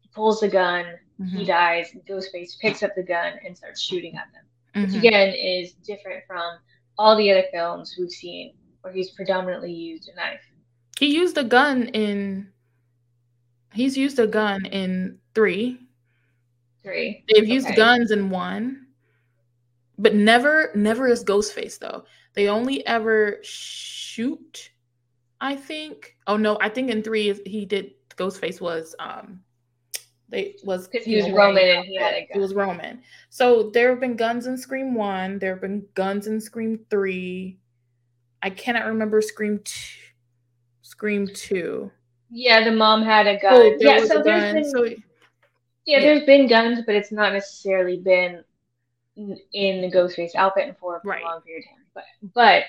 He 0.00 0.08
pulls 0.08 0.40
the 0.40 0.48
gun. 0.48 0.98
He 1.18 1.42
Mhm. 1.44 1.46
dies. 1.46 1.92
Ghostface 2.08 2.58
picks 2.58 2.82
up 2.82 2.94
the 2.96 3.02
gun 3.02 3.38
and 3.44 3.56
starts 3.56 3.80
shooting 3.80 4.16
at 4.16 4.28
them, 4.32 4.44
which 4.82 4.90
Mhm. 4.92 4.98
again 4.98 5.34
is 5.34 5.72
different 5.74 6.24
from 6.26 6.58
all 6.98 7.16
the 7.16 7.30
other 7.30 7.46
films 7.52 7.96
we've 7.98 8.10
seen 8.10 8.56
where 8.82 8.92
he's 8.92 9.10
predominantly 9.12 9.72
used 9.72 10.08
a 10.08 10.14
knife. 10.14 10.44
He 10.98 11.14
used 11.14 11.38
a 11.38 11.44
gun 11.44 11.88
in. 11.88 12.52
He's 13.76 13.96
used 13.96 14.18
a 14.18 14.26
gun 14.26 14.64
in 14.66 15.18
three. 15.34 15.78
Three. 16.82 17.24
They've 17.28 17.46
used 17.46 17.66
Okay. 17.66 17.76
guns 17.76 18.10
in 18.10 18.30
one, 18.30 18.86
but 19.98 20.14
never, 20.14 20.70
never 20.74 21.06
as 21.08 21.22
Ghostface 21.22 21.78
though. 21.78 22.04
They 22.32 22.48
only 22.48 22.86
ever 22.86 23.38
shoot. 23.42 24.70
I 25.40 25.56
think. 25.56 26.16
Oh 26.26 26.38
no, 26.38 26.56
I 26.60 26.70
think 26.70 26.90
in 26.90 27.02
three 27.02 27.32
he 27.44 27.66
did. 27.66 27.92
Ghostface 28.16 28.60
was 28.62 28.94
um. 28.98 29.42
They 30.30 30.56
was 30.64 30.88
'Cause 30.88 31.04
he 31.04 31.16
was 31.16 31.28
know, 31.28 31.36
Roman 31.36 31.64
and 31.68 31.84
he 31.84 31.96
had 31.96 32.14
a 32.14 32.16
outfit. 32.22 32.28
He 32.32 32.38
was 32.38 32.54
Roman. 32.54 33.02
So 33.28 33.70
there 33.70 33.90
have 33.90 34.00
been 34.00 34.16
guns 34.16 34.46
in 34.46 34.56
Scream 34.56 34.94
one. 34.94 35.38
There 35.38 35.52
have 35.52 35.60
been 35.60 35.86
guns 35.94 36.26
in 36.26 36.40
Scream 36.40 36.80
three. 36.88 37.58
I 38.42 38.48
cannot 38.50 38.86
remember 38.86 39.20
Scream 39.20 39.60
two. 39.64 40.00
Scream 40.82 41.28
two. 41.28 41.90
Yeah, 42.30 42.64
the 42.64 42.72
mom 42.72 43.02
had 43.02 43.26
a 43.26 43.38
gun. 43.38 43.52
Oh, 43.54 43.76
yeah, 43.78 44.04
so 44.04 44.22
there's 44.22 44.52
gun. 44.52 44.54
been 44.54 44.70
So 44.70 44.84
yeah, 44.84 44.94
yeah. 45.86 46.00
there's 46.00 46.24
been 46.24 46.46
guns, 46.48 46.80
but 46.84 46.94
it's 46.94 47.12
not 47.12 47.32
necessarily 47.32 47.98
been 47.98 48.42
in 49.16 49.80
the 49.80 49.90
Ghostface 49.90 50.34
outfit 50.34 50.68
and 50.68 50.76
for 50.76 50.96
a 50.96 51.00
Right. 51.04 51.22
long 51.22 51.40
period 51.42 51.64
of 51.64 51.70
time. 51.76 51.86
But 51.94 52.04
but 52.34 52.64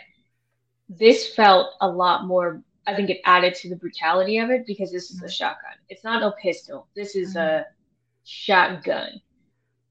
this 0.89 1.33
felt 1.33 1.73
a 1.81 1.89
lot 1.89 2.25
more. 2.25 2.61
I 2.85 2.95
think 2.95 3.09
it 3.09 3.19
added 3.25 3.53
to 3.55 3.69
the 3.69 3.75
brutality 3.75 4.37
of 4.37 4.49
it 4.49 4.65
because 4.65 4.91
this 4.91 5.11
is 5.11 5.21
a 5.21 5.25
Mhm. 5.25 5.31
shotgun. 5.31 5.73
It's 5.89 6.03
not 6.05 6.23
a 6.23 6.31
pistol. 6.41 6.87
This 6.95 7.15
is 7.15 7.35
a 7.35 7.65
shotgun. 8.23 9.21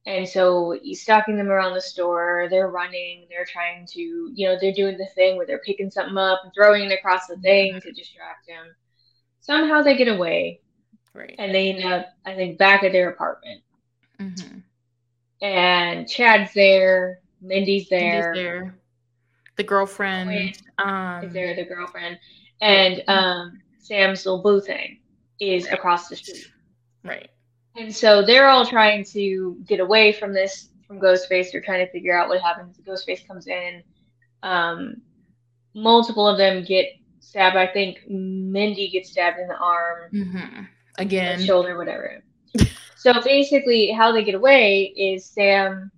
And 0.07 0.27
so 0.27 0.79
he's 0.83 1.03
stalking 1.03 1.37
them 1.37 1.51
around 1.51 1.75
the 1.75 1.81
store. 1.81 2.47
They're 2.49 2.69
running. 2.71 3.27
They're 3.29 3.45
trying 3.45 3.87
to, 3.89 4.01
you 4.01 4.47
know, 4.47 4.57
they're 4.59 4.73
doing 4.73 4.97
the 4.97 5.07
thing 5.09 5.37
where 5.37 5.45
they're 5.47 5.59
picking 5.59 5.91
something 5.91 6.17
up 6.17 6.41
and 6.45 6.55
throwing 6.55 6.85
it 6.85 6.93
across 6.95 7.27
the 7.27 7.37
thing 7.39 7.81
to 7.81 7.93
distract 7.93 8.49
him. 8.49 8.75
Somehow 9.47 9.81
they 9.81 9.97
get 9.97 10.09
away 10.09 10.61
right. 11.15 11.37
and 11.39 11.55
they 11.55 11.71
end 11.73 11.85
up, 11.85 12.09
I 12.25 12.35
think, 12.35 12.59
back 12.59 12.83
at 12.83 12.91
their 12.91 13.11
apartment. 13.11 13.63
Mhm. 14.19 14.63
And 15.41 16.09
Chad's 16.09 16.53
there, 16.53 17.21
Mindy's 17.41 17.89
Mindy's 17.89 17.89
there, 17.89 18.33
there. 18.35 18.79
The 19.57 19.63
girlfriend. 19.63 20.31
Wait. 20.31 20.63
Um, 20.79 21.25
is 21.25 21.33
there, 21.33 21.55
the 21.55 21.65
girlfriend, 21.65 22.19
and 22.61 23.05
um, 23.07 23.63
Sam's 23.79 24.27
little 24.27 24.43
boo 24.43 24.61
thing 24.61 24.99
is 25.39 25.69
across 25.69 26.09
the 26.09 26.17
street. 26.17 26.51
Right. 27.05 27.31
And 27.77 27.95
so 27.95 28.25
they're 28.27 28.49
all 28.49 28.67
trying 28.67 29.05
to 29.05 29.63
get 29.65 29.79
away 29.79 30.11
from 30.11 30.33
this, 30.33 30.71
from 30.89 30.99
Ghostface. 30.99 31.53
They're 31.53 31.61
trying 31.61 31.87
to 31.87 31.93
figure 31.93 32.19
out 32.19 32.29
what 32.29 32.41
happens. 32.41 32.79
Ghostface 32.79 33.25
comes 33.29 33.47
in. 33.47 33.83
Um, 34.43 35.03
multiple 35.75 36.27
of 36.27 36.37
them 36.37 36.65
get 36.65 36.87
stabbed. 37.29 37.57
I 37.57 37.67
think 37.67 37.99
Mindy 38.09 38.91
gets 38.91 39.11
stabbed 39.11 39.39
in 39.39 39.49
the 39.49 39.57
arm, 39.57 40.13
hmm 40.13 40.63
or 40.99 41.05
Again. 41.05 41.39
shoulder, 41.39 41.77
whatever. 41.77 42.23
so 42.95 43.13
basically, 43.23 43.91
how 43.91 44.13
they 44.13 44.25
get 44.25 44.35
away 44.35 44.93
is 44.97 45.31
Sam 45.33 45.91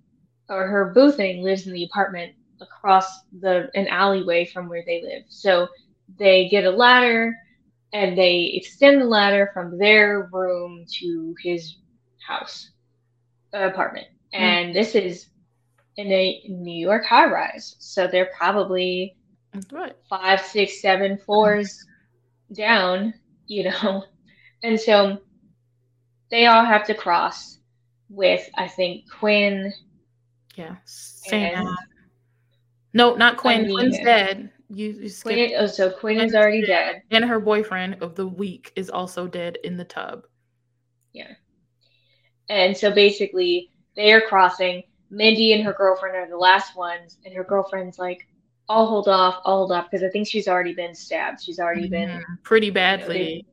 or 0.49 0.67
her 0.67 0.91
boo 0.93 1.11
thing 1.11 1.43
lives 1.43 1.67
in 1.67 1.73
the 1.73 1.85
apartment 1.85 2.33
across 2.61 3.07
the 3.39 3.69
an 3.75 3.87
alleyway 3.87 4.45
from 4.45 4.69
where 4.69 4.83
they 4.85 5.01
live. 5.03 5.23
So 5.29 5.67
they 6.17 6.49
get 6.49 6.65
a 6.65 6.71
ladder 6.71 7.35
and 7.93 8.17
they 8.17 8.51
extend 8.55 9.01
the 9.01 9.05
ladder 9.05 9.49
from 9.53 9.77
their 9.77 10.29
room 10.31 10.85
to 10.99 11.35
his 11.43 11.77
house 12.27 12.71
uh, 13.53 13.59
apartment. 13.69 14.07
And 14.33 14.75
this 14.75 14.95
is 14.95 15.29
in 15.97 16.11
a 16.11 16.41
New 16.49 16.79
York 16.79 17.05
high 17.05 17.27
rise. 17.27 17.75
So 17.79 18.07
they're 18.07 18.31
probably 18.37 19.15
That's 19.53 19.71
right. 19.71 19.95
five, 20.09 20.41
six, 20.41 20.81
seven 20.81 21.17
floors 21.17 21.85
down, 22.53 23.13
you 23.47 23.63
know. 23.65 24.03
And 24.61 24.77
so 24.77 25.19
they 26.29 26.47
all 26.47 26.65
have 26.65 26.85
to 26.87 26.93
cross 26.93 27.59
with, 28.09 28.47
I 28.57 28.67
think, 28.67 29.09
Quinn 29.09 29.71
Yeah. 30.55 30.75
Sam. 30.83 31.73
No, 32.93 33.15
not 33.15 33.37
Quinn. 33.37 33.67
mean- 33.67 33.75
Quinn's 33.75 33.97
dead. 33.99 34.51
You, 34.69 34.89
you. 34.91 35.09
Quinn. 35.23 35.53
Oh, 35.57 35.65
so 35.65 35.89
Quinn 35.89 36.19
is 36.19 36.35
already 36.35 36.65
dead. 36.65 37.03
And 37.09 37.23
her 37.23 37.39
boyfriend 37.39 38.03
of 38.03 38.15
the 38.15 38.27
week 38.27 38.73
is 38.75 38.89
also 38.89 39.27
dead 39.27 39.57
in 39.63 39.77
the 39.77 39.85
tub. 39.85 40.27
Yeah. 41.13 41.31
And 42.49 42.75
so 42.75 42.91
basically, 42.91 43.71
they 43.95 44.11
are 44.11 44.21
crossing. 44.21 44.83
Mindy 45.09 45.53
and 45.53 45.63
her 45.63 45.73
girlfriend 45.73 46.17
are 46.17 46.27
the 46.29 46.37
last 46.37 46.75
ones, 46.75 47.17
and 47.25 47.33
her 47.33 47.43
girlfriend's 47.45 47.97
like, 47.97 48.27
"I'll 48.69 48.85
hold 48.85 49.07
off, 49.07 49.41
I'll 49.45 49.57
hold 49.57 49.71
off," 49.71 49.89
because 49.89 50.03
I 50.03 50.09
think 50.09 50.27
she's 50.27 50.47
already 50.47 50.73
been 50.73 50.93
stabbed. 50.95 51.41
She's 51.41 51.59
already 51.59 51.87
been 51.89 52.09
Mhm. 52.09 52.43
Pretty 52.43 52.69
badly. 52.69 53.45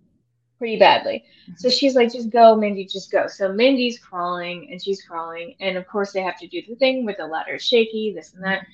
pretty 0.59 0.79
badly. 0.79 1.23
So 1.57 1.69
she's 1.69 1.95
like, 1.95 2.11
"Just 2.13 2.31
go, 2.31 2.57
Mindy, 2.57 2.87
just 2.87 3.11
go." 3.13 3.27
So 3.27 3.53
Mindy's 3.53 3.99
crawling, 3.99 4.71
and 4.71 4.83
she's 4.83 5.03
crawling, 5.03 5.55
and 5.61 5.77
of 5.77 5.87
course 5.87 6.13
they 6.13 6.23
have 6.23 6.39
to 6.41 6.47
do 6.47 6.63
the 6.67 6.77
thing 6.77 7.05
with 7.05 7.19
the 7.19 7.27
ladder 7.27 7.59
shaky, 7.59 8.13
this 8.15 8.33
and 8.33 8.43
that, 8.43 8.67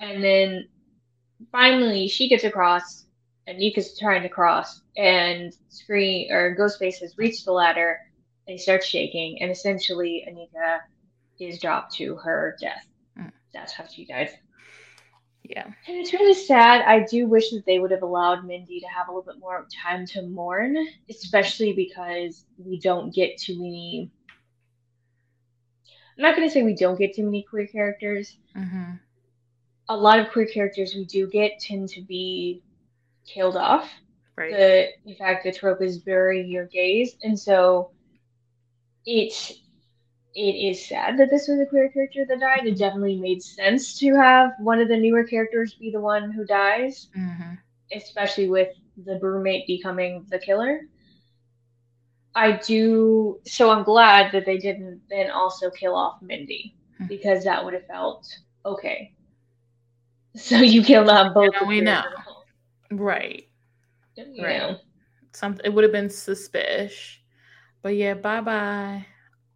and 0.00 0.22
then 0.22 0.68
finally 1.52 2.08
she 2.08 2.28
gets 2.28 2.42
across, 2.44 3.06
and 3.46 3.58
Nika's 3.58 3.96
trying 3.98 4.22
to 4.22 4.28
cross, 4.28 4.82
and 4.96 5.54
Screen 5.68 6.32
or 6.32 6.56
Ghostface 6.56 6.98
has 7.00 7.16
reached 7.16 7.44
the 7.44 7.52
ladder, 7.52 8.00
and 8.48 8.52
he 8.52 8.58
starts 8.58 8.86
shaking, 8.86 9.40
and 9.40 9.50
essentially 9.50 10.26
Anika 10.28 10.80
is 11.38 11.60
dropped 11.60 11.94
to 11.94 12.16
her 12.16 12.56
death. 12.60 12.84
Mm. 13.16 13.32
That's 13.52 13.72
how 13.72 13.86
she 13.86 14.04
dies. 14.06 14.30
Yeah. 15.48 15.64
And 15.64 15.96
it's 15.96 16.12
really 16.12 16.34
sad. 16.34 16.82
I 16.82 17.06
do 17.06 17.26
wish 17.26 17.50
that 17.50 17.64
they 17.64 17.78
would 17.78 17.90
have 17.90 18.02
allowed 18.02 18.44
Mindy 18.44 18.80
to 18.80 18.86
have 18.86 19.08
a 19.08 19.10
little 19.10 19.32
bit 19.32 19.40
more 19.40 19.66
time 19.82 20.06
to 20.08 20.22
mourn, 20.22 20.76
especially 21.08 21.72
because 21.72 22.44
we 22.58 22.78
don't 22.78 23.14
get 23.14 23.38
too 23.38 23.54
many. 23.56 24.10
I'm 26.16 26.22
not 26.22 26.36
going 26.36 26.46
to 26.46 26.52
say 26.52 26.62
we 26.62 26.74
don't 26.74 26.98
get 26.98 27.14
too 27.14 27.24
many 27.24 27.44
queer 27.48 27.66
characters. 27.66 28.36
hmm 28.54 28.92
A 29.88 29.96
lot 29.96 30.18
of 30.18 30.30
queer 30.30 30.46
characters 30.46 30.94
we 30.94 31.06
do 31.06 31.26
get 31.26 31.58
tend 31.60 31.88
to 31.90 32.02
be 32.02 32.62
killed 33.26 33.56
off. 33.56 33.90
Right. 34.36 34.52
The 34.52 34.88
in 35.06 35.16
fact, 35.16 35.44
the 35.44 35.52
trope 35.52 35.80
is 35.80 35.98
bury 35.98 36.44
your 36.46 36.66
gays, 36.66 37.16
and 37.22 37.38
so 37.38 37.90
it 39.06 39.32
it 40.38 40.56
is 40.70 40.86
sad 40.88 41.18
that 41.18 41.30
this 41.30 41.48
was 41.48 41.60
a 41.60 41.66
queer 41.66 41.90
character 41.90 42.24
that 42.28 42.40
died. 42.40 42.66
It 42.66 42.78
definitely 42.78 43.16
made 43.20 43.42
sense 43.42 43.98
to 43.98 44.14
have 44.14 44.52
one 44.60 44.80
of 44.80 44.88
the 44.88 44.96
newer 44.96 45.24
characters 45.24 45.74
be 45.74 45.90
the 45.90 46.00
one 46.00 46.30
who 46.32 46.44
dies. 46.44 47.08
hmm 47.14 47.54
especially 47.92 48.48
with 48.48 48.68
the 49.06 49.18
roommate 49.20 49.66
becoming 49.66 50.24
the 50.30 50.38
killer. 50.38 50.80
I 52.34 52.52
do, 52.58 53.40
so 53.46 53.70
I'm 53.70 53.84
glad 53.84 54.32
that 54.32 54.46
they 54.46 54.58
didn't 54.58 55.02
then 55.10 55.30
also 55.30 55.70
kill 55.70 55.94
off 55.96 56.22
Mindy 56.22 56.74
Mhm. 57.00 57.08
because 57.08 57.44
that 57.44 57.64
would 57.64 57.74
have 57.74 57.86
felt 57.86 58.26
okay. 58.64 59.14
So 60.36 60.56
you 60.58 60.82
killed 60.82 61.08
off 61.08 61.34
both. 61.34 61.52
Now 61.52 61.68
we 61.68 61.80
know. 61.80 62.02
in 62.04 62.10
the 62.12 62.20
home, 62.20 62.44
Right. 63.00 63.48
Right. 64.38 64.58
know, 64.60 64.76
Something 65.32 65.64
it 65.66 65.70
would 65.74 65.84
have 65.84 65.92
been 65.92 66.10
suspicious. 66.10 67.18
But 67.82 67.96
yeah, 67.96 68.14
bye 68.14 68.40
bye, 68.40 69.06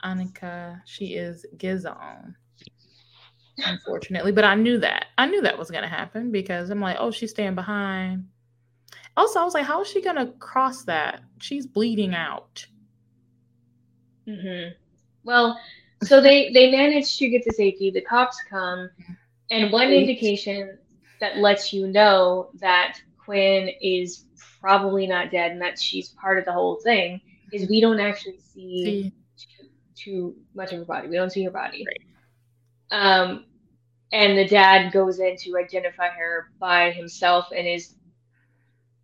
Anika. 0.02 0.80
She 0.84 1.14
is 1.14 1.46
gizon. 1.56 2.34
Unfortunately. 3.64 4.32
But 4.32 4.44
I 4.44 4.54
knew 4.54 4.78
that. 4.78 5.06
I 5.18 5.26
knew 5.26 5.40
that 5.42 5.58
was 5.58 5.70
gonna 5.70 5.88
happen 5.88 6.30
because 6.30 6.70
I'm 6.70 6.80
like, 6.80 6.96
oh, 6.98 7.10
she's 7.10 7.30
staying 7.30 7.54
behind. 7.54 8.26
Also, 9.16 9.40
I 9.40 9.44
was 9.44 9.54
like, 9.54 9.64
how 9.66 9.82
is 9.82 9.88
she 9.88 10.00
gonna 10.00 10.32
cross 10.38 10.84
that? 10.84 11.22
She's 11.38 11.66
bleeding 11.66 12.14
out. 12.14 12.66
hmm 14.26 14.68
Well, 15.24 15.58
so 16.02 16.20
they 16.20 16.50
they 16.52 16.70
managed 16.70 17.18
to 17.18 17.28
get 17.28 17.42
to 17.44 17.52
safety. 17.52 17.90
The 17.90 18.00
cops 18.02 18.42
come, 18.48 18.90
and 19.50 19.72
one 19.72 19.90
indication 19.92 20.78
that 21.20 21.38
lets 21.38 21.72
you 21.72 21.86
know 21.86 22.50
that 22.60 22.98
Quinn 23.18 23.70
is 23.80 24.24
probably 24.60 25.06
not 25.06 25.30
dead 25.30 25.52
and 25.52 25.60
that 25.60 25.78
she's 25.78 26.08
part 26.10 26.38
of 26.38 26.44
the 26.44 26.52
whole 26.52 26.80
thing 26.82 27.20
is 27.52 27.68
we 27.68 27.80
don't 27.80 28.00
actually 28.00 28.38
See, 28.84 29.12
too, 30.02 30.36
much 30.54 30.72
of 30.72 30.78
her 30.78 30.84
body. 30.84 31.08
We 31.08 31.16
don't 31.16 31.30
see 31.30 31.44
her 31.44 31.50
body. 31.50 31.84
Right. 31.86 32.00
Um, 32.90 33.46
and 34.12 34.36
the 34.36 34.46
dad 34.46 34.92
goes 34.92 35.18
in 35.18 35.36
to 35.36 35.56
identify 35.56 36.08
her 36.08 36.50
by 36.58 36.90
himself 36.90 37.46
and 37.56 37.66
is 37.66 37.94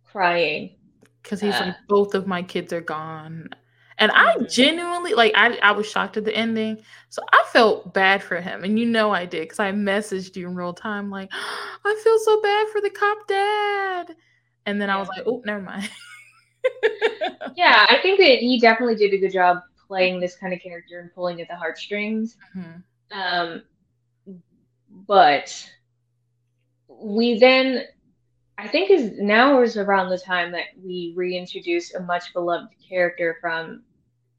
crying 0.03 0.75
because 1.23 1.41
he's 1.41 1.55
uh, 1.55 1.67
like, 1.67 1.75
both 1.87 2.13
of 2.13 2.27
my 2.27 2.41
kids 2.41 2.73
are 2.73 2.81
gone. 2.81 3.49
And 3.97 4.11
I 4.11 4.35
mm-hmm. 4.35 4.45
genuinely 4.45 5.13
like 5.13 5.33
I, 5.35 5.57
I 5.57 5.71
was 5.71 5.89
shocked 5.89 6.17
at 6.17 6.25
the 6.25 6.35
ending. 6.35 6.77
So 7.09 7.21
I 7.33 7.43
felt 7.51 7.93
bad 7.93 8.23
for 8.23 8.39
him. 8.39 8.63
And 8.63 8.79
you 8.79 8.85
know 8.85 9.11
I 9.11 9.25
did 9.25 9.41
because 9.41 9.59
I 9.59 9.71
messaged 9.71 10.35
you 10.35 10.47
in 10.47 10.55
real 10.55 10.73
time, 10.73 11.09
like, 11.09 11.29
I 11.85 12.01
feel 12.03 12.19
so 12.19 12.41
bad 12.41 12.67
for 12.69 12.81
the 12.81 12.89
cop 12.89 13.27
dad. 13.27 14.15
And 14.65 14.79
then 14.79 14.89
yeah. 14.89 14.95
I 14.95 14.99
was 14.99 15.09
like, 15.09 15.23
oh, 15.25 15.41
never 15.45 15.61
mind. 15.61 15.89
yeah, 17.55 17.85
I 17.89 17.97
think 18.01 18.19
that 18.19 18.39
he 18.39 18.59
definitely 18.59 18.95
did 18.95 19.13
a 19.13 19.17
good 19.17 19.33
job 19.33 19.61
playing 19.89 20.21
this 20.21 20.37
kind 20.37 20.53
of 20.53 20.61
character 20.61 20.99
and 20.99 21.13
pulling 21.13 21.41
at 21.41 21.49
the 21.49 21.55
heartstrings. 21.55 22.37
Mm-hmm. 22.55 23.19
Um, 23.19 23.63
but 25.07 25.69
we 26.87 27.39
then 27.39 27.83
I 28.57 28.67
think 28.67 28.91
is 28.91 29.13
now 29.17 29.61
is 29.61 29.77
around 29.77 30.09
the 30.09 30.17
time 30.17 30.51
that 30.51 30.65
we 30.81 31.13
reintroduce 31.15 31.93
a 31.95 32.01
much 32.01 32.33
beloved 32.33 32.69
character 32.87 33.37
from 33.41 33.83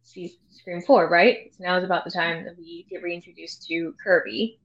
Scream 0.04 0.82
4, 0.82 1.08
right? 1.08 1.50
So 1.56 1.64
now 1.64 1.76
is 1.78 1.84
about 1.84 2.04
the 2.04 2.10
time 2.10 2.44
that 2.44 2.56
we 2.56 2.86
get 2.90 3.02
reintroduced 3.02 3.66
to 3.68 3.94
Kirby. 4.02 4.60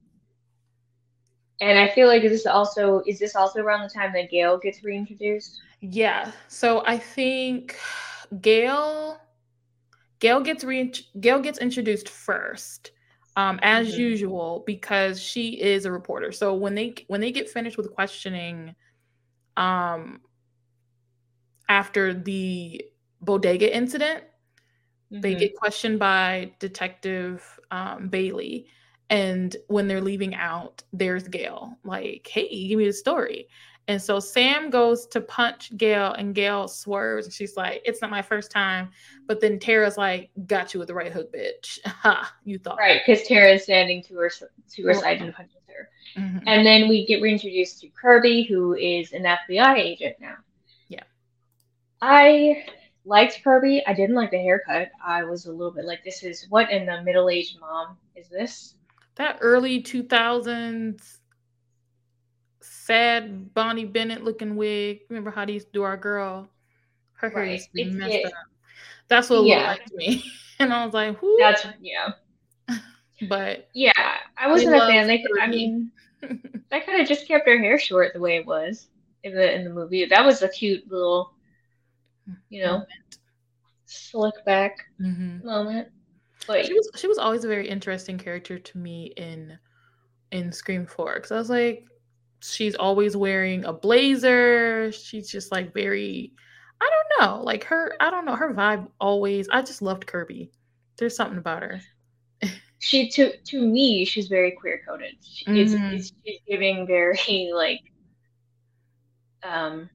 And 1.60 1.78
I 1.78 1.88
feel 1.88 2.06
like 2.06 2.22
is 2.22 2.32
this 2.32 2.46
also 2.46 3.02
is 3.06 3.18
this 3.18 3.34
also 3.34 3.60
around 3.60 3.82
the 3.82 3.88
time 3.88 4.12
that 4.12 4.30
Gale 4.30 4.58
gets 4.58 4.84
reintroduced? 4.84 5.60
Yeah. 5.80 6.32
So 6.48 6.84
I 6.86 6.98
think 6.98 7.78
Gale 8.40 9.18
Gale 10.18 10.40
gets 10.40 10.64
re 10.64 10.92
Gale 11.20 11.40
gets 11.40 11.58
introduced 11.58 12.08
first. 12.08 12.92
Um, 13.38 13.60
as 13.62 13.88
mm-hmm. 13.88 14.00
usual, 14.00 14.64
because 14.66 15.20
she 15.20 15.60
is 15.60 15.84
a 15.84 15.92
reporter. 15.92 16.32
So 16.32 16.54
when 16.54 16.74
they 16.74 16.94
when 17.08 17.20
they 17.20 17.32
get 17.32 17.50
finished 17.50 17.76
with 17.76 17.92
questioning 17.92 18.74
um 19.58 20.20
after 21.68 22.14
the 22.14 22.82
bodega 23.20 23.74
incident, 23.76 24.24
Mm-hmm. 25.12 25.20
They 25.20 25.34
get 25.34 25.56
questioned 25.56 25.98
by 25.98 26.52
Detective 26.58 27.60
um, 27.70 28.08
Bailey. 28.08 28.66
And 29.08 29.54
when 29.68 29.86
they're 29.86 30.00
leaving 30.00 30.34
out, 30.34 30.82
there's 30.92 31.28
Gale, 31.28 31.78
like, 31.84 32.28
hey, 32.30 32.68
give 32.68 32.78
me 32.78 32.86
the 32.86 32.92
story. 32.92 33.48
And 33.88 34.02
so 34.02 34.18
Sam 34.18 34.68
goes 34.68 35.06
to 35.08 35.20
punch 35.20 35.76
Gale, 35.76 36.12
and 36.12 36.34
Gale 36.34 36.66
swerves, 36.66 37.26
and 37.26 37.32
she's 37.32 37.56
like, 37.56 37.82
"It's 37.84 38.02
not 38.02 38.10
my 38.10 38.22
first 38.22 38.50
time." 38.50 38.90
But 39.26 39.40
then 39.40 39.60
Tara's 39.60 39.96
like, 39.96 40.30
"Got 40.46 40.74
you 40.74 40.80
with 40.80 40.88
the 40.88 40.94
right 40.94 41.12
hook, 41.12 41.32
bitch." 41.32 41.78
Ha! 41.86 42.34
You 42.44 42.58
thought 42.58 42.78
right 42.78 43.00
because 43.04 43.26
Tara's 43.26 43.62
standing 43.62 44.02
to 44.04 44.14
her 44.16 44.30
to 44.30 44.82
her 44.84 44.94
side 44.94 45.22
and 45.22 45.32
punches 45.32 45.62
her. 45.68 45.88
Mm-hmm. 46.20 46.38
And 46.46 46.66
then 46.66 46.88
we 46.88 47.06
get 47.06 47.22
reintroduced 47.22 47.80
to 47.80 47.88
Kirby, 47.88 48.42
who 48.42 48.74
is 48.74 49.12
an 49.12 49.22
FBI 49.22 49.76
agent 49.76 50.16
now. 50.20 50.36
Yeah, 50.88 51.04
I 52.02 52.64
liked 53.04 53.42
Kirby. 53.44 53.86
I 53.86 53.94
didn't 53.94 54.16
like 54.16 54.32
the 54.32 54.38
haircut. 54.38 54.90
I 55.04 55.22
was 55.22 55.46
a 55.46 55.52
little 55.52 55.72
bit 55.72 55.84
like, 55.84 56.04
this 56.04 56.24
is 56.24 56.46
what 56.48 56.70
in 56.70 56.86
the 56.86 57.02
middle 57.02 57.30
aged 57.30 57.60
mom 57.60 57.96
is 58.16 58.28
this? 58.28 58.74
That 59.14 59.38
early 59.40 59.82
2000s 59.82 61.18
sad 62.86 63.52
Bonnie 63.52 63.84
Bennett 63.84 64.22
looking 64.22 64.56
wig. 64.56 65.00
Remember 65.08 65.30
how 65.30 65.44
they 65.44 65.54
used 65.54 65.66
to 65.66 65.72
do 65.72 65.82
our 65.82 65.96
girl? 65.96 66.48
Her 67.14 67.30
hair 67.30 67.42
right. 67.42 67.52
used 67.52 67.66
to 67.66 67.72
be 67.72 67.84
messed 67.84 68.14
it, 68.14 68.26
up. 68.26 68.32
That's 69.08 69.30
what 69.30 69.40
it 69.40 69.46
yeah. 69.46 69.70
looked 69.70 69.80
like 69.80 69.84
to 69.86 69.96
me. 69.96 70.24
and 70.60 70.72
I 70.72 70.84
was 70.84 70.94
like, 70.94 71.20
Whoo. 71.20 71.36
That's, 71.38 71.66
yeah. 71.80 72.10
but 73.28 73.68
yeah, 73.74 73.92
I 74.36 74.48
wasn't 74.48 74.76
a 74.76 74.80
fan. 74.80 75.06
They 75.06 75.18
could, 75.18 75.38
I 75.40 75.46
mean, 75.48 75.90
that 76.70 76.86
kind 76.86 77.00
of 77.00 77.08
just 77.08 77.26
kept 77.26 77.48
her 77.48 77.58
hair 77.58 77.78
short 77.78 78.12
the 78.12 78.20
way 78.20 78.36
it 78.36 78.46
was 78.46 78.88
in 79.24 79.34
the 79.34 79.54
in 79.54 79.64
the 79.64 79.70
movie. 79.70 80.04
That 80.04 80.24
was 80.24 80.42
a 80.42 80.48
cute 80.48 80.88
little 80.90 81.32
you 82.48 82.62
know, 82.62 82.72
moment. 82.72 83.18
slick 83.86 84.44
back 84.44 84.78
mm-hmm. 85.00 85.46
moment. 85.46 85.88
But 86.46 86.66
she 86.66 86.74
was 86.74 86.90
she 86.96 87.08
was 87.08 87.18
always 87.18 87.44
a 87.44 87.48
very 87.48 87.68
interesting 87.68 88.18
character 88.18 88.58
to 88.58 88.78
me 88.78 89.12
in 89.16 89.58
in 90.32 90.52
Scream 90.52 90.86
Four 90.86 91.14
because 91.14 91.32
I 91.32 91.36
was 91.36 91.50
like, 91.50 91.86
she's 92.40 92.74
always 92.74 93.16
wearing 93.16 93.64
a 93.64 93.72
blazer. 93.72 94.92
She's 94.92 95.30
just 95.30 95.52
like 95.52 95.72
very, 95.72 96.32
I 96.80 96.90
don't 96.90 97.20
know, 97.20 97.42
like 97.42 97.64
her. 97.64 97.94
I 98.00 98.10
don't 98.10 98.24
know 98.24 98.36
her 98.36 98.52
vibe. 98.54 98.88
Always, 99.00 99.48
I 99.48 99.62
just 99.62 99.82
loved 99.82 100.06
Kirby. 100.06 100.50
There's 100.96 101.16
something 101.16 101.38
about 101.38 101.62
her. 101.62 101.80
she 102.78 103.08
to 103.10 103.36
to 103.36 103.66
me, 103.66 104.04
she's 104.04 104.28
very 104.28 104.52
queer 104.52 104.82
coded. 104.86 105.16
Mm-hmm. 105.46 105.94
It's, 105.94 106.12
she's 106.24 106.40
giving 106.48 106.86
very 106.86 107.50
like 107.54 107.80
um 109.42 109.88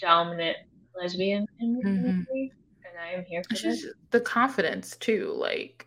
dominant 0.00 0.56
lesbian 0.94 1.46
in 1.60 1.74
the 1.74 1.84
mm-hmm. 1.84 2.06
movie, 2.18 2.52
and 2.84 2.98
I 3.00 3.12
am 3.12 3.24
here 3.24 3.42
for 3.48 3.56
She's, 3.56 3.82
this. 3.82 3.92
The 4.10 4.20
confidence 4.20 4.96
too, 4.96 5.34
like 5.36 5.86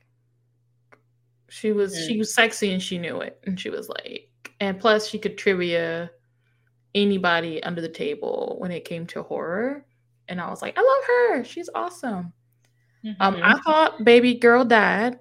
she 1.49 1.71
was 1.71 1.95
mm-hmm. 1.95 2.07
she 2.07 2.17
was 2.17 2.33
sexy 2.33 2.71
and 2.71 2.81
she 2.81 2.97
knew 2.97 3.21
it, 3.21 3.39
and 3.45 3.59
she 3.59 3.69
was 3.69 3.89
like, 3.89 4.29
and 4.59 4.79
plus 4.79 5.07
she 5.07 5.19
could 5.19 5.37
trivia 5.37 6.11
anybody 6.93 7.61
under 7.63 7.81
the 7.81 7.89
table 7.89 8.55
when 8.59 8.71
it 8.71 8.85
came 8.85 9.05
to 9.07 9.23
horror, 9.23 9.85
and 10.27 10.39
I 10.39 10.49
was 10.49 10.61
like, 10.61 10.77
I 10.77 10.81
love 10.81 11.03
her, 11.07 11.43
she's 11.43 11.69
awesome. 11.75 12.33
Mm-hmm. 13.03 13.21
Um, 13.21 13.39
I 13.43 13.59
thought 13.59 14.03
baby 14.03 14.35
girl 14.35 14.65
died 14.65 15.19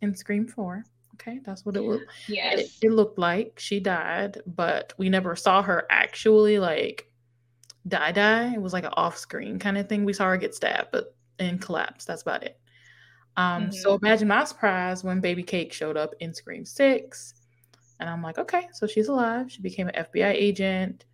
in 0.00 0.14
Scream 0.14 0.46
Four. 0.46 0.84
Okay, 1.14 1.40
that's 1.44 1.64
what 1.64 1.76
it 1.76 1.82
looked. 1.82 2.06
Yes, 2.26 2.58
it, 2.60 2.86
it 2.86 2.92
looked 2.92 3.18
like 3.18 3.58
she 3.58 3.78
died, 3.78 4.38
but 4.46 4.92
we 4.98 5.08
never 5.08 5.36
saw 5.36 5.62
her 5.62 5.86
actually 5.90 6.58
like 6.58 7.08
die 7.86 8.12
die. 8.12 8.54
It 8.54 8.60
was 8.60 8.72
like 8.72 8.84
an 8.84 8.94
off 8.96 9.16
screen 9.16 9.58
kind 9.58 9.78
of 9.78 9.88
thing. 9.88 10.04
We 10.04 10.12
saw 10.12 10.26
her 10.26 10.36
get 10.36 10.54
stabbed, 10.54 10.88
but 10.90 11.14
and 11.38 11.60
collapse. 11.60 12.04
That's 12.04 12.22
about 12.22 12.42
it. 12.42 12.58
Um, 13.36 13.64
mm-hmm. 13.64 13.72
So 13.72 13.94
imagine 13.94 14.28
my 14.28 14.44
surprise 14.44 15.04
when 15.04 15.20
Baby 15.20 15.42
Cake 15.42 15.72
showed 15.72 15.96
up 15.96 16.14
in 16.20 16.34
Scream 16.34 16.64
Six, 16.64 17.34
and 18.02 18.10
I'm 18.10 18.20
like, 18.20 18.36
okay, 18.36 18.66
so 18.72 18.88
she's 18.88 19.06
alive. 19.06 19.50
She 19.50 19.62
became 19.62 19.86
an 19.86 20.04
FBI 20.04 20.32
agent. 20.32 21.04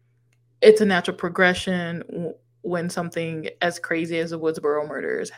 It's 0.63 0.81
a 0.81 0.87
natural 0.87 1.19
progression 1.19 2.33
when 2.63 2.89
something 2.89 3.51
as 3.61 3.79
crazy 3.79 4.19
as 4.19 4.31
the 4.31 4.41
Woodsboro 4.41 4.89
murders 4.89 5.31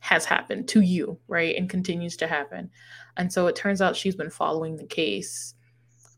has 0.00 0.26
happened 0.26 0.68
to 0.68 0.82
you, 0.82 1.18
right, 1.26 1.56
and 1.56 1.70
continues 1.70 2.18
to 2.18 2.26
happen. 2.26 2.70
And 3.16 3.32
so 3.32 3.46
it 3.46 3.56
turns 3.56 3.80
out 3.80 3.96
she's 3.96 4.14
been 4.14 4.28
following 4.28 4.76
the 4.76 4.84
case 4.84 5.54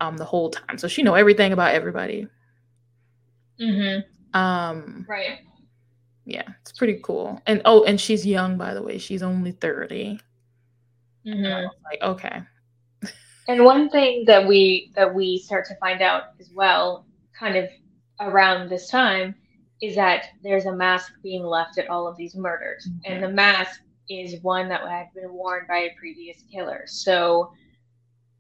um, 0.00 0.16
the 0.16 0.24
whole 0.24 0.50
time, 0.50 0.78
so 0.78 0.88
she 0.88 1.04
know 1.04 1.14
everything 1.14 1.52
about 1.52 1.72
everybody. 1.72 2.26
Mm-hmm. 3.60 4.36
Um, 4.36 5.06
right. 5.08 5.38
Yeah, 6.24 6.48
it's 6.60 6.72
pretty 6.72 6.98
cool. 7.04 7.40
And 7.46 7.62
oh, 7.66 7.84
and 7.84 8.00
she's 8.00 8.26
young, 8.26 8.58
by 8.58 8.74
the 8.74 8.82
way. 8.82 8.98
She's 8.98 9.22
only 9.22 9.52
30. 9.52 10.18
Mm-hmm. 11.24 11.66
Like, 11.84 12.02
okay. 12.02 12.42
And 13.49 13.64
one 13.64 13.88
thing 13.90 14.24
that 14.26 14.47
we 14.47 14.92
that 14.94 15.14
we 15.14 15.38
start 15.38 15.66
to 15.66 15.76
find 15.76 16.03
out 16.03 16.24
as 16.40 16.51
well, 16.53 17.07
kind 17.38 17.57
of 17.57 17.68
around 18.20 18.68
this 18.68 18.88
time, 18.88 19.34
is 19.80 19.94
that 19.97 20.26
there's 20.42 20.66
a 20.66 20.74
mask 20.74 21.12
being 21.22 21.44
left 21.44 21.78
at 21.78 21.88
all 21.88 22.07
of 22.09 22.16
these 22.16 22.34
murders, 22.34 22.88
mm-hmm. 22.88 23.12
and 23.12 23.22
the 23.22 23.28
mask 23.28 23.80
is 24.09 24.40
one 24.42 24.68
that 24.68 24.86
had 24.88 25.12
been 25.14 25.32
worn 25.32 25.64
by 25.68 25.78
a 25.78 25.94
previous 25.99 26.42
killer. 26.53 26.84
So 26.86 27.53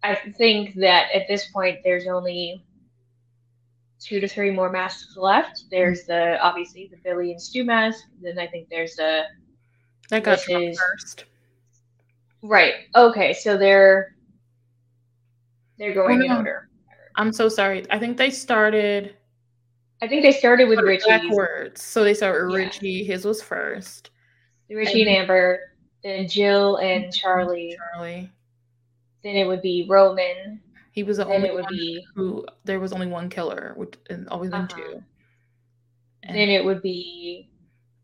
I 0.02 0.14
think 0.14 0.74
that 0.76 1.10
at 1.12 1.26
this 1.28 1.48
point, 1.50 1.78
there's 1.82 2.06
only 2.06 2.64
two 3.98 4.20
to 4.20 4.28
three 4.28 4.50
more 4.50 4.70
masks 4.70 5.16
left. 5.16 5.64
There's 5.70 6.04
the 6.04 6.38
obviously 6.40 6.88
the 6.90 6.98
Billy 6.98 7.32
and 7.32 7.40
Stu 7.40 7.64
mask. 7.64 8.04
Then 8.20 8.38
I 8.38 8.46
think 8.46 8.68
there's 8.68 8.98
a 8.98 9.24
that 10.10 10.22
got 10.22 10.40
first. 10.40 11.24
Right. 12.42 12.74
Okay. 12.94 13.32
So 13.32 13.56
they're 13.56 14.15
they're 15.78 15.94
going 15.94 16.22
oh, 16.22 16.24
in 16.24 16.32
order. 16.32 16.68
I'm 17.16 17.32
so 17.32 17.48
sorry. 17.48 17.84
I 17.90 17.98
think 17.98 18.16
they 18.16 18.30
started. 18.30 19.16
I 20.02 20.08
think 20.08 20.22
they 20.22 20.32
started 20.32 20.68
with 20.68 20.80
Richie. 20.80 21.08
Backwards. 21.08 21.82
So 21.82 22.04
they 22.04 22.14
started 22.14 22.46
with 22.46 22.56
Richie. 22.56 22.90
Yeah. 22.90 23.14
His 23.14 23.24
was 23.24 23.42
first. 23.42 24.10
Richie 24.68 25.02
and, 25.02 25.10
and 25.10 25.18
Amber. 25.18 25.60
Then 26.02 26.28
Jill 26.28 26.76
and 26.76 27.12
Charlie. 27.12 27.76
Charlie. 27.94 28.30
Then 29.22 29.36
it 29.36 29.46
would 29.46 29.62
be 29.62 29.86
Roman. 29.88 30.60
He 30.92 31.02
was 31.02 31.18
the 31.18 31.26
only 31.26 31.50
one 31.50 31.64
be, 31.68 32.04
who 32.14 32.46
there 32.64 32.80
was 32.80 32.92
only 32.92 33.06
one 33.06 33.28
killer, 33.28 33.74
which 33.76 33.94
and 34.08 34.28
always 34.28 34.50
been 34.50 34.62
uh-huh. 34.62 34.76
two. 34.76 35.02
And 36.22 36.36
then 36.36 36.48
it 36.48 36.64
would 36.64 36.82
be 36.82 37.50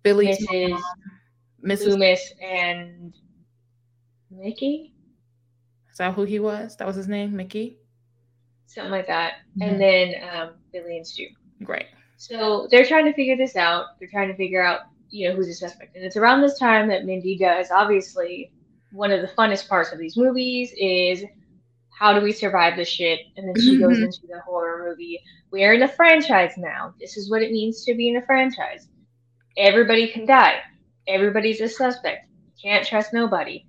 Billy's 0.03 0.47
Mrs. 0.47 0.71
Mom, 0.71 0.83
Mrs. 1.65 1.87
Loomis 1.87 2.33
and 2.43 3.15
Mickey. 4.31 4.92
Is 5.93 5.99
that 5.99 6.15
who 6.15 6.25
he 6.25 6.39
was? 6.39 6.77
That 6.77 6.87
was 6.87 6.97
his 6.97 7.07
name, 7.07 7.37
Mickey. 7.37 7.77
Something 8.67 8.91
like 8.91 9.07
that. 9.07 9.35
Mm-hmm. 9.59 9.63
And 9.63 9.81
then 9.81 10.15
um, 10.33 10.51
Billy 10.73 10.97
and 10.97 11.07
Stu. 11.07 11.29
Great. 11.63 11.87
So 12.17 12.67
they're 12.71 12.87
trying 12.87 13.05
to 13.05 13.13
figure 13.13 13.37
this 13.37 13.57
out. 13.57 13.99
They're 13.99 14.09
trying 14.09 14.29
to 14.29 14.37
figure 14.37 14.65
out, 14.65 14.81
you 15.11 15.29
know, 15.29 15.37
who's 15.37 15.49
the 15.49 15.55
suspect. 15.55 15.95
And 15.95 16.05
it's 16.05 16.17
around 16.17 16.41
this 16.41 16.59
time 16.59 16.89
that 16.89 17.05
Mindy 17.05 17.37
does. 17.37 17.71
Obviously, 17.71 18.53
one 18.93 19.11
of 19.11 19.21
the 19.21 19.29
funnest 19.29 19.69
parts 19.69 19.93
of 19.93 19.99
these 19.99 20.17
movies 20.17 20.73
is 20.79 21.25
how 21.91 22.19
do 22.19 22.25
we 22.25 22.33
survive 22.33 22.77
this 22.77 22.89
shit? 22.89 23.21
And 23.37 23.47
then 23.49 23.63
she 23.63 23.79
goes 23.79 23.97
mm-hmm. 23.97 24.05
into 24.05 24.27
the 24.29 24.41
horror 24.41 24.89
movie. 24.89 25.21
We 25.51 25.65
are 25.65 25.75
in 25.75 25.83
a 25.83 25.89
franchise 25.89 26.55
now. 26.57 26.95
This 26.99 27.17
is 27.17 27.31
what 27.31 27.43
it 27.43 27.53
means 27.53 27.85
to 27.85 27.95
be 27.95 28.09
in 28.09 28.17
a 28.17 28.23
franchise. 28.25 28.89
everybody 29.57 30.09
can 30.09 30.25
die. 30.27 30.61
Everybody's 31.07 31.61
a 31.61 31.69
suspect. 31.69 32.27
Can't 32.61 32.87
trust 32.87 33.13
nobody. 33.13 33.67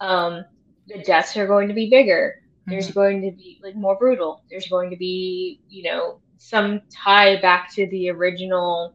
Um, 0.00 0.44
the 0.86 1.02
deaths 1.02 1.36
are 1.36 1.46
going 1.46 1.68
to 1.68 1.74
be 1.74 1.88
bigger. 1.88 2.42
There's 2.66 2.88
mm-hmm. 2.88 2.94
going 2.94 3.22
to 3.22 3.32
be 3.32 3.60
like 3.62 3.74
more 3.74 3.96
brutal. 3.96 4.42
There's 4.50 4.68
going 4.68 4.90
to 4.90 4.96
be, 4.96 5.60
you 5.68 5.82
know, 5.82 6.20
some 6.38 6.82
tie 6.90 7.40
back 7.40 7.72
to 7.74 7.86
the 7.88 8.10
original, 8.10 8.94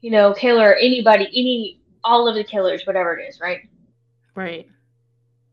you 0.00 0.10
know, 0.10 0.32
killer, 0.32 0.74
anybody, 0.74 1.26
any, 1.34 1.80
all 2.04 2.28
of 2.28 2.34
the 2.34 2.44
killers, 2.44 2.86
whatever 2.86 3.16
it 3.16 3.28
is, 3.28 3.40
right? 3.40 3.68
Right. 4.34 4.68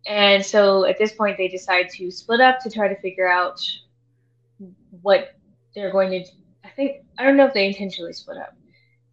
And 0.07 0.43
so 0.43 0.85
at 0.85 0.97
this 0.97 1.11
point, 1.11 1.37
they 1.37 1.47
decide 1.47 1.89
to 1.91 2.09
split 2.09 2.39
up 2.39 2.59
to 2.61 2.69
try 2.69 2.87
to 2.87 2.99
figure 3.01 3.27
out 3.27 3.59
what 5.01 5.35
they're 5.75 5.91
going 5.91 6.11
to. 6.11 6.25
I 6.63 6.69
think 6.69 7.03
I 7.17 7.23
don't 7.23 7.37
know 7.37 7.45
if 7.45 7.53
they 7.53 7.67
intentionally 7.67 8.13
split 8.13 8.37
up. 8.37 8.56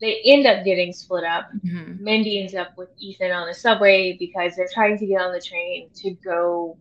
They 0.05 0.21
end 0.25 0.47
up 0.47 0.65
getting 0.65 0.93
split 0.93 1.25
up. 1.25 1.49
Mm-hmm. 1.65 2.05
Mindy 2.05 2.41
ends 2.41 2.55
up 2.55 2.77
with 2.77 2.91
Ethan 2.99 3.31
on 3.31 3.47
the 3.47 3.55
subway 3.55 4.17
because 4.19 4.55
they're 4.55 4.69
trying 4.73 4.99
to 4.99 5.07
get 5.07 5.21
on 5.21 5.33
the 5.33 5.41
train 5.41 5.89
to 5.97 6.11
go 6.11 6.77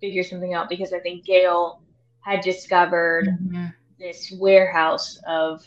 figure 0.00 0.22
something 0.22 0.54
out. 0.54 0.68
Because 0.68 0.92
I 0.92 1.00
think 1.00 1.24
Gale 1.24 1.82
had 2.20 2.40
discovered 2.40 3.26
mm-hmm. 3.26 3.66
this 3.98 4.32
warehouse 4.38 5.18
of, 5.26 5.64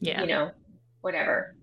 yeah, 0.00 0.20
you 0.20 0.28
know, 0.28 0.52
whatever 1.00 1.56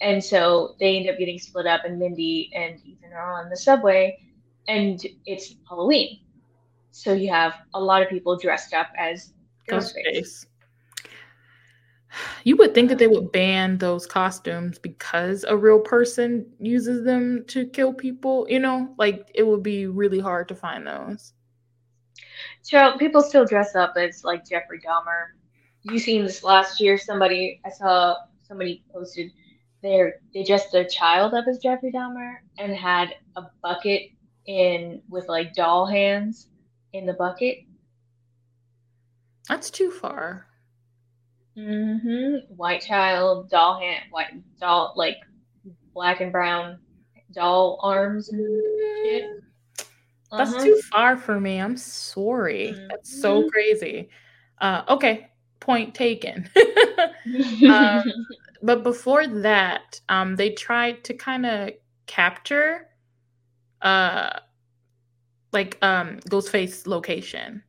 and 0.00 0.22
so 0.22 0.74
they 0.78 0.96
end 0.96 1.08
up 1.08 1.18
getting 1.18 1.38
split 1.38 1.66
up, 1.66 1.84
and 1.84 1.98
Mindy 1.98 2.50
and 2.54 2.78
Ethan 2.84 3.12
are 3.12 3.42
on 3.42 3.48
the 3.48 3.56
subway, 3.56 4.18
and 4.68 5.04
it's 5.24 5.54
Halloween. 5.68 6.20
So 6.90 7.12
you 7.12 7.30
have 7.30 7.54
a 7.74 7.80
lot 7.80 8.02
of 8.02 8.08
people 8.08 8.36
dressed 8.36 8.74
up 8.74 8.88
as 8.98 9.32
Ghostface. 9.68 10.46
You 12.44 12.56
would 12.56 12.74
think 12.74 12.88
that 12.88 12.98
they 12.98 13.06
would 13.08 13.32
ban 13.32 13.78
those 13.78 14.06
costumes 14.06 14.78
because 14.78 15.44
a 15.48 15.56
real 15.56 15.80
person 15.80 16.46
uses 16.58 17.04
them 17.04 17.44
to 17.48 17.66
kill 17.66 17.92
people. 17.92 18.46
You 18.48 18.60
know, 18.60 18.94
like 18.98 19.30
it 19.34 19.46
would 19.46 19.62
be 19.62 19.86
really 19.86 20.20
hard 20.20 20.48
to 20.48 20.54
find 20.54 20.86
those. 20.86 21.32
So 22.62 22.96
people 22.98 23.22
still 23.22 23.44
dress 23.44 23.74
up 23.74 23.94
as 23.96 24.24
like 24.24 24.46
Jeffrey 24.48 24.80
Dahmer. 24.80 25.26
You 25.82 25.98
seen 25.98 26.24
this 26.24 26.42
last 26.42 26.80
year? 26.80 26.98
Somebody 26.98 27.60
I 27.64 27.70
saw 27.70 28.16
somebody 28.42 28.82
posted 28.92 29.30
they 29.82 30.10
they 30.34 30.42
dressed 30.42 30.72
their 30.72 30.84
child 30.84 31.34
up 31.34 31.44
as 31.48 31.58
Jeffrey 31.58 31.92
Dahmer 31.92 32.36
and 32.58 32.74
had 32.74 33.14
a 33.36 33.42
bucket 33.62 34.10
in 34.46 35.02
with 35.08 35.28
like 35.28 35.54
doll 35.54 35.86
hands 35.86 36.48
in 36.92 37.06
the 37.06 37.12
bucket. 37.12 37.58
That's 39.48 39.70
too 39.70 39.90
far. 39.90 40.46
Mm-hmm. 41.56 42.54
White 42.54 42.82
child, 42.82 43.48
doll 43.48 43.80
hand, 43.80 44.04
white 44.10 44.32
doll, 44.60 44.92
like 44.96 45.16
black 45.94 46.20
and 46.20 46.30
brown 46.30 46.78
doll 47.32 47.78
arms 47.82 48.28
and 48.28 48.62
shit. 49.02 49.24
Uh-huh. 50.32 50.44
That's 50.44 50.64
too 50.64 50.80
far 50.90 51.16
for 51.16 51.40
me. 51.40 51.58
I'm 51.60 51.76
sorry. 51.76 52.74
Mm-hmm. 52.74 52.88
That's 52.88 53.20
so 53.20 53.48
crazy. 53.48 54.10
Uh, 54.60 54.82
okay, 54.88 55.30
point 55.60 55.94
taken. 55.94 56.48
um, 57.70 58.02
but 58.62 58.82
before 58.82 59.26
that, 59.26 60.00
um, 60.08 60.36
they 60.36 60.50
tried 60.50 61.04
to 61.04 61.14
kind 61.14 61.46
of 61.46 61.70
capture, 62.06 62.88
uh, 63.82 64.40
like 65.52 65.78
um, 65.82 66.18
Ghostface 66.28 66.86
location. 66.86 67.62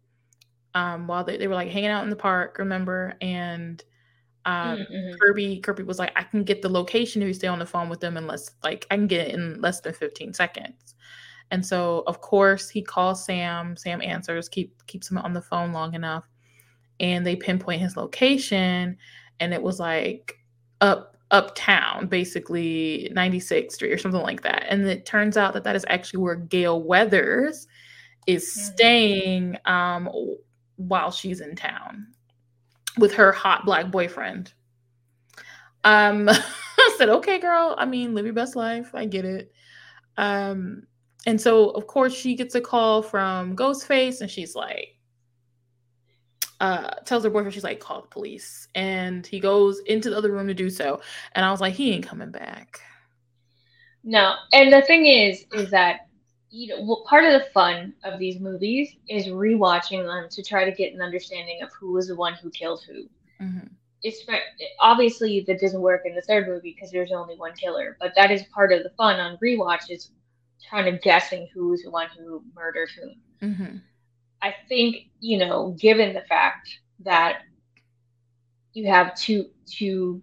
Um, 0.78 1.08
while 1.08 1.24
they, 1.24 1.38
they 1.38 1.48
were 1.48 1.56
like 1.56 1.72
hanging 1.72 1.90
out 1.90 2.04
in 2.04 2.12
the 2.12 2.16
park, 2.16 2.60
remember? 2.60 3.16
And 3.20 3.84
um, 4.46 4.78
mm-hmm. 4.78 5.16
Kirby 5.20 5.60
Kirby 5.60 5.82
was 5.82 5.98
like, 5.98 6.12
I 6.16 6.22
can 6.22 6.44
get 6.44 6.62
the 6.62 6.70
location 6.70 7.24
if 7.24 7.28
you 7.28 7.34
stay 7.34 7.48
on 7.48 7.58
the 7.58 7.66
phone 7.66 7.90
with 7.90 8.00
them 8.00 8.16
in 8.16 8.28
less 8.28 8.52
like 8.64 8.86
I 8.92 8.96
can 8.96 9.08
get 9.08 9.28
it 9.28 9.34
in 9.34 9.60
less 9.60 9.82
than 9.82 9.94
15 9.94 10.36
seconds. 10.36 10.94
And 11.50 11.66
so 11.66 12.04
of 12.06 12.22
course 12.22 12.70
he 12.70 12.84
calls 12.84 13.26
Sam. 13.26 13.76
Sam 13.76 14.04
answers, 14.04 14.48
keep 14.48 14.86
keeps 14.86 15.10
him 15.10 15.18
on 15.18 15.34
the 15.34 15.42
phone 15.42 15.74
long 15.74 15.96
enough, 15.96 16.26
and 17.00 17.26
they 17.26 17.36
pinpoint 17.36 17.82
his 17.82 17.98
location. 17.98 18.98
And 19.40 19.54
it 19.56 19.64
was 19.64 19.80
like 19.80 20.36
up 20.80 21.18
uptown, 21.32 22.06
basically 22.06 23.12
96th 23.16 23.72
Street 23.72 23.92
or 23.92 23.98
something 23.98 24.22
like 24.22 24.44
that. 24.44 24.64
And 24.70 24.86
it 24.88 25.08
turns 25.08 25.38
out 25.38 25.54
that 25.56 25.64
that 25.64 25.76
is 25.76 25.86
actually 25.90 26.22
where 26.22 26.36
Gale 26.36 26.84
Weathers 26.84 27.68
is 28.28 28.44
mm-hmm. 28.44 28.74
staying 28.74 29.58
um, 29.66 30.08
while 30.78 31.12
she's 31.12 31.42
in 31.42 31.56
town 31.56 32.08
with 32.98 33.14
her 33.14 33.32
hot 33.32 33.66
black 33.66 33.92
boyfriend. 33.92 34.54
Um, 35.84 36.30
I 36.30 36.96
said, 36.98 37.10
okay, 37.10 37.40
girl. 37.40 37.76
I 37.78 37.86
mean, 37.86 38.16
live 38.16 38.26
your 38.26 38.34
best 38.34 38.56
life. 38.56 38.92
I 38.94 39.06
get 39.06 39.26
it. 39.26 39.52
Um, 40.18 40.84
and 41.26 41.40
so, 41.40 41.70
of 41.72 41.88
course, 41.88 42.14
she 42.14 42.36
gets 42.36 42.56
a 42.56 42.62
call 42.62 43.02
from 43.02 43.56
Ghostface, 43.56 44.22
and 44.22 44.32
she's 44.32 44.56
like, 44.56 44.98
uh, 46.60 46.92
tells 47.06 47.24
her 47.24 47.30
boyfriend 47.30 47.54
she's 47.54 47.64
like 47.64 47.80
call 47.80 48.02
the 48.02 48.08
police 48.08 48.68
and 48.74 49.28
he 49.28 49.40
goes 49.40 49.80
into 49.86 50.10
the 50.10 50.18
other 50.18 50.32
room 50.32 50.48
to 50.48 50.56
do 50.56 50.70
so 50.70 51.00
and 51.34 51.46
i 51.46 51.52
was 51.52 51.62
like 51.62 51.76
he 51.76 51.92
ain't 51.92 52.08
coming 52.08 52.32
back 52.32 52.80
no 54.04 54.34
and 54.54 54.74
the 54.74 54.82
thing 54.82 55.06
is 55.06 55.46
is 55.54 55.70
that 55.70 56.07
you 56.50 56.68
know 56.68 56.82
well, 56.84 57.06
part 57.08 57.24
of 57.26 57.34
the 57.34 57.48
fun 57.54 57.94
of 58.04 58.20
these 58.20 58.40
movies 58.40 58.96
is 59.10 59.28
rewatching 59.28 60.06
them 60.06 60.28
to 60.30 60.44
try 60.44 60.66
to 60.66 60.76
get 60.76 60.94
an 60.94 61.02
understanding 61.02 61.62
of 61.62 61.70
who 61.80 61.92
was 61.92 62.08
the 62.08 62.16
one 62.16 62.34
who 62.34 62.50
killed 62.50 62.82
who 62.88 63.04
mm-hmm. 63.44 63.68
it's 64.04 64.26
obviously 64.80 65.44
that 65.48 65.60
doesn't 65.60 65.82
work 65.82 66.02
in 66.06 66.16
the 66.16 66.22
third 66.22 66.48
movie 66.48 66.74
because 66.74 66.92
there's 66.92 67.12
only 67.12 67.36
one 67.36 67.54
killer 67.54 67.98
but 68.00 68.14
that 68.16 68.32
is 68.32 68.44
part 68.54 68.72
of 68.72 68.84
the 68.84 68.92
fun 68.92 69.20
on 69.20 69.38
rewatch 69.44 69.90
is 69.90 70.12
kind 70.70 70.88
of 70.88 71.02
guessing 71.02 71.48
who 71.54 71.70
was 71.70 71.84
the 71.84 71.92
one 71.92 72.08
who 72.18 72.44
murdered 72.56 72.90
whom 72.98 73.52
mm-hmm. 73.52 73.78
I 74.42 74.56
think 74.68 75.10
you 75.20 75.38
know, 75.38 75.76
given 75.80 76.14
the 76.14 76.22
fact 76.22 76.70
that 77.00 77.42
you 78.74 78.88
have 78.88 79.16
two 79.16 79.50
two 79.66 80.22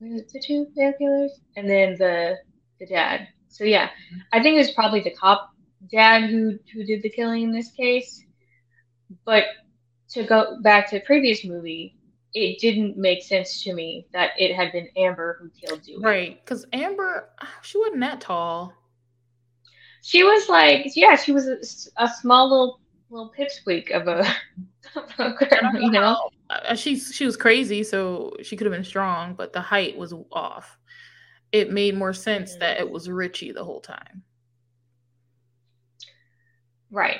the 0.00 0.42
two 0.44 0.66
male 0.76 0.92
killers 0.98 1.40
and 1.56 1.68
then 1.68 1.96
the 1.96 2.38
the 2.78 2.86
dad. 2.86 3.28
So 3.50 3.64
yeah, 3.64 3.90
I 4.32 4.42
think 4.42 4.58
it's 4.58 4.72
probably 4.72 5.00
the 5.00 5.10
cop 5.10 5.50
dad 5.92 6.30
who 6.30 6.58
who 6.72 6.84
did 6.84 7.02
the 7.02 7.10
killing 7.10 7.42
in 7.42 7.52
this 7.52 7.70
case. 7.72 8.24
But 9.24 9.44
to 10.10 10.24
go 10.24 10.58
back 10.62 10.88
to 10.90 10.98
the 10.98 11.04
previous 11.04 11.44
movie, 11.44 11.96
it 12.32 12.60
didn't 12.60 12.96
make 12.96 13.22
sense 13.22 13.62
to 13.64 13.74
me 13.74 14.06
that 14.12 14.30
it 14.38 14.54
had 14.54 14.72
been 14.72 14.88
Amber 14.96 15.38
who 15.40 15.50
killed 15.50 15.82
Dewey. 15.82 16.00
Right, 16.00 16.44
because 16.44 16.64
Amber, 16.72 17.30
she 17.62 17.78
wasn't 17.78 18.00
that 18.00 18.20
tall. 18.20 18.72
She 20.02 20.22
was 20.22 20.48
like, 20.48 20.86
yeah, 20.94 21.16
she 21.16 21.32
was 21.32 21.46
a, 21.46 21.58
a 22.02 22.08
small 22.08 22.48
little 22.48 22.80
little 23.10 23.32
pipsqueak 23.36 23.90
of 23.90 24.06
a, 24.06 24.20
of 24.96 25.10
a 25.18 25.32
girl, 25.32 25.82
you 25.82 25.90
know. 25.90 26.30
Uh, 26.48 26.74
she's 26.74 27.12
she 27.14 27.26
was 27.26 27.36
crazy, 27.36 27.82
so 27.82 28.32
she 28.42 28.56
could 28.56 28.66
have 28.66 28.72
been 28.72 28.84
strong, 28.84 29.34
but 29.34 29.52
the 29.52 29.60
height 29.60 29.96
was 29.96 30.14
off. 30.32 30.78
It 31.52 31.72
made 31.72 31.96
more 31.96 32.12
sense 32.12 32.52
mm-hmm. 32.52 32.60
that 32.60 32.80
it 32.80 32.90
was 32.90 33.08
Richie 33.08 33.52
the 33.52 33.64
whole 33.64 33.80
time. 33.80 34.22
Right. 36.90 37.18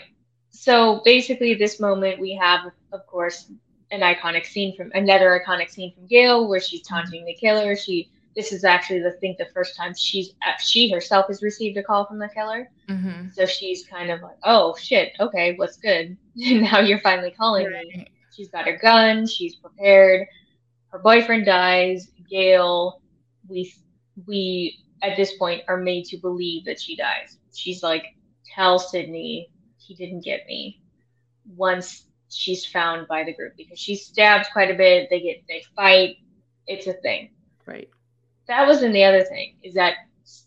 So 0.51 1.01
basically, 1.05 1.55
this 1.55 1.81
moment 1.81 2.21
we 2.21 2.35
have, 2.35 2.67
of 2.93 3.07
course, 3.07 3.51
an 3.91 4.01
iconic 4.01 4.47
scene 4.47 4.77
from 4.77 4.91
another 4.95 5.43
iconic 5.45 5.71
scene 5.71 5.95
from 5.95 6.07
Gale 6.07 6.49
where 6.49 6.61
she's 6.61 6.83
mm-hmm. 6.83 6.95
taunting 6.95 7.25
the 7.25 7.35
killer. 7.35 7.77
She 7.77 8.11
this 8.37 8.53
is 8.53 8.65
actually 8.65 9.01
the 9.01 9.13
think 9.13 9.39
the 9.39 9.49
first 9.53 9.77
time 9.77 9.93
she's 9.97 10.31
uh, 10.47 10.57
she 10.63 10.91
herself 10.91 11.27
has 11.27 11.43
received 11.43 11.77
a 11.77 11.83
call 11.83 12.07
from 12.07 12.19
the 12.19 12.29
killer. 12.29 12.71
Mm-hmm. 12.89 13.29
So 13.33 13.47
she's 13.47 13.87
kind 13.87 14.11
of 14.11 14.23
like, 14.23 14.37
oh 14.45 14.77
shit, 14.77 15.13
okay, 15.19 15.55
what's 15.57 15.77
good? 15.77 16.17
now 16.37 16.81
you're 16.81 17.01
finally 17.01 17.33
calling 17.33 17.67
right. 17.67 17.87
me. 17.87 18.07
She's 18.35 18.49
got 18.49 18.67
her 18.67 18.79
gun. 18.81 19.27
She's 19.27 19.57
prepared. 19.57 20.27
Her 20.89 20.99
boyfriend 20.99 21.47
dies. 21.47 22.11
Gale, 22.31 23.03
we 23.49 23.75
we 24.27 24.79
at 25.03 25.17
this 25.17 25.37
point 25.37 25.63
are 25.69 25.79
made 25.79 26.05
to 26.07 26.17
believe 26.19 26.65
that 26.65 26.81
she 26.81 26.97
dies. 26.97 27.39
She's 27.55 27.83
like, 27.83 28.05
tell 28.55 28.79
Sidney 28.79 29.51
he 29.79 29.95
didn't 29.95 30.25
get 30.25 30.47
me. 30.47 30.81
Once 31.57 32.05
she's 32.29 32.65
found 32.65 33.09
by 33.09 33.25
the 33.25 33.35
group 33.35 33.55
because 33.57 33.79
she's 33.79 34.07
stabbed 34.07 34.47
quite 34.53 34.71
a 34.71 34.75
bit. 34.75 35.09
They 35.11 35.21
get 35.21 35.43
they 35.49 35.65
fight. 35.75 36.17
It's 36.67 36.87
a 36.87 36.93
thing. 36.95 37.31
Right 37.67 37.89
that 38.51 38.67
was 38.67 38.83
in 38.83 38.93
the 38.93 39.05
other 39.05 39.23
thing 39.23 39.55
is 39.63 39.75
that 39.75 39.95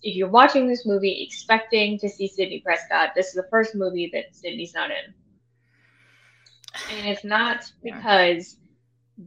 if 0.04 0.16
you're 0.16 0.28
watching 0.28 0.68
this 0.68 0.86
movie 0.86 1.24
expecting 1.24 1.98
to 2.00 2.10
see 2.10 2.28
Sidney 2.28 2.60
Prescott, 2.60 3.12
this 3.16 3.28
is 3.28 3.34
the 3.34 3.48
first 3.50 3.76
movie 3.76 4.10
that 4.14 4.36
Sidney's 4.36 4.74
not 4.74 4.92
in. 4.92 5.14
And 6.92 7.08
it's 7.08 7.24
not 7.24 7.72
because 7.82 8.58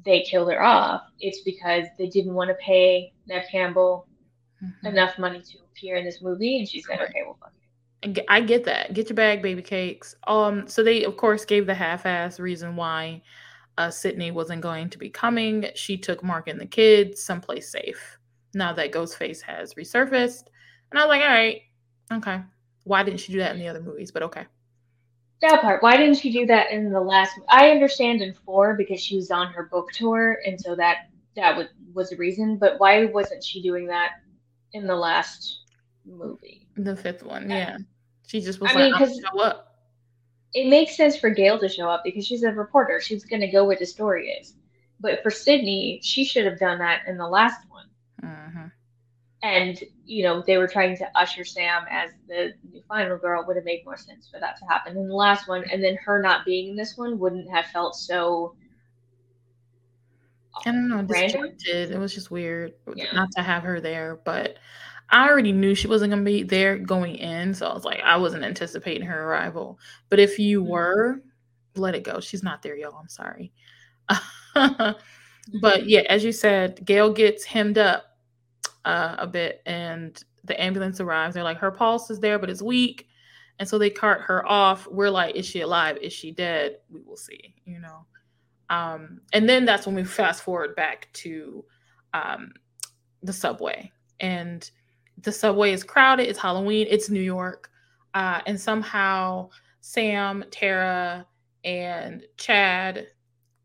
they 0.05 0.23
killed 0.23 0.53
her 0.53 0.63
off. 0.63 1.03
It's 1.21 1.41
because 1.41 1.87
they 1.99 2.09
didn't 2.09 2.35
want 2.35 2.51
to 2.51 2.55
pay 2.55 3.15
Neve 3.27 3.45
Campbell 3.51 4.07
mm-hmm. 4.63 4.87
enough 4.87 5.19
money 5.19 5.41
to 5.41 5.59
appear 5.71 5.97
in 5.97 6.05
this 6.05 6.23
movie, 6.23 6.59
and 6.59 6.69
she 6.69 6.83
said, 6.83 7.01
"Okay, 7.01 7.23
well, 7.25 7.37
fuck 7.41 7.53
it." 7.53 8.25
I 8.29 8.41
get 8.41 8.65
that. 8.65 8.95
Get 8.95 9.09
your 9.09 9.17
bag, 9.17 9.43
baby 9.43 9.63
cakes. 9.63 10.15
Um, 10.27 10.69
so 10.69 10.83
they 10.83 11.05
of 11.05 11.17
course 11.17 11.45
gave 11.45 11.67
the 11.67 11.75
half-ass 11.75 12.39
reason 12.39 12.77
why 12.77 13.23
uh, 13.79 13.91
Sidney 13.91 14.31
wasn't 14.31 14.63
going 14.63 14.91
to 14.91 14.99
be 14.99 15.11
coming, 15.11 15.67
she 15.75 15.97
took 15.97 16.23
Mark 16.23 16.49
and 16.49 16.61
the 16.61 16.67
kids 16.67 17.23
someplace 17.23 17.71
safe. 17.71 18.19
Now 18.55 18.73
that 18.73 18.93
Ghostface 18.93 19.43
has 19.43 19.75
resurfaced, 19.75 20.45
and 20.91 20.99
I 20.99 21.05
was 21.05 21.09
like, 21.09 21.23
all 21.23 21.29
right, 21.29 21.61
okay. 22.13 22.43
Why 22.85 23.03
didn't 23.03 23.21
she 23.21 23.33
do 23.33 23.39
that 23.39 23.53
in 23.53 23.59
the 23.59 23.69
other 23.69 23.83
movies? 23.83 24.13
But 24.13 24.23
okay. 24.25 24.47
That 25.43 25.61
part. 25.61 25.83
Why 25.83 25.97
didn't 25.97 26.17
she 26.17 26.33
do 26.33 26.47
that 26.47 26.71
in 26.71 26.91
the 26.91 27.01
last? 27.01 27.33
I 27.49 27.71
understand 27.71 28.23
in 28.23 28.33
four 28.33 28.75
because 28.75 29.03
she 29.03 29.17
was 29.17 29.31
on 29.31 29.53
her 29.53 29.65
book 29.65 29.91
tour, 29.93 30.39
and 30.47 30.59
so 30.59 30.75
that 30.77 31.11
that 31.35 31.57
was 31.57 31.67
was 31.93 32.11
the 32.11 32.17
reason. 32.17 32.57
But 32.57 32.79
why 32.79 33.05
wasn't 33.07 33.45
she 33.45 33.61
doing 33.61 33.87
that 33.89 34.13
in 34.77 34.87
the 34.87 34.97
last 34.97 35.61
movie? 36.05 36.69
The 36.77 36.97
fifth 36.97 37.23
one, 37.23 37.51
yeah. 37.51 37.79
She 38.27 38.41
just 38.41 38.61
was 38.61 38.71
I 38.73 38.89
like, 38.89 39.01
mean, 39.01 39.21
show 39.21 39.41
up. 39.41 39.75
It 40.55 40.69
makes 40.69 40.97
sense 40.97 41.17
for 41.17 41.31
Gale 41.31 41.59
to 41.59 41.69
show 41.69 41.89
up 41.89 42.03
because 42.05 42.27
she's 42.27 42.43
a 42.43 42.51
reporter. 42.51 43.01
She's 43.01 43.25
going 43.25 43.41
to 43.41 43.49
go 43.49 43.65
where 43.65 43.77
the 43.77 43.87
story 43.87 44.31
is. 44.31 44.55
But 45.01 45.23
for 45.23 45.31
Sidney, 45.31 46.01
she 46.03 46.25
should 46.25 46.45
have 46.47 46.59
done 46.59 46.79
that 46.79 47.03
in 47.07 47.19
the 47.19 47.29
last 47.29 47.61
one. 47.69 47.87
Mm-hmm 48.23 48.67
and 49.47 49.85
you 50.05 50.23
know 50.23 50.43
they 50.47 50.59
were 50.59 50.67
trying 50.67 50.97
to 50.97 51.09
usher 51.15 51.45
Sam 51.45 51.85
as 51.91 52.11
the 52.27 52.55
new 52.73 52.83
final 52.89 53.17
girl 53.17 53.45
would 53.47 53.57
have 53.57 53.65
made 53.65 53.85
more 53.85 53.97
sense 53.97 54.29
for 54.29 54.41
that 54.41 54.57
to 54.59 54.65
happen 54.67 54.97
in 54.97 55.09
the 55.09 55.15
last 55.15 55.49
one, 55.49 55.65
and 55.71 55.83
then 55.83 55.97
her 55.97 56.21
not 56.21 56.45
being 56.45 56.71
in 56.71 56.77
this 56.77 56.97
one 56.97 57.19
wouldn't 57.19 57.51
have 57.51 57.67
felt 57.67 57.95
so. 57.95 58.55
I 60.65 60.73
don't 60.73 60.89
know, 60.89 61.03
disjointed. 61.03 61.91
It 61.91 61.99
was 61.99 62.15
just 62.15 62.31
weird 62.31 62.73
yeah. 62.95 63.13
not 63.13 63.31
to 63.33 63.43
have 63.43 63.63
her 63.63 63.81
there, 63.81 64.21
but 64.25 64.57
I 65.11 65.29
already 65.29 65.53
knew 65.53 65.75
she 65.75 65.89
wasn't 65.89 66.11
gonna 66.11 66.23
be 66.23 66.43
there 66.43 66.79
going 66.79 67.17
in, 67.17 67.55
so 67.55 67.67
I 67.67 67.75
was 67.75 67.85
like, 67.85 68.01
I 68.01 68.17
wasn't 68.17 68.45
anticipating 68.45 69.07
her 69.07 69.29
arrival. 69.29 69.79
But 70.09 70.19
if 70.19 70.39
you 70.39 70.61
mm-hmm. 70.61 70.71
were, 70.71 71.23
let 71.77 71.95
it 71.95 72.03
go. 72.03 72.21
She's 72.21 72.43
not 72.43 72.63
there, 72.63 72.77
y'all. 72.77 72.97
I'm 72.99 73.09
sorry. 73.09 73.53
but 74.55 75.87
yeah, 75.87 76.03
as 76.09 76.25
you 76.25 76.33
said, 76.33 76.85
Gale 76.85 77.13
gets 77.13 77.45
hemmed 77.45 77.79
up 77.79 78.17
uh, 78.85 79.17
a 79.19 79.27
bit 79.27 79.63
and 79.67 80.23
the 80.45 80.61
ambulance 80.61 81.01
arrives. 81.01 81.35
They're 81.35 81.45
like, 81.45 81.59
her 81.59 81.71
pulse 81.71 82.11
is 82.11 82.21
there, 82.21 82.39
but 82.39 82.51
it's 82.51 82.63
weak. 82.63 83.09
And 83.59 83.69
so 83.69 83.79
they 83.79 83.91
cart 83.91 84.21
her 84.23 84.47
off. 84.49 84.87
We're 84.87 85.11
like, 85.11 85.35
is 85.35 85.47
she 85.47 85.61
alive? 85.61 85.99
Is 86.01 86.13
she 86.13 86.31
dead? 86.31 86.79
We 86.91 87.01
will 87.01 87.17
see, 87.17 87.55
you 87.65 87.79
know. 87.79 88.07
Um, 88.71 89.21
and 89.33 89.49
then 89.49 89.65
that's 89.65 89.87
when 89.87 89.95
we 89.95 90.05
fast 90.05 90.43
forward 90.43 90.75
back 90.77 91.09
to 91.15 91.65
um, 92.15 92.53
the 93.23 93.33
subway. 93.33 93.93
And 94.21 94.69
the 95.23 95.33
subway 95.33 95.73
is 95.73 95.85
crowded. 95.85 96.29
It's 96.29 96.39
Halloween. 96.39 96.87
It's 96.91 97.11
New 97.11 97.21
York. 97.21 97.71
Uh, 98.15 98.41
and 98.47 98.61
somehow 98.61 99.51
Sam, 99.81 100.45
Tara, 100.51 101.27
and 101.65 102.25
Chad 102.37 103.09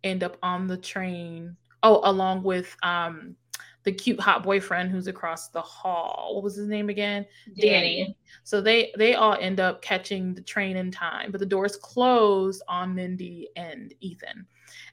end 0.03 0.23
up 0.23 0.37
on 0.43 0.67
the 0.67 0.77
train. 0.77 1.55
Oh, 1.83 2.01
along 2.03 2.43
with 2.43 2.75
um, 2.83 3.35
the 3.83 3.91
cute 3.91 4.19
hot 4.19 4.43
boyfriend 4.43 4.91
who's 4.91 5.07
across 5.07 5.49
the 5.49 5.61
hall. 5.61 6.31
What 6.35 6.43
was 6.43 6.55
his 6.55 6.67
name 6.67 6.89
again? 6.89 7.25
Danny. 7.59 7.71
Danny. 7.71 8.17
So 8.43 8.61
they 8.61 8.93
they 8.97 9.15
all 9.15 9.35
end 9.39 9.59
up 9.59 9.81
catching 9.81 10.33
the 10.33 10.41
train 10.41 10.77
in 10.77 10.91
time, 10.91 11.31
but 11.31 11.39
the 11.39 11.45
doors 11.45 11.77
close 11.77 12.61
on 12.67 12.93
Mindy 12.93 13.49
and 13.55 13.93
Ethan. 13.99 14.45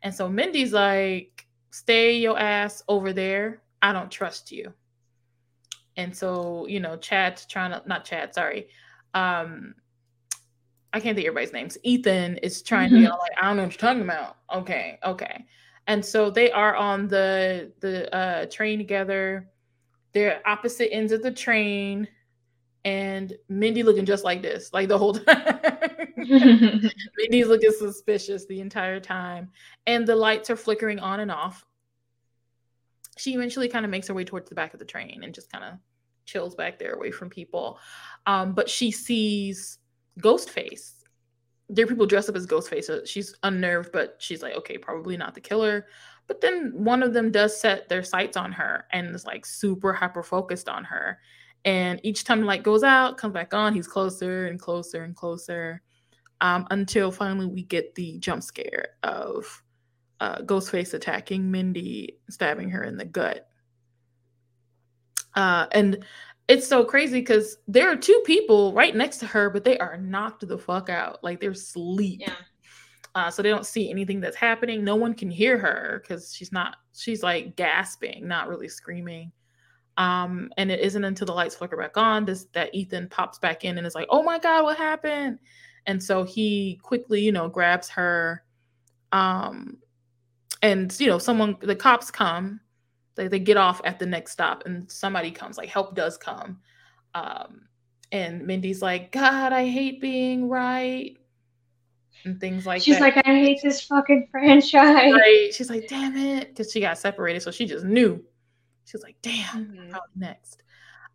And 0.02 0.14
so 0.14 0.28
Mindy's 0.28 0.72
like, 0.72 1.46
"Stay 1.70 2.18
your 2.18 2.38
ass 2.38 2.82
over 2.88 3.12
there. 3.12 3.62
I 3.82 3.92
don't 3.92 4.10
trust 4.10 4.52
you." 4.52 4.72
And 5.96 6.16
so, 6.16 6.66
you 6.66 6.80
know, 6.80 6.96
Chad's 6.96 7.46
trying 7.46 7.72
to 7.72 7.82
not 7.86 8.04
Chad, 8.04 8.34
sorry. 8.34 8.68
Um 9.14 9.74
I 10.92 11.00
can't 11.00 11.14
think 11.14 11.26
everybody's 11.26 11.52
names. 11.52 11.76
Ethan 11.82 12.38
is 12.38 12.62
trying 12.62 12.88
mm-hmm. 12.88 12.96
to 12.96 13.00
be 13.02 13.06
all 13.08 13.18
like, 13.18 13.32
I 13.38 13.46
don't 13.46 13.58
know 13.58 13.64
what 13.64 13.72
you're 13.72 13.78
talking 13.78 14.02
about. 14.02 14.38
Okay, 14.54 14.98
okay 15.04 15.44
and 15.88 16.04
so 16.04 16.30
they 16.30 16.52
are 16.52 16.76
on 16.76 17.08
the 17.08 17.72
the 17.80 18.14
uh, 18.14 18.46
train 18.46 18.78
together. 18.78 19.48
They're 20.12 20.40
opposite 20.46 20.92
ends 20.92 21.12
of 21.12 21.22
the 21.22 21.32
train, 21.32 22.06
and 22.84 23.36
Mindy 23.48 23.82
looking 23.82 24.06
just 24.06 24.24
like 24.24 24.42
this, 24.42 24.72
like 24.72 24.88
the 24.88 24.98
whole 24.98 25.14
time. 25.14 25.58
Mindy's 26.16 27.46
looking 27.46 27.72
suspicious 27.72 28.46
the 28.46 28.60
entire 28.60 29.00
time, 29.00 29.50
and 29.86 30.06
the 30.06 30.16
lights 30.16 30.50
are 30.50 30.56
flickering 30.56 30.98
on 30.98 31.20
and 31.20 31.30
off. 31.30 31.64
She 33.16 33.34
eventually 33.34 33.68
kind 33.68 33.84
of 33.84 33.90
makes 33.90 34.08
her 34.08 34.14
way 34.14 34.24
towards 34.24 34.48
the 34.48 34.54
back 34.54 34.74
of 34.74 34.78
the 34.78 34.84
train 34.84 35.22
and 35.24 35.34
just 35.34 35.50
kind 35.50 35.64
of 35.64 35.74
chills 36.24 36.54
back 36.54 36.78
there 36.78 36.92
away 36.92 37.10
from 37.10 37.30
people. 37.30 37.78
Um, 38.26 38.52
but 38.52 38.68
she 38.70 38.90
sees 38.90 39.78
Ghostface 40.20 40.98
there 41.68 41.84
are 41.84 41.88
people 41.88 42.06
dressed 42.06 42.28
up 42.28 42.36
as 42.36 42.46
Ghostface. 42.46 42.84
So 42.84 43.04
she's 43.04 43.34
unnerved, 43.42 43.90
but 43.92 44.16
she's 44.18 44.42
like, 44.42 44.54
okay, 44.54 44.78
probably 44.78 45.16
not 45.16 45.34
the 45.34 45.40
killer. 45.40 45.86
But 46.26 46.40
then 46.40 46.72
one 46.74 47.02
of 47.02 47.12
them 47.12 47.30
does 47.30 47.58
set 47.58 47.88
their 47.88 48.02
sights 48.02 48.36
on 48.36 48.52
her 48.52 48.86
and 48.92 49.14
is 49.14 49.26
like 49.26 49.44
super 49.44 49.92
hyper 49.92 50.22
focused 50.22 50.68
on 50.68 50.84
her. 50.84 51.18
And 51.64 52.00
each 52.02 52.24
time 52.24 52.40
the 52.40 52.46
light 52.46 52.62
goes 52.62 52.82
out, 52.82 53.18
comes 53.18 53.34
back 53.34 53.52
on, 53.52 53.74
he's 53.74 53.88
closer 53.88 54.46
and 54.46 54.60
closer 54.60 55.04
and 55.04 55.14
closer 55.14 55.82
um, 56.40 56.66
until 56.70 57.10
finally 57.10 57.46
we 57.46 57.62
get 57.62 57.94
the 57.94 58.18
jump 58.18 58.42
scare 58.42 58.90
of 59.02 59.62
uh, 60.20 60.38
Ghostface 60.38 60.94
attacking 60.94 61.50
Mindy, 61.50 62.18
stabbing 62.30 62.70
her 62.70 62.84
in 62.84 62.96
the 62.96 63.04
gut. 63.04 63.48
Uh, 65.34 65.66
and 65.72 66.04
it's 66.48 66.66
so 66.66 66.84
crazy 66.84 67.20
because 67.20 67.58
there 67.68 67.90
are 67.90 67.96
two 67.96 68.22
people 68.24 68.72
right 68.72 68.96
next 68.96 69.18
to 69.18 69.26
her, 69.26 69.50
but 69.50 69.64
they 69.64 69.78
are 69.78 69.98
knocked 69.98 70.46
the 70.46 70.58
fuck 70.58 70.88
out. 70.88 71.22
Like 71.22 71.40
they're 71.40 71.50
asleep. 71.50 72.20
Yeah. 72.22 72.32
Uh, 73.14 73.30
so 73.30 73.42
they 73.42 73.50
don't 73.50 73.66
see 73.66 73.90
anything 73.90 74.20
that's 74.20 74.36
happening. 74.36 74.84
No 74.84 74.96
one 74.96 75.14
can 75.14 75.30
hear 75.30 75.58
her 75.58 76.00
because 76.02 76.34
she's 76.34 76.52
not, 76.52 76.76
she's 76.94 77.22
like 77.22 77.56
gasping, 77.56 78.26
not 78.26 78.48
really 78.48 78.68
screaming. 78.68 79.32
Um, 79.98 80.50
and 80.56 80.70
it 80.70 80.80
isn't 80.80 81.04
until 81.04 81.26
the 81.26 81.34
lights 81.34 81.56
flicker 81.56 81.76
back 81.76 81.96
on 81.96 82.24
this, 82.24 82.46
that 82.54 82.74
Ethan 82.74 83.08
pops 83.08 83.38
back 83.38 83.64
in 83.64 83.76
and 83.76 83.86
is 83.86 83.94
like, 83.94 84.06
oh 84.10 84.22
my 84.22 84.38
God, 84.38 84.64
what 84.64 84.78
happened? 84.78 85.38
And 85.86 86.02
so 86.02 86.22
he 86.22 86.80
quickly, 86.82 87.20
you 87.20 87.32
know, 87.32 87.48
grabs 87.48 87.88
her. 87.90 88.44
Um, 89.12 89.78
and, 90.62 90.94
you 91.00 91.08
know, 91.08 91.18
someone, 91.18 91.56
the 91.60 91.76
cops 91.76 92.10
come 92.10 92.60
they, 93.18 93.28
they 93.28 93.38
get 93.38 93.58
off 93.58 93.82
at 93.84 93.98
the 93.98 94.06
next 94.06 94.32
stop 94.32 94.64
and 94.64 94.90
somebody 94.90 95.30
comes, 95.30 95.58
like 95.58 95.68
help 95.68 95.94
does 95.94 96.16
come. 96.16 96.60
Um, 97.14 97.62
and 98.12 98.46
Mindy's 98.46 98.80
like, 98.80 99.12
God, 99.12 99.52
I 99.52 99.68
hate 99.68 100.00
being 100.00 100.48
right. 100.48 101.16
And 102.24 102.40
things 102.40 102.64
like 102.64 102.80
She's 102.80 102.98
that. 102.98 103.14
like, 103.16 103.26
I 103.26 103.34
hate 103.34 103.60
this 103.62 103.82
fucking 103.82 104.28
franchise. 104.30 105.12
Right. 105.12 105.50
She's 105.52 105.68
like, 105.68 105.88
damn 105.88 106.16
it. 106.16 106.48
Because 106.48 106.72
she 106.72 106.80
got 106.80 106.96
separated. 106.96 107.42
So 107.42 107.50
she 107.50 107.66
just 107.66 107.84
knew. 107.84 108.24
She 108.88 108.96
was 108.96 109.02
like, 109.02 109.16
damn, 109.22 109.66
mm-hmm. 109.66 109.90
how 109.92 110.00
next? 110.16 110.62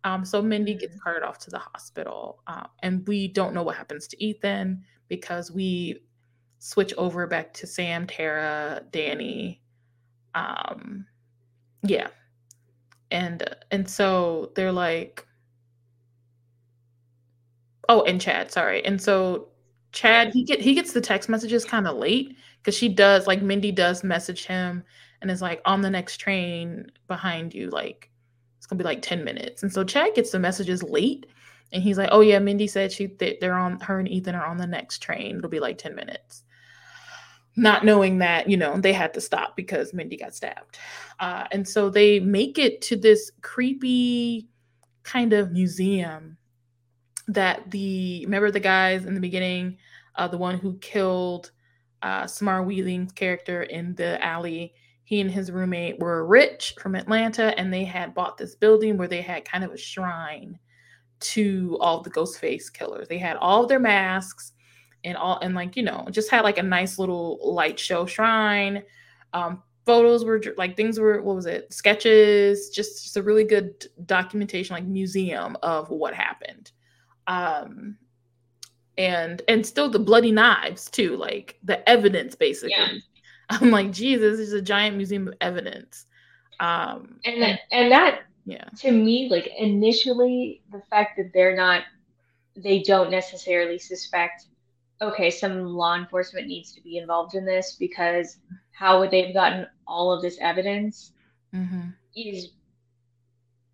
Um, 0.04 0.24
so 0.24 0.40
Mindy 0.40 0.72
mm-hmm. 0.72 0.80
gets 0.80 1.00
carted 1.00 1.22
off 1.22 1.38
to 1.38 1.50
the 1.50 1.58
hospital. 1.58 2.42
Uh, 2.46 2.66
and 2.82 3.06
we 3.08 3.28
don't 3.28 3.54
know 3.54 3.62
what 3.62 3.76
happens 3.76 4.06
to 4.08 4.24
Ethan 4.24 4.84
because 5.08 5.50
we 5.50 6.02
switch 6.58 6.94
over 6.96 7.26
back 7.26 7.52
to 7.54 7.66
Sam, 7.66 8.06
Tara, 8.06 8.82
Danny, 8.90 9.60
um, 10.34 11.06
yeah. 11.82 12.08
And 13.10 13.44
and 13.70 13.88
so 13.88 14.52
they're 14.56 14.72
like 14.72 15.26
Oh, 17.88 18.02
and 18.02 18.20
Chad, 18.20 18.50
sorry. 18.50 18.84
And 18.84 19.00
so 19.00 19.48
Chad, 19.92 20.32
he 20.32 20.42
get 20.42 20.60
he 20.60 20.74
gets 20.74 20.92
the 20.92 21.00
text 21.00 21.28
messages 21.28 21.64
kind 21.64 21.86
of 21.86 21.96
late 21.96 22.36
because 22.58 22.76
she 22.76 22.88
does 22.88 23.26
like 23.26 23.42
Mindy 23.42 23.72
does 23.72 24.02
message 24.02 24.46
him 24.46 24.82
and 25.24 25.30
is 25.30 25.40
like 25.40 25.62
on 25.64 25.80
the 25.80 25.88
next 25.88 26.18
train 26.18 26.92
behind 27.08 27.54
you, 27.54 27.70
like 27.70 28.10
it's 28.58 28.66
gonna 28.66 28.78
be 28.78 28.84
like 28.84 29.00
10 29.00 29.24
minutes. 29.24 29.62
And 29.62 29.72
so 29.72 29.82
Chad 29.82 30.14
gets 30.14 30.30
the 30.30 30.38
messages 30.38 30.82
late 30.82 31.24
and 31.72 31.82
he's 31.82 31.96
like, 31.96 32.10
Oh 32.12 32.20
yeah, 32.20 32.38
Mindy 32.38 32.66
said 32.66 32.92
she 32.92 33.06
they're 33.40 33.54
on 33.54 33.80
her 33.80 33.98
and 33.98 34.08
Ethan 34.08 34.34
are 34.34 34.46
on 34.46 34.58
the 34.58 34.66
next 34.66 34.98
train. 34.98 35.38
It'll 35.38 35.48
be 35.48 35.60
like 35.60 35.78
10 35.78 35.94
minutes 35.94 36.44
not 37.56 37.84
knowing 37.84 38.18
that 38.18 38.48
you 38.48 38.56
know 38.56 38.80
they 38.80 38.92
had 38.92 39.14
to 39.14 39.20
stop 39.20 39.56
because 39.56 39.94
Mindy 39.94 40.16
got 40.16 40.34
stabbed, 40.34 40.76
uh, 41.20 41.44
and 41.52 41.68
so 41.68 41.88
they 41.88 42.18
make 42.18 42.58
it 42.58 42.82
to 42.82 42.96
this 42.96 43.30
creepy 43.42 44.48
kind 45.04 45.32
of 45.32 45.52
museum 45.52 46.36
that 47.28 47.70
the 47.70 48.24
remember 48.24 48.50
the 48.50 48.58
guys 48.58 49.06
in 49.06 49.14
the 49.14 49.20
beginning, 49.20 49.78
uh, 50.16 50.26
the 50.26 50.36
one 50.36 50.58
who 50.58 50.76
killed 50.78 51.52
uh, 52.02 52.26
Samara 52.26 52.64
Weaving's 52.64 53.12
character 53.12 53.62
in 53.62 53.94
the 53.94 54.22
alley. 54.22 54.74
He 55.04 55.20
and 55.20 55.30
his 55.30 55.52
roommate 55.52 55.98
were 55.98 56.26
rich 56.26 56.74
from 56.80 56.94
Atlanta, 56.94 57.58
and 57.58 57.72
they 57.72 57.84
had 57.84 58.14
bought 58.14 58.38
this 58.38 58.54
building 58.54 58.96
where 58.96 59.08
they 59.08 59.20
had 59.20 59.44
kind 59.44 59.62
of 59.62 59.72
a 59.72 59.76
shrine 59.76 60.58
to 61.20 61.76
all 61.80 62.02
the 62.02 62.10
Ghostface 62.10 62.72
killers. 62.72 63.08
They 63.08 63.18
had 63.18 63.36
all 63.36 63.62
of 63.62 63.68
their 63.68 63.78
masks 63.78 64.52
and 65.04 65.16
all 65.16 65.38
and 65.40 65.54
like 65.54 65.76
you 65.76 65.82
know 65.82 66.06
just 66.10 66.30
had 66.30 66.42
like 66.42 66.58
a 66.58 66.62
nice 66.62 66.98
little 66.98 67.38
light 67.42 67.78
show 67.78 68.06
shrine. 68.06 68.82
Um 69.32 69.62
photos 69.86 70.24
were 70.24 70.42
like 70.56 70.76
things 70.76 70.98
were 70.98 71.20
what 71.22 71.36
was 71.36 71.46
it? 71.46 71.72
Sketches 71.72 72.70
just, 72.70 73.02
just 73.02 73.16
a 73.16 73.22
really 73.22 73.44
good 73.44 73.86
documentation 74.06 74.74
like 74.74 74.84
museum 74.84 75.56
of 75.62 75.90
what 75.90 76.14
happened. 76.14 76.72
Um 77.26 77.96
and 78.96 79.42
and 79.48 79.66
still 79.66 79.90
the 79.90 79.98
bloody 79.98 80.30
knives 80.30 80.88
too 80.88 81.16
like 81.16 81.58
the 81.64 81.86
evidence 81.88 82.34
basically 82.34 83.02
I'm 83.60 83.70
like, 83.70 83.90
Jesus, 83.90 84.38
this 84.38 84.48
is 84.48 84.52
a 84.52 84.62
giant 84.62 84.96
museum 84.96 85.28
of 85.28 85.34
evidence. 85.40 86.06
Um, 86.60 87.20
and 87.24 87.42
that, 87.42 87.60
and 87.72 87.92
that, 87.92 88.20
yeah, 88.46 88.64
to 88.78 88.92
me, 88.92 89.28
like 89.30 89.50
initially, 89.58 90.62
the 90.70 90.82
fact 90.90 91.16
that 91.16 91.30
they're 91.32 91.56
not, 91.56 91.82
they 92.56 92.82
don't 92.82 93.10
necessarily 93.10 93.78
suspect. 93.78 94.46
Okay, 95.02 95.30
some 95.30 95.64
law 95.64 95.96
enforcement 95.96 96.46
needs 96.46 96.72
to 96.72 96.80
be 96.80 96.98
involved 96.98 97.34
in 97.34 97.44
this 97.44 97.76
because 97.78 98.36
how 98.70 99.00
would 99.00 99.10
they 99.10 99.22
have 99.22 99.34
gotten 99.34 99.66
all 99.86 100.12
of 100.12 100.22
this 100.22 100.38
evidence? 100.40 101.12
mm-hmm. 101.54 101.88
Is 102.16 102.50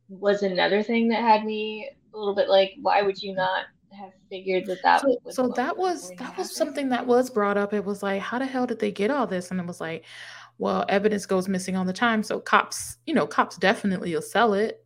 was 0.08 0.42
another 0.42 0.82
thing 0.82 1.08
that 1.08 1.20
had 1.20 1.44
me 1.44 1.88
a 2.12 2.18
little 2.18 2.34
bit 2.34 2.48
like, 2.48 2.72
why 2.80 3.02
would 3.02 3.22
you 3.22 3.34
not 3.34 3.66
have 3.92 4.12
figured 4.28 4.66
that 4.66 4.82
that 4.82 5.00
so, 5.00 5.16
was 5.24 5.34
so 5.34 5.48
that 5.56 5.76
was 5.76 6.12
that 6.18 6.36
was 6.38 6.54
something 6.54 6.88
that 6.88 7.06
was 7.06 7.30
brought 7.30 7.56
up. 7.56 7.72
It 7.72 7.84
was 7.84 8.02
like 8.02 8.20
how 8.20 8.38
the 8.38 8.46
hell 8.46 8.66
did 8.66 8.78
they 8.78 8.92
get 8.92 9.10
all 9.10 9.26
this? 9.26 9.50
And 9.50 9.60
it 9.60 9.66
was 9.66 9.80
like 9.80 10.04
well 10.58 10.84
evidence 10.88 11.24
goes 11.26 11.48
missing 11.48 11.74
all 11.74 11.86
the 11.86 11.92
time 11.92 12.22
so 12.22 12.38
cops 12.38 12.98
you 13.06 13.14
know 13.14 13.26
cops 13.26 13.56
definitely 13.56 14.14
will 14.14 14.20
sell 14.20 14.52
it 14.52 14.84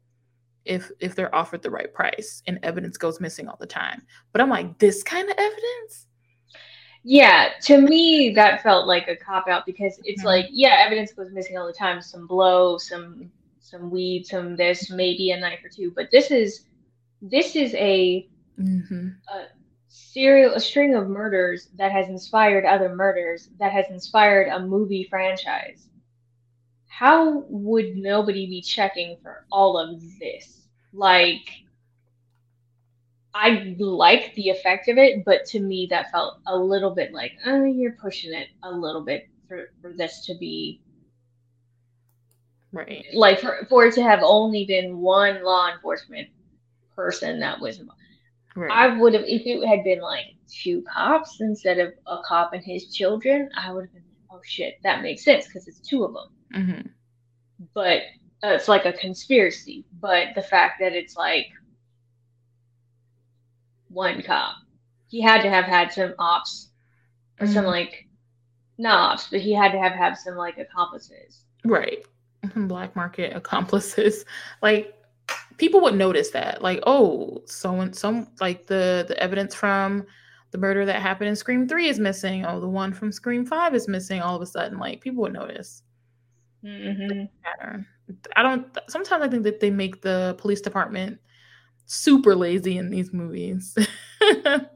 if 0.65 0.91
if 1.01 1.15
they're 1.15 1.35
offered 1.35 1.63
the 1.63 1.71
right 1.71 1.93
price 1.93 2.43
and 2.47 2.59
evidence 2.63 2.97
goes 2.97 3.21
missing 3.21 3.49
all 3.49 3.59
the 3.61 3.67
time. 3.67 4.03
But 4.33 4.41
i'm 4.41 4.49
like 4.51 4.79
this 4.79 5.03
kind 5.03 5.29
of 5.29 5.37
evidence? 5.37 6.07
Yeah, 7.07 7.51
to 7.65 7.79
me 7.79 8.33
that 8.35 8.63
felt 8.63 8.87
like 8.87 9.09
a 9.09 9.17
cop 9.17 9.47
out 9.47 9.67
because 9.67 10.01
it's 10.05 10.23
Mhm. 10.23 10.27
like, 10.27 10.47
yeah, 10.51 10.83
evidence 10.87 11.13
goes 11.13 11.31
missing 11.33 11.59
all 11.59 11.67
the 11.67 11.73
time, 11.73 12.01
some 12.01 12.27
blow, 12.27 12.79
some 12.79 13.31
some 13.61 13.91
weed, 13.91 14.27
some 14.27 14.57
this, 14.57 14.91
maybe 14.91 15.31
a 15.33 15.41
knife 15.41 15.65
or 15.65 15.69
two, 15.69 15.91
but 15.91 16.11
this 16.11 16.31
is 16.31 16.67
this 17.21 17.57
is 17.57 17.75
a 17.75 18.29
mm-hmm. 18.59 19.09
serial 19.89 20.55
a 20.55 20.61
string 20.61 20.95
of 20.95 21.09
murders 21.09 21.69
that 21.77 21.93
has 21.93 22.09
inspired 22.09 22.65
other 22.65 22.95
murders 22.95 23.49
that 23.59 23.73
has 23.73 23.87
inspired 23.91 24.49
a 24.49 24.61
movie 24.61 25.07
franchise. 25.09 25.89
How 26.87 27.45
would 27.49 27.97
nobody 27.97 28.47
be 28.47 28.63
checking 28.63 29.17
for 29.23 29.47
all 29.51 29.79
of 29.79 30.01
this? 30.21 30.63
Like 30.93 31.49
I 33.35 33.75
like 33.79 34.33
the 34.35 34.51
effect 34.51 34.89
of 34.89 34.97
it, 34.97 35.25
but 35.25 35.45
to 35.47 35.61
me 35.61 35.89
that 35.91 36.13
felt 36.13 36.39
a 36.47 36.57
little 36.57 36.95
bit 36.95 37.13
like, 37.13 37.33
oh, 37.47 37.65
you're 37.65 37.93
pushing 38.01 38.33
it 38.33 38.49
a 38.63 38.71
little 38.71 39.05
bit 39.05 39.29
for, 39.49 39.71
for 39.83 39.93
this 39.93 40.25
to 40.27 40.35
be 40.35 40.81
right 42.73 43.05
like 43.13 43.41
for, 43.41 43.67
for 43.69 43.87
it 43.87 43.95
to 43.95 44.03
have 44.03 44.21
only 44.23 44.65
been 44.65 44.99
one 44.99 45.45
law 45.45 45.71
enforcement 45.73 46.29
person 46.95 47.41
that 47.41 47.61
was 47.61 47.79
involved. 47.79 48.01
Right 48.55 48.71
I 48.71 48.97
would 48.99 49.15
have 49.15 49.25
if 49.27 49.43
it 49.47 49.67
had 49.67 49.83
been 49.85 50.01
like 50.01 50.27
two 50.49 50.83
cops 50.83 51.41
instead 51.41 51.79
of 51.79 51.93
a 52.07 52.19
cop 52.27 52.53
and 52.53 52.63
his 52.63 52.93
children, 52.95 53.51
I 53.57 53.73
would 53.73 53.85
have 53.85 53.93
been 53.93 54.03
oh 54.31 54.41
shit, 54.45 54.75
that 54.83 55.03
makes 55.03 55.25
sense 55.25 55.47
because 55.47 55.67
it's 55.69 55.81
two 55.81 56.05
of 56.05 56.13
them. 56.15 56.29
mm-hmm. 56.55 57.67
But 57.75 58.03
uh, 58.43 58.49
it's 58.49 58.69
like 58.69 58.85
a 58.85 58.93
conspiracy. 58.93 59.85
But 60.01 60.29
the 60.35 60.43
fact 60.43 60.81
that 60.81 60.93
it's 60.93 61.17
like 61.17 61.47
one 63.89 64.23
cop, 64.23 64.57
he 65.09 65.21
had 65.21 65.43
to 65.43 65.51
have 65.51 65.65
had 65.65 65.93
some 65.93 66.15
ops 66.19 66.71
or 67.41 67.47
some 67.47 67.65
Mhm. 67.65 67.69
like 67.69 68.09
not 68.79 69.13
ops, 69.13 69.29
but 69.31 69.41
he 69.41 69.53
had 69.53 69.73
to 69.73 69.79
have 69.79 69.93
had 69.93 70.15
some 70.19 70.35
like 70.37 70.59
accomplices. 70.59 71.45
right 71.65 72.05
black 72.57 72.95
market 72.95 73.35
accomplices 73.35 74.27
like 74.61 74.95
people 75.59 75.81
would 75.81 75.95
notice 75.95 76.31
that 76.31 76.63
like 76.63 76.81
oh 76.87 77.43
so 77.47 77.81
and 77.81 77.95
some 77.95 78.29
like 78.41 78.67
the 78.67 79.05
the 79.09 79.19
evidence 79.23 79.55
from 79.55 80.05
the 80.51 80.59
murder 80.59 80.85
that 80.85 81.03
happened 81.03 81.29
in 81.29 81.37
scream 81.37 81.69
3 81.69 81.89
is 81.89 81.99
missing 81.99 82.45
oh 82.45 82.61
the 82.61 82.69
one 82.69 82.93
from 82.93 83.13
scream 83.13 83.45
5 83.45 83.75
is 83.75 83.89
missing 83.89 84.21
all 84.21 84.37
of 84.37 84.43
a 84.43 84.47
sudden 84.47 84.79
like 84.79 85.01
people 85.01 85.23
would 85.23 85.33
notice. 85.33 85.83
Mm-hmm. 86.65 87.25
pattern 87.43 87.87
i 88.37 88.43
don't 88.43 88.67
sometimes 88.89 89.23
i 89.23 89.29
think 89.29 89.43
that 89.43 89.61
they 89.61 89.69
make 89.69 90.01
the 90.01 90.35
police 90.39 90.63
department 90.63 91.19
super 91.87 92.35
lazy 92.35 92.79
in 92.79 92.91
these 92.91 93.13
movies. 93.13 93.77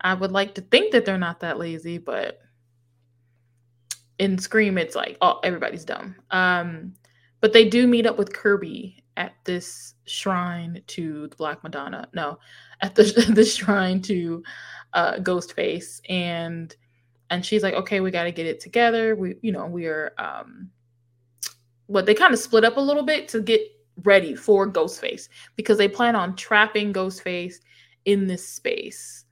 I 0.00 0.14
would 0.14 0.32
like 0.32 0.54
to 0.54 0.60
think 0.60 0.92
that 0.92 1.04
they're 1.04 1.18
not 1.18 1.40
that 1.40 1.58
lazy 1.58 1.98
but 1.98 2.40
in 4.18 4.38
scream 4.38 4.78
it's 4.78 4.94
like 4.94 5.16
oh 5.20 5.40
everybody's 5.42 5.84
dumb. 5.84 6.16
Um 6.30 6.94
but 7.40 7.52
they 7.52 7.68
do 7.68 7.86
meet 7.86 8.06
up 8.06 8.18
with 8.18 8.32
kirby 8.32 9.02
at 9.16 9.34
this 9.44 9.94
shrine 10.04 10.82
to 10.86 11.26
the 11.28 11.36
black 11.36 11.62
madonna 11.62 12.06
no 12.12 12.38
at 12.82 12.94
the, 12.94 13.02
the 13.34 13.44
shrine 13.44 14.00
to 14.02 14.42
uh 14.92 15.14
ghostface 15.14 16.00
and 16.08 16.76
and 17.30 17.44
she's 17.44 17.62
like 17.62 17.74
okay 17.74 18.00
we 18.00 18.10
got 18.10 18.24
to 18.24 18.32
get 18.32 18.46
it 18.46 18.60
together. 18.60 19.14
We 19.16 19.36
you 19.42 19.52
know 19.52 19.66
we 19.66 19.86
are 19.86 20.12
um 20.18 20.70
what 21.86 22.06
they 22.06 22.14
kind 22.14 22.34
of 22.34 22.40
split 22.40 22.64
up 22.64 22.76
a 22.76 22.80
little 22.80 23.02
bit 23.02 23.28
to 23.28 23.40
get 23.40 23.60
ready 24.02 24.34
for 24.34 24.70
ghostface 24.70 25.28
because 25.54 25.78
they 25.78 25.88
plan 25.88 26.16
on 26.16 26.36
trapping 26.36 26.92
ghostface 26.92 27.56
in 28.04 28.26
this 28.26 28.46
space 28.46 29.24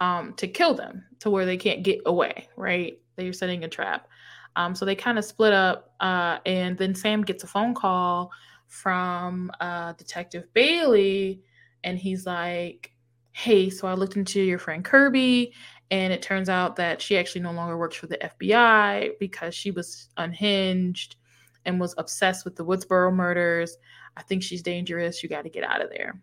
um 0.00 0.34
to 0.34 0.48
kill 0.48 0.74
them 0.74 1.04
to 1.20 1.30
where 1.30 1.46
they 1.46 1.56
can't 1.56 1.82
get 1.82 2.00
away 2.06 2.48
right? 2.56 2.98
They're 3.16 3.32
setting 3.32 3.64
a 3.64 3.68
trap. 3.68 4.08
Um 4.56 4.74
so 4.74 4.84
they 4.84 4.94
kind 4.94 5.18
of 5.18 5.24
split 5.24 5.52
up 5.52 5.94
uh 6.00 6.38
and 6.46 6.76
then 6.76 6.94
sam 6.94 7.22
gets 7.22 7.44
a 7.44 7.46
phone 7.46 7.74
call 7.74 8.30
from 8.68 9.50
uh 9.60 9.92
detective 9.94 10.44
bailey 10.52 11.42
and 11.84 11.98
he's 11.98 12.26
like 12.26 12.92
hey 13.32 13.68
so 13.68 13.88
i 13.88 13.94
looked 13.94 14.16
into 14.16 14.40
your 14.40 14.58
friend 14.58 14.84
kirby 14.84 15.52
and 15.90 16.12
it 16.12 16.22
turns 16.22 16.48
out 16.48 16.76
that 16.76 17.00
she 17.00 17.16
actually 17.16 17.40
no 17.40 17.52
longer 17.52 17.76
works 17.76 17.96
for 17.96 18.06
the 18.06 18.18
fbi 18.40 19.10
because 19.18 19.54
she 19.54 19.70
was 19.70 20.08
unhinged 20.18 21.16
and 21.64 21.80
was 21.80 21.94
obsessed 21.98 22.44
with 22.44 22.56
the 22.56 22.64
woodsboro 22.64 23.12
murders 23.12 23.76
i 24.16 24.22
think 24.22 24.42
she's 24.42 24.62
dangerous 24.62 25.22
you 25.22 25.28
got 25.28 25.42
to 25.42 25.50
get 25.50 25.64
out 25.64 25.82
of 25.82 25.90
there 25.90 26.20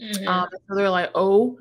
Mm-hmm. 0.00 0.28
um, 0.28 0.48
so 0.68 0.74
they're 0.74 0.90
like, 0.90 1.10
oh 1.14 1.58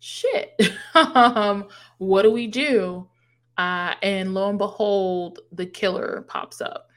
shit, 0.00 0.60
um, 0.94 1.68
what 1.98 2.22
do 2.22 2.30
we 2.30 2.46
do? 2.46 3.08
Uh, 3.58 3.94
and 4.02 4.34
lo 4.34 4.50
and 4.50 4.58
behold, 4.58 5.40
the 5.52 5.66
killer 5.66 6.24
pops 6.28 6.60
up. 6.60 6.88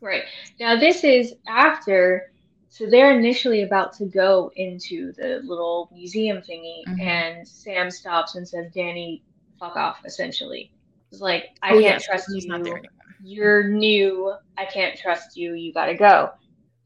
Right. 0.00 0.24
Now 0.60 0.78
this 0.78 1.04
is 1.04 1.34
after 1.46 2.30
so 2.68 2.86
they're 2.86 3.18
initially 3.18 3.62
about 3.62 3.92
to 3.94 4.06
go 4.06 4.50
into 4.56 5.12
the 5.12 5.40
little 5.44 5.88
museum 5.92 6.38
thingy 6.38 6.88
Mhm. 6.88 7.00
and 7.00 7.46
Sam 7.48 7.90
stops 7.90 8.34
and 8.34 8.48
says, 8.48 8.70
Danny, 8.72 9.22
fuck 9.58 9.76
off, 9.76 10.04
essentially. 10.04 10.72
It's 11.10 11.20
like, 11.20 11.50
I 11.62 11.74
Oh, 11.74 11.80
can't 11.80 11.82
yeah, 11.82 11.98
trust 12.00 12.30
he's 12.32 12.46
you. 12.46 12.76
You're 13.22 13.68
new. 13.68 14.34
I 14.56 14.64
can't 14.66 14.98
trust 14.98 15.36
you. 15.36 15.54
You 15.54 15.72
gotta 15.72 15.94
go. 15.94 16.30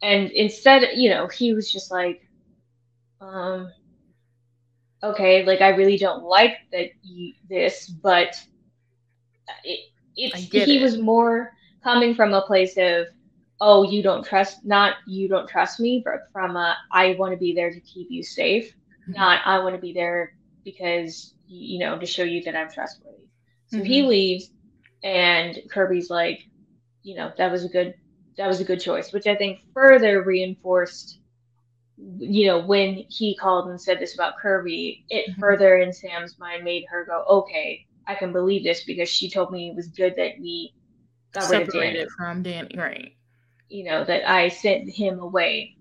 And 0.03 0.30
instead, 0.32 0.97
you 0.97 1.11
know, 1.11 1.28
he 1.28 1.55
was 1.55 1.70
just 1.72 1.91
like, 1.91 2.22
um, 3.20 3.72
okay, 5.03 5.45
like 5.45 5.61
I 5.61 5.68
really 5.70 5.97
don't 5.99 6.24
like 6.24 6.59
that 6.72 6.91
you 7.03 7.34
this, 7.49 7.89
but 7.89 8.37
it, 9.64 9.80
I 10.32 10.39
it's 10.39 10.41
he 10.51 10.78
it. 10.78 10.82
was 10.82 10.99
more 10.99 11.56
coming 11.87 12.14
from 12.14 12.34
a 12.34 12.43
place 12.47 12.76
of, 12.78 13.07
oh, 13.61 13.82
you 13.91 14.03
don't 14.03 14.24
trust, 14.24 14.64
not 14.64 14.97
you 15.07 15.28
don't 15.28 15.49
trust 15.49 15.80
me, 15.80 16.03
but 16.05 16.20
from 16.32 16.57
a 16.57 16.76
I 16.93 17.16
want 17.18 17.32
to 17.32 17.39
be 17.39 17.55
there 17.55 17.70
to 17.72 17.80
keep 17.80 18.09
you 18.11 18.22
safe, 18.24 18.72
Mhm. 19.09 19.16
not 19.16 19.41
I 19.47 19.59
want 19.61 19.74
to 19.76 19.80
be 19.80 19.93
there 19.95 20.32
because 20.64 21.34
you 21.47 21.78
know 21.80 21.99
to 21.99 22.07
show 22.07 22.24
you 22.24 22.43
that 22.45 22.57
I'm 22.57 22.70
trustworthy. 22.70 23.28
So 23.68 23.84
he 23.84 24.03
Mhm. 24.03 24.09
leaves, 24.09 24.51
and 25.05 25.59
Kirby's 25.70 26.11
like, 26.11 26.41
you 27.03 27.16
know, 27.16 27.32
that 27.39 27.53
was 27.53 27.64
a 27.64 27.68
good 27.68 27.95
that 28.39 28.49
was 28.49 28.61
a 28.61 28.64
good 28.64 28.80
choice, 28.80 29.12
which 29.12 29.26
I 29.26 29.37
think 29.37 29.61
further 29.74 30.22
reinforced 30.22 31.18
you 32.18 32.47
know, 32.47 32.61
when 32.66 33.05
he 33.09 33.37
called 33.37 33.68
and 33.68 33.80
said 33.80 33.99
this 34.01 34.14
about 34.14 34.34
Kirby, 34.41 35.05
it 35.09 35.26
Mhm. 35.28 35.41
further 35.41 35.78
in 35.78 35.93
Sam's 35.93 36.39
mind 36.39 36.64
made 36.64 36.84
her 36.91 37.05
go, 37.07 37.24
okay, 37.28 37.80
I 38.07 38.14
can 38.14 38.32
believe 38.32 38.64
this 38.64 38.84
because 38.84 39.09
she 39.09 39.30
told 39.30 39.53
me 39.53 39.70
it 39.70 39.76
was 39.76 39.89
good 39.89 40.14
that 40.16 40.32
we 40.41 40.72
Separated 41.45 42.09
from 42.16 42.43
Danny, 42.43 42.76
right? 42.76 43.12
You 43.68 43.84
know, 43.84 44.05
that 44.05 44.30
I 44.30 44.49
sent 44.49 44.91
him 44.91 45.20
away, 45.20 45.76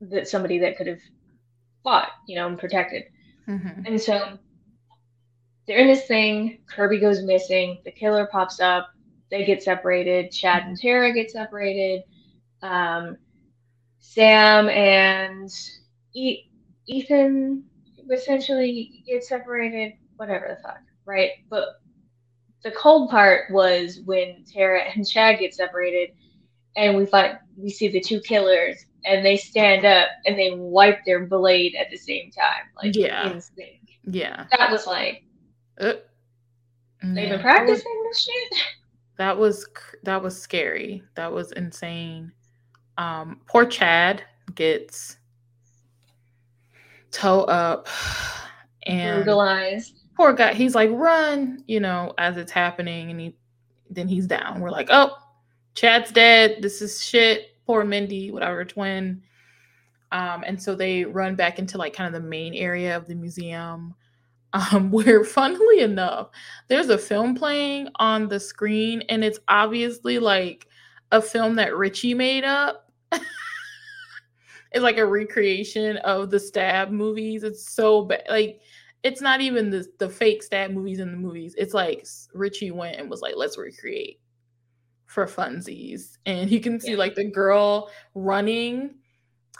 that 0.00 0.28
somebody 0.28 0.58
that 0.60 0.76
could 0.76 0.86
have 0.88 1.00
fought, 1.84 2.10
you 2.28 2.36
know, 2.36 2.48
and 2.48 2.58
protected. 2.58 3.04
Mhm. 3.48 3.86
And 3.86 4.00
so 4.00 4.38
they're 5.66 5.78
in 5.80 5.88
this 5.88 6.06
thing. 6.06 6.60
Kirby 6.68 7.00
goes 7.00 7.22
missing. 7.22 7.80
The 7.84 7.92
killer 7.92 8.28
pops 8.30 8.60
up. 8.60 8.88
They 9.30 9.44
get 9.44 9.62
separated. 9.62 10.30
Chad 10.32 10.64
and 10.64 10.78
Tara 10.78 11.12
get 11.12 11.30
separated. 11.30 12.02
Um, 12.62 13.18
Sam 14.00 14.68
and 14.70 15.50
e- 16.14 16.44
Ethan 16.88 17.64
essentially 18.12 19.04
get 19.06 19.24
separated. 19.24 19.94
Whatever 20.16 20.48
the 20.48 20.62
fuck, 20.68 20.80
right? 21.06 21.32
But 21.50 21.68
the 22.64 22.70
cold 22.72 23.10
part 23.10 23.50
was 23.50 24.00
when 24.06 24.42
Tara 24.50 24.80
and 24.94 25.06
Chad 25.06 25.38
get 25.38 25.54
separated, 25.54 26.10
and 26.76 26.96
we 26.96 27.06
find 27.06 27.38
we 27.56 27.70
see 27.70 27.88
the 27.88 28.00
two 28.00 28.20
killers, 28.20 28.86
and 29.04 29.24
they 29.24 29.36
stand 29.36 29.84
up 29.84 30.08
and 30.26 30.36
they 30.38 30.50
wipe 30.52 31.04
their 31.04 31.26
blade 31.26 31.74
at 31.78 31.90
the 31.90 31.96
same 31.96 32.30
time, 32.30 32.64
like 32.82 32.96
Yeah. 32.96 33.30
in 33.30 33.40
sync. 33.40 33.80
Yeah. 34.04 34.46
That 34.58 34.70
was 34.70 34.86
like 34.86 35.22
Uh, 35.78 35.92
they've 37.02 37.28
been 37.28 37.40
practicing 37.40 38.02
this 38.08 38.22
shit. 38.24 38.54
that 39.18 39.36
was 39.36 39.66
that 40.02 40.22
was 40.22 40.40
scary. 40.40 41.02
That 41.16 41.30
was 41.32 41.52
insane. 41.52 42.32
Um, 42.96 43.40
poor 43.46 43.66
Chad 43.66 44.22
gets 44.54 45.18
toe 47.10 47.42
up 47.42 47.88
and 48.86 49.22
brutalized. 49.24 50.00
Poor 50.16 50.32
guy. 50.32 50.54
He's 50.54 50.74
like, 50.74 50.90
run, 50.92 51.64
you 51.66 51.80
know, 51.80 52.14
as 52.18 52.36
it's 52.36 52.52
happening, 52.52 53.10
and 53.10 53.20
he 53.20 53.36
then 53.90 54.08
he's 54.08 54.26
down. 54.26 54.60
We're 54.60 54.70
like, 54.70 54.88
oh, 54.90 55.16
Chad's 55.74 56.12
dead. 56.12 56.58
This 56.60 56.80
is 56.80 57.04
shit. 57.04 57.56
Poor 57.66 57.84
Mindy, 57.84 58.30
whatever, 58.30 58.64
twin. 58.64 59.22
Um, 60.12 60.44
and 60.46 60.60
so 60.60 60.74
they 60.74 61.04
run 61.04 61.34
back 61.34 61.58
into 61.58 61.78
like 61.78 61.94
kind 61.94 62.14
of 62.14 62.22
the 62.22 62.28
main 62.28 62.54
area 62.54 62.96
of 62.96 63.06
the 63.06 63.14
museum 63.14 63.94
um, 64.54 64.90
where 64.92 65.24
funnily 65.24 65.80
enough, 65.80 66.28
there's 66.68 66.88
a 66.88 66.98
film 66.98 67.34
playing 67.34 67.88
on 67.96 68.28
the 68.28 68.38
screen, 68.38 69.02
and 69.08 69.24
it's 69.24 69.40
obviously 69.48 70.18
like 70.20 70.68
a 71.10 71.20
film 71.20 71.56
that 71.56 71.76
Richie 71.76 72.14
made 72.14 72.44
up. 72.44 72.92
it's 73.12 74.82
like 74.82 74.98
a 74.98 75.06
recreation 75.06 75.96
of 75.98 76.30
the 76.30 76.38
stab 76.38 76.90
movies. 76.90 77.42
It's 77.42 77.68
so 77.68 78.02
bad. 78.04 78.22
Like, 78.28 78.60
it's 79.04 79.20
not 79.20 79.42
even 79.42 79.68
the, 79.70 79.86
the 79.98 80.08
fake 80.08 80.42
stab 80.42 80.70
movies 80.70 80.98
in 80.98 81.10
the 81.10 81.16
movies. 81.16 81.54
It's 81.58 81.74
like 81.74 82.06
Richie 82.32 82.70
went 82.70 82.96
and 82.96 83.10
was 83.10 83.20
like, 83.20 83.34
let's 83.36 83.58
recreate 83.58 84.18
for 85.04 85.26
funsies. 85.26 86.16
And 86.24 86.50
you 86.50 86.58
can 86.58 86.80
see 86.80 86.92
yeah. 86.92 86.96
like 86.96 87.14
the 87.14 87.30
girl 87.30 87.90
running 88.14 88.96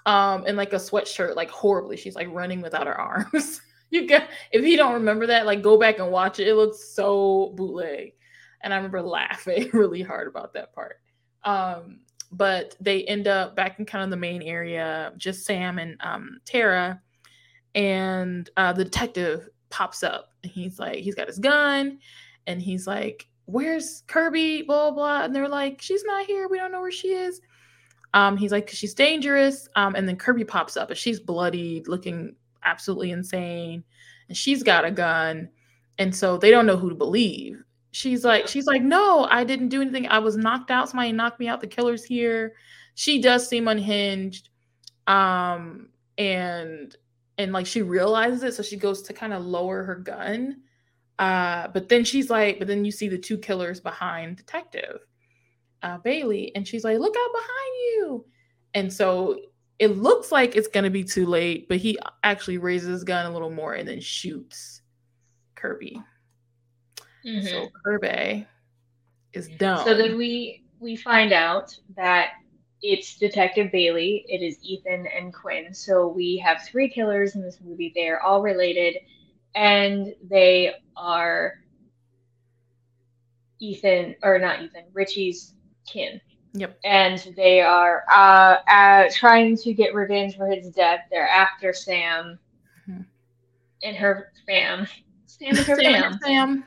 um 0.06 0.46
in 0.46 0.56
like 0.56 0.72
a 0.72 0.76
sweatshirt, 0.76 1.36
like 1.36 1.50
horribly. 1.50 1.96
She's 1.96 2.16
like 2.16 2.28
running 2.32 2.62
without 2.62 2.86
her 2.86 2.98
arms. 2.98 3.60
you 3.90 4.08
got 4.08 4.28
if 4.50 4.64
you 4.64 4.78
don't 4.78 4.94
remember 4.94 5.26
that, 5.26 5.46
like 5.46 5.62
go 5.62 5.78
back 5.78 5.98
and 5.98 6.10
watch 6.10 6.40
it. 6.40 6.48
It 6.48 6.54
looks 6.54 6.94
so 6.94 7.52
bootleg. 7.54 8.14
And 8.62 8.72
I 8.72 8.76
remember 8.76 9.02
laughing 9.02 9.68
really 9.74 10.00
hard 10.00 10.26
about 10.26 10.54
that 10.54 10.74
part. 10.74 10.96
Um, 11.44 12.00
but 12.32 12.76
they 12.80 13.04
end 13.04 13.28
up 13.28 13.54
back 13.54 13.78
in 13.78 13.84
kind 13.84 14.02
of 14.02 14.10
the 14.10 14.16
main 14.16 14.40
area, 14.40 15.12
just 15.18 15.44
Sam 15.44 15.78
and 15.78 15.96
um, 16.00 16.40
Tara, 16.46 17.00
and 17.74 18.48
uh, 18.56 18.72
the 18.72 18.84
detective 18.84 19.48
pops 19.70 20.02
up. 20.02 20.30
And 20.42 20.52
he's 20.52 20.78
like, 20.78 20.96
he's 20.96 21.14
got 21.14 21.26
his 21.26 21.38
gun, 21.38 21.98
and 22.46 22.60
he's 22.60 22.86
like, 22.86 23.28
"Where's 23.46 24.02
Kirby?" 24.06 24.62
Blah 24.62 24.92
blah. 24.92 25.24
And 25.24 25.34
they're 25.34 25.48
like, 25.48 25.80
"She's 25.80 26.04
not 26.04 26.26
here. 26.26 26.48
We 26.48 26.58
don't 26.58 26.72
know 26.72 26.80
where 26.80 26.92
she 26.92 27.08
is." 27.08 27.40
Um, 28.12 28.36
he's 28.36 28.52
like, 28.52 28.68
"She's 28.70 28.94
dangerous." 28.94 29.68
Um, 29.76 29.94
and 29.94 30.08
then 30.08 30.16
Kirby 30.16 30.44
pops 30.44 30.76
up, 30.76 30.90
and 30.90 30.98
she's 30.98 31.20
bloodied 31.20 31.88
looking 31.88 32.36
absolutely 32.64 33.10
insane 33.10 33.84
and 34.28 34.36
she's 34.36 34.62
got 34.62 34.84
a 34.84 34.90
gun 34.90 35.48
and 35.98 36.14
so 36.14 36.36
they 36.36 36.50
don't 36.50 36.66
know 36.66 36.76
who 36.76 36.88
to 36.88 36.94
believe 36.94 37.62
she's 37.92 38.24
like 38.24 38.48
she's 38.48 38.66
like 38.66 38.82
no 38.82 39.26
i 39.30 39.44
didn't 39.44 39.68
do 39.68 39.80
anything 39.80 40.08
i 40.08 40.18
was 40.18 40.36
knocked 40.36 40.70
out 40.70 40.88
somebody 40.88 41.12
knocked 41.12 41.38
me 41.38 41.48
out 41.48 41.60
the 41.60 41.66
killer's 41.66 42.04
here 42.04 42.54
she 42.94 43.20
does 43.20 43.48
seem 43.48 43.68
unhinged 43.68 44.48
um 45.06 45.88
and 46.18 46.96
and 47.38 47.52
like 47.52 47.66
she 47.66 47.82
realizes 47.82 48.42
it 48.42 48.54
so 48.54 48.62
she 48.62 48.76
goes 48.76 49.02
to 49.02 49.12
kind 49.12 49.32
of 49.32 49.44
lower 49.44 49.82
her 49.82 49.96
gun 49.96 50.60
uh 51.18 51.68
but 51.68 51.88
then 51.88 52.04
she's 52.04 52.30
like 52.30 52.58
but 52.58 52.68
then 52.68 52.84
you 52.84 52.90
see 52.90 53.08
the 53.08 53.18
two 53.18 53.38
killers 53.38 53.80
behind 53.80 54.36
detective 54.36 55.00
uh 55.82 55.98
bailey 55.98 56.52
and 56.54 56.66
she's 56.66 56.84
like 56.84 56.98
look 56.98 57.14
out 57.16 57.32
behind 57.32 57.74
you 57.86 58.24
and 58.74 58.92
so 58.92 59.38
it 59.78 59.98
looks 59.98 60.30
like 60.30 60.56
it's 60.56 60.68
going 60.68 60.84
to 60.84 60.90
be 60.90 61.04
too 61.04 61.26
late, 61.26 61.68
but 61.68 61.78
he 61.78 61.98
actually 62.22 62.58
raises 62.58 62.88
his 62.88 63.04
gun 63.04 63.26
a 63.26 63.30
little 63.30 63.50
more 63.50 63.74
and 63.74 63.88
then 63.88 64.00
shoots 64.00 64.82
Kirby. 65.54 66.00
Mm-hmm. 67.26 67.46
So 67.46 67.68
Kirby 67.84 68.46
is 69.32 69.48
done. 69.58 69.84
So 69.84 69.96
then 69.96 70.16
we 70.16 70.64
we 70.78 70.96
find 70.96 71.32
out 71.32 71.74
that 71.96 72.32
it's 72.86 73.16
Detective 73.16 73.72
Bailey, 73.72 74.26
it 74.28 74.42
is 74.42 74.58
Ethan 74.62 75.06
and 75.06 75.32
Quinn. 75.32 75.72
So 75.72 76.06
we 76.06 76.36
have 76.44 76.62
three 76.66 76.90
killers 76.90 77.34
in 77.34 77.40
this 77.40 77.58
movie. 77.64 77.90
They 77.94 78.08
are 78.08 78.20
all 78.20 78.42
related 78.42 78.96
and 79.54 80.14
they 80.22 80.74
are 80.94 81.54
Ethan 83.58 84.16
or 84.22 84.38
not 84.38 84.60
Ethan, 84.60 84.84
Richie's 84.92 85.54
kin. 85.90 86.20
Yep. 86.52 86.78
And 86.84 87.32
they 87.34 87.62
are 87.62 88.04
uh, 88.12 88.56
uh, 88.70 89.10
trying 89.14 89.56
to 89.56 89.72
get 89.72 89.94
revenge 89.94 90.36
for 90.36 90.46
his 90.46 90.68
death. 90.68 91.06
They're 91.10 91.26
after 91.26 91.72
Sam 91.72 92.38
mm-hmm. 92.86 93.00
and 93.82 93.96
her 93.96 94.30
fam. 94.46 94.86
Sam 95.24 95.56
and 95.56 95.58
her 95.58 95.76
Sam, 95.76 96.18
fam. 96.18 96.64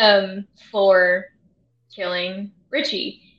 Um, 0.00 0.48
for 0.72 1.26
killing 1.94 2.50
Richie. 2.68 3.29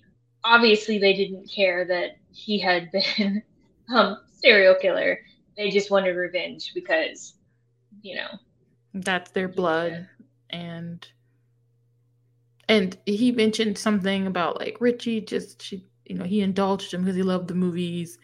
Obviously, 0.44 0.98
they 0.98 1.14
didn't 1.14 1.50
care 1.50 1.86
that 1.86 2.18
he 2.32 2.60
had 2.60 2.92
been 2.92 3.44
um 3.94 4.18
serial 4.42 4.76
killer. 4.76 5.20
They 5.58 5.70
just 5.70 5.92
wanted 5.92 6.16
revenge 6.16 6.72
because, 6.74 7.36
you 8.02 8.16
know, 8.16 8.28
that's 8.94 9.32
their 9.32 9.48
blood. 9.48 10.08
And 10.50 11.08
and 12.68 12.98
he 13.06 13.32
mentioned 13.32 13.78
something 13.78 14.28
about 14.28 14.60
like 14.60 14.78
Richie 14.80 15.22
just 15.22 15.62
she 15.62 15.86
you 16.06 16.16
know 16.16 16.26
he 16.26 16.42
indulged 16.42 16.94
him 16.94 17.02
because 17.02 17.16
he 17.16 17.24
loved 17.24 17.48
the 17.48 17.56
movies. 17.56 18.18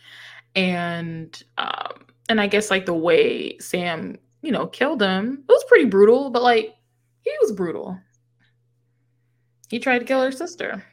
And 0.56 1.42
um 1.58 2.06
and 2.30 2.42
I 2.42 2.48
guess 2.48 2.72
like 2.72 2.86
the 2.86 2.94
way 2.94 3.58
Sam 3.60 4.18
you 4.42 4.52
know 4.52 4.68
killed 4.68 5.02
him 5.02 5.44
it 5.48 5.52
was 5.52 5.64
pretty 5.68 5.86
brutal 5.86 6.30
but 6.30 6.44
like 6.44 6.76
he 7.22 7.32
was 7.42 7.52
brutal. 7.52 8.00
He 9.70 9.80
tried 9.80 10.00
to 10.00 10.06
kill 10.06 10.24
her 10.24 10.32
sister 10.32 10.84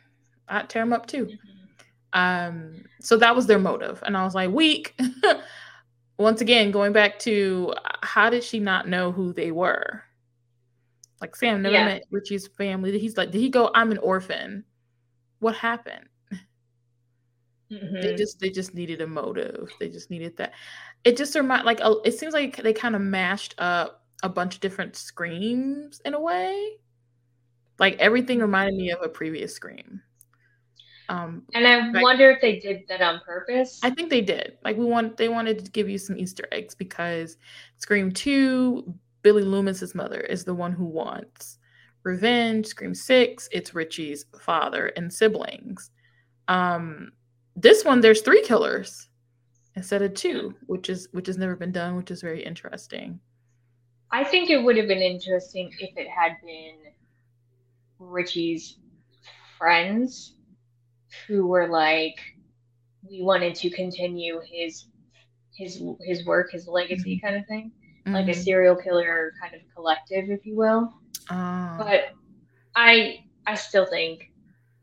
I'd 0.49 0.69
tear 0.69 0.83
them 0.83 0.93
up 0.93 1.07
too 1.07 1.27
mm-hmm. 1.27 2.19
um 2.19 2.85
so 3.01 3.17
that 3.17 3.35
was 3.35 3.47
their 3.47 3.59
motive 3.59 4.03
and 4.07 4.17
I 4.17 4.25
was 4.25 4.35
like 4.35 4.51
weak 4.51 4.99
once 6.19 6.41
again 6.41 6.71
going 6.71 6.93
back 6.93 7.19
to 7.21 7.75
how 8.03 8.31
did 8.31 8.45
she 8.45 8.59
not 8.61 8.89
know 8.89 9.13
who 9.13 9.33
they 9.33 9.51
were 9.51 10.05
like 11.25 11.37
Sam 11.37 11.63
never 11.63 11.75
yeah. 11.75 11.87
met 11.87 12.05
Richie's 12.11 12.47
family. 12.47 12.99
He's 12.99 13.17
like, 13.17 13.31
did 13.31 13.41
he 13.41 13.49
go? 13.49 13.71
I'm 13.75 13.91
an 13.91 13.97
orphan. 13.97 14.63
What 15.39 15.55
happened? 15.55 16.07
Mm-hmm. 17.73 18.03
They 18.03 18.15
just 18.15 18.39
they 18.41 18.51
just 18.51 18.75
needed 18.75 19.01
a 19.01 19.07
motive. 19.07 19.71
They 19.81 19.89
just 19.89 20.11
needed 20.11 20.37
that. 20.37 20.53
It 21.03 21.17
just 21.17 21.35
remind 21.35 21.65
like 21.65 21.81
a, 21.81 21.95
it 22.05 22.13
seems 22.13 22.35
like 22.35 22.59
they 22.59 22.75
kind 22.75 22.95
of 22.95 23.01
mashed 23.01 23.55
up 23.57 24.05
a 24.23 24.29
bunch 24.29 24.57
of 24.57 24.61
different 24.61 24.97
screams 24.97 26.03
in 26.05 26.13
a 26.13 26.21
way. 26.21 26.73
Like 27.79 27.97
everything 27.97 28.41
reminded 28.41 28.77
me 28.77 28.91
of 28.91 29.01
a 29.03 29.09
previous 29.09 29.55
scream. 29.55 30.03
Um, 31.09 31.43
and 31.53 31.67
I 31.67 32.03
wonder 32.03 32.31
if 32.31 32.41
they 32.41 32.59
did 32.59 32.85
that 32.89 33.03
on 33.03 33.21
purpose. 33.21 33.81
I 33.83 33.91
think 33.91 34.11
they 34.11 34.23
did. 34.23 34.57
Like 34.65 34.77
we 34.77 34.85
want 34.85 35.17
they 35.17 35.29
wanted 35.29 35.65
to 35.65 35.71
give 35.71 35.89
you 35.89 35.99
some 35.99 36.17
Easter 36.19 36.45
eggs 36.51 36.75
because 36.75 37.37
Scream 37.77 38.11
Two 38.11 38.95
Billy 39.23 39.43
Loomis's 39.43 39.95
mother 39.95 40.21
is 40.21 40.45
the 40.45 40.55
one 40.55 40.73
who 40.73 40.85
wants 40.85 41.59
revenge. 42.05 42.67
Scream 42.67 42.95
Six, 42.95 43.49
it's 43.53 43.75
Richie's 43.75 44.27
father 44.41 44.89
and 44.97 45.13
siblings. 45.13 45.91
Um, 46.49 47.13
this 47.57 47.85
one, 47.85 48.01
there's 48.01 48.23
three 48.23 48.43
killers 48.43 49.09
instead 49.77 50.03
of 50.03 50.15
two, 50.15 50.55
which 50.67 50.89
is 50.89 51.09
which 51.13 51.27
has 51.27 51.39
never 51.39 51.57
been 51.57 51.73
done, 51.73 51.97
which 51.97 52.11
is 52.11 52.23
very 52.23 52.43
interesting. 52.43 53.21
I 54.11 54.25
think 54.25 54.49
it 54.49 54.63
would 54.63 54.77
have 54.77 54.89
been 54.89 55.03
interesting 55.03 55.71
if 55.81 55.97
it 55.97 56.09
had 56.09 56.37
been 56.45 56.77
Richie's 57.99 58.79
friends 59.59 60.35
who 61.27 61.47
were 61.47 61.69
like, 61.69 62.19
we 63.09 63.23
wanted 63.23 63.55
to 63.57 63.71
continue 63.71 64.41
his 64.45 64.87
his 65.55 65.83
his 66.01 66.25
work, 66.27 66.51
his 66.53 66.67
legacy, 66.67 67.17
mm-hmm. 67.17 67.27
kind 67.27 67.37
of 67.37 67.47
thing 67.47 67.73
mm-hmm. 68.05 68.15
like 68.15 68.27
a 68.27 68.31
mm-hmm. 68.31 68.41
serial 68.41 68.77
killer 68.77 69.33
kind 69.41 69.55
of 69.55 69.61
collective, 69.75 70.31
if 70.31 70.45
you 70.45 70.57
will. 70.57 70.93
Oh. 71.31 71.77
But 71.79 72.13
I 72.77 73.25
I 73.47 73.55
still 73.55 73.87
think 73.87 74.31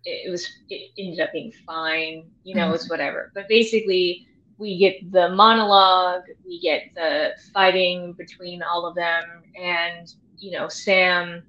it 0.03 0.31
was 0.31 0.47
it 0.69 0.91
ended 0.97 1.19
up 1.19 1.31
being 1.31 1.51
fine. 1.65 2.29
You 2.43 2.55
know, 2.55 2.65
mm-hmm. 2.65 2.75
it's 2.75 2.89
whatever. 2.89 3.31
But 3.33 3.47
basically, 3.47 4.27
we 4.57 4.77
get 4.77 5.11
the 5.11 5.29
monologue, 5.29 6.23
we 6.45 6.59
get 6.59 6.93
the 6.95 7.31
fighting 7.53 8.13
between 8.13 8.61
all 8.63 8.85
of 8.85 8.95
them, 8.95 9.23
and 9.59 10.13
you 10.37 10.51
know, 10.51 10.67
Sam. 10.67 11.43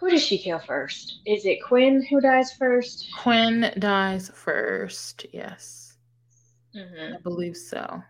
Who 0.00 0.08
does 0.08 0.22
she 0.24 0.38
kill 0.38 0.58
first? 0.58 1.20
Is 1.26 1.44
it 1.44 1.62
Quinn 1.62 2.02
who 2.02 2.22
dies 2.22 2.52
first? 2.52 3.06
Quinn 3.18 3.70
dies 3.78 4.30
first. 4.34 5.26
Yes, 5.30 5.98
mm-hmm. 6.74 7.16
I 7.16 7.18
believe 7.20 7.56
so. 7.56 8.02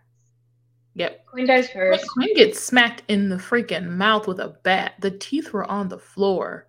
Yep. 0.95 1.25
Quinn 1.25 1.47
dies 1.47 1.69
first. 1.69 2.07
Quinn 2.07 2.33
gets 2.35 2.59
smacked 2.59 3.03
in 3.09 3.27
the 3.27 3.35
freaking 3.35 3.89
mouth 3.89 4.25
with 4.25 4.39
a 4.39 4.55
bat. 4.63 4.93
The 4.99 5.11
teeth 5.11 5.51
were 5.51 5.69
on 5.69 5.89
the 5.89 5.99
floor. 5.99 6.67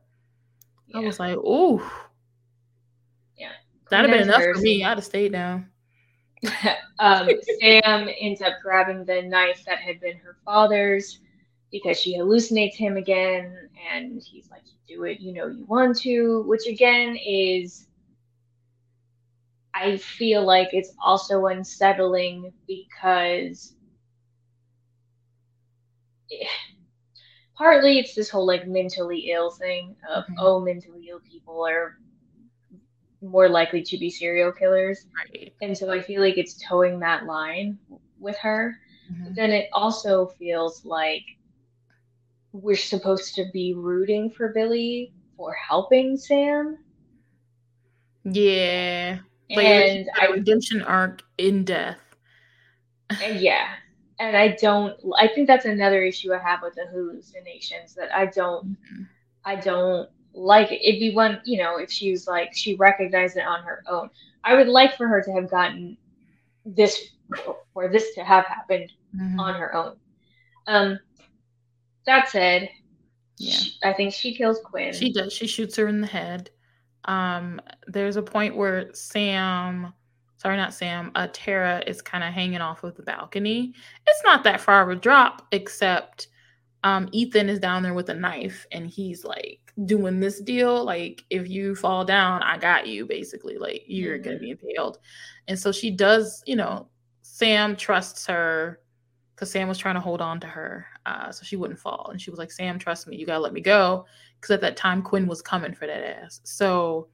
Yeah. 0.88 0.98
I 0.98 1.00
was 1.00 1.20
like, 1.20 1.36
ooh. 1.36 1.82
Yeah. 3.36 3.52
That'd 3.90 4.10
have 4.10 4.18
been 4.18 4.28
enough 4.28 4.42
first. 4.42 4.58
for 4.58 4.62
me. 4.62 4.84
I'd 4.84 4.98
have 4.98 5.04
stayed 5.04 5.32
down. 5.32 5.68
um, 6.98 7.28
Sam 7.60 8.08
ends 8.18 8.42
up 8.42 8.54
grabbing 8.62 9.04
the 9.04 9.22
knife 9.22 9.64
that 9.66 9.78
had 9.78 10.00
been 10.00 10.16
her 10.18 10.36
father's 10.44 11.20
because 11.72 11.98
she 11.98 12.16
hallucinates 12.16 12.74
him 12.74 12.96
again, 12.96 13.56
and 13.92 14.22
he's 14.22 14.48
like, 14.50 14.62
"Do 14.86 15.04
it, 15.04 15.18
you 15.20 15.32
know 15.32 15.48
you 15.48 15.64
want 15.64 15.98
to," 16.00 16.42
which 16.42 16.66
again 16.66 17.16
is. 17.16 17.86
I 19.74 19.96
feel 19.96 20.44
like 20.44 20.68
it's 20.72 20.92
also 21.02 21.46
unsettling 21.46 22.52
because 22.68 23.74
partly 27.56 27.98
it's 27.98 28.14
this 28.14 28.28
whole 28.28 28.46
like 28.46 28.66
mentally 28.66 29.30
ill 29.30 29.50
thing 29.50 29.96
of 30.10 30.24
mm-hmm. 30.24 30.34
oh 30.38 30.60
mentally 30.60 31.08
ill 31.08 31.20
people 31.20 31.66
are 31.66 31.98
more 33.22 33.48
likely 33.48 33.82
to 33.82 33.96
be 33.98 34.10
serial 34.10 34.52
killers 34.52 35.06
right. 35.16 35.52
and 35.62 35.76
so 35.76 35.90
i 35.90 36.00
feel 36.00 36.20
like 36.20 36.36
it's 36.36 36.60
toeing 36.66 36.98
that 36.98 37.24
line 37.24 37.78
with 38.18 38.36
her 38.38 38.76
mm-hmm. 39.12 39.32
then 39.34 39.50
it 39.50 39.68
also 39.72 40.26
feels 40.38 40.84
like 40.84 41.24
we're 42.52 42.76
supposed 42.76 43.34
to 43.34 43.44
be 43.52 43.74
rooting 43.74 44.30
for 44.30 44.48
billy 44.48 45.12
for 45.36 45.54
helping 45.54 46.16
sam 46.16 46.78
yeah 48.24 49.18
like 49.50 49.66
and 49.66 50.10
a 50.20 50.32
redemption 50.32 50.82
arc 50.82 51.22
in 51.38 51.64
death 51.64 51.98
yeah 53.34 53.74
and 54.22 54.36
I 54.36 54.48
don't. 54.60 54.96
I 55.18 55.26
think 55.26 55.48
that's 55.48 55.64
another 55.64 56.02
issue 56.02 56.32
I 56.32 56.38
have 56.38 56.62
with 56.62 56.74
the 56.74 56.86
hallucinations 56.86 57.94
that 57.94 58.14
I 58.14 58.26
don't. 58.26 58.68
Mm-hmm. 58.68 59.02
I 59.44 59.56
don't 59.56 60.08
like 60.32 60.70
it. 60.70 60.80
It'd 60.80 61.00
be 61.00 61.12
one, 61.12 61.40
you 61.44 61.60
know, 61.60 61.78
if 61.78 61.90
she 61.90 62.12
was 62.12 62.28
like 62.28 62.54
she 62.54 62.76
recognized 62.76 63.36
it 63.36 63.44
on 63.44 63.64
her 63.64 63.82
own. 63.88 64.10
I 64.44 64.54
would 64.54 64.68
like 64.68 64.96
for 64.96 65.08
her 65.08 65.22
to 65.22 65.32
have 65.32 65.50
gotten 65.50 65.96
this 66.64 67.08
or 67.74 67.88
this 67.88 68.14
to 68.14 68.22
have 68.22 68.44
happened 68.44 68.92
mm-hmm. 69.14 69.40
on 69.40 69.54
her 69.54 69.74
own. 69.74 69.96
Um, 70.68 71.00
that 72.06 72.28
said, 72.28 72.70
yeah, 73.38 73.52
she, 73.52 73.72
I 73.84 73.92
think 73.92 74.12
she 74.12 74.34
kills 74.34 74.60
Quinn. 74.64 74.92
She 74.92 75.12
does. 75.12 75.32
She 75.32 75.46
shoots 75.46 75.76
her 75.76 75.88
in 75.88 76.00
the 76.00 76.06
head. 76.06 76.50
Um, 77.06 77.60
there's 77.86 78.16
a 78.16 78.22
point 78.22 78.56
where 78.56 78.92
Sam 78.94 79.92
sorry, 80.42 80.56
not 80.56 80.74
Sam, 80.74 81.12
uh, 81.14 81.28
Tara 81.32 81.84
is 81.86 82.02
kind 82.02 82.24
of 82.24 82.34
hanging 82.34 82.60
off 82.60 82.82
of 82.82 82.96
the 82.96 83.04
balcony. 83.04 83.74
It's 84.08 84.22
not 84.24 84.42
that 84.42 84.60
far 84.60 84.82
of 84.82 84.88
a 84.88 85.00
drop, 85.00 85.46
except 85.52 86.26
um, 86.82 87.08
Ethan 87.12 87.48
is 87.48 87.60
down 87.60 87.84
there 87.84 87.94
with 87.94 88.08
a 88.08 88.14
knife 88.14 88.66
and 88.72 88.88
he's 88.88 89.24
like 89.24 89.60
doing 89.84 90.18
this 90.18 90.40
deal. 90.40 90.84
Like, 90.84 91.24
if 91.30 91.48
you 91.48 91.76
fall 91.76 92.04
down, 92.04 92.42
I 92.42 92.58
got 92.58 92.88
you, 92.88 93.06
basically. 93.06 93.56
Like, 93.56 93.84
you're 93.86 94.16
mm-hmm. 94.16 94.24
going 94.24 94.36
to 94.36 94.40
be 94.40 94.50
impaled. 94.50 94.98
And 95.46 95.56
so 95.56 95.70
she 95.70 95.92
does, 95.92 96.42
you 96.44 96.56
know, 96.56 96.88
Sam 97.22 97.76
trusts 97.76 98.26
her 98.26 98.80
because 99.42 99.50
Sam 99.50 99.66
was 99.66 99.76
trying 99.76 99.96
to 99.96 100.00
hold 100.00 100.20
on 100.20 100.38
to 100.38 100.46
her 100.46 100.86
uh, 101.04 101.32
so 101.32 101.42
she 101.42 101.56
wouldn't 101.56 101.80
fall. 101.80 102.10
And 102.12 102.22
she 102.22 102.30
was 102.30 102.38
like, 102.38 102.52
Sam, 102.52 102.78
trust 102.78 103.08
me, 103.08 103.16
you 103.16 103.26
got 103.26 103.38
to 103.38 103.40
let 103.40 103.52
me 103.52 103.60
go. 103.60 104.06
Because 104.40 104.52
at 104.52 104.60
that 104.60 104.76
time, 104.76 105.02
Quinn 105.02 105.26
was 105.26 105.42
coming 105.42 105.74
for 105.74 105.84
that 105.88 106.22
ass. 106.22 106.40
So, 106.44 107.08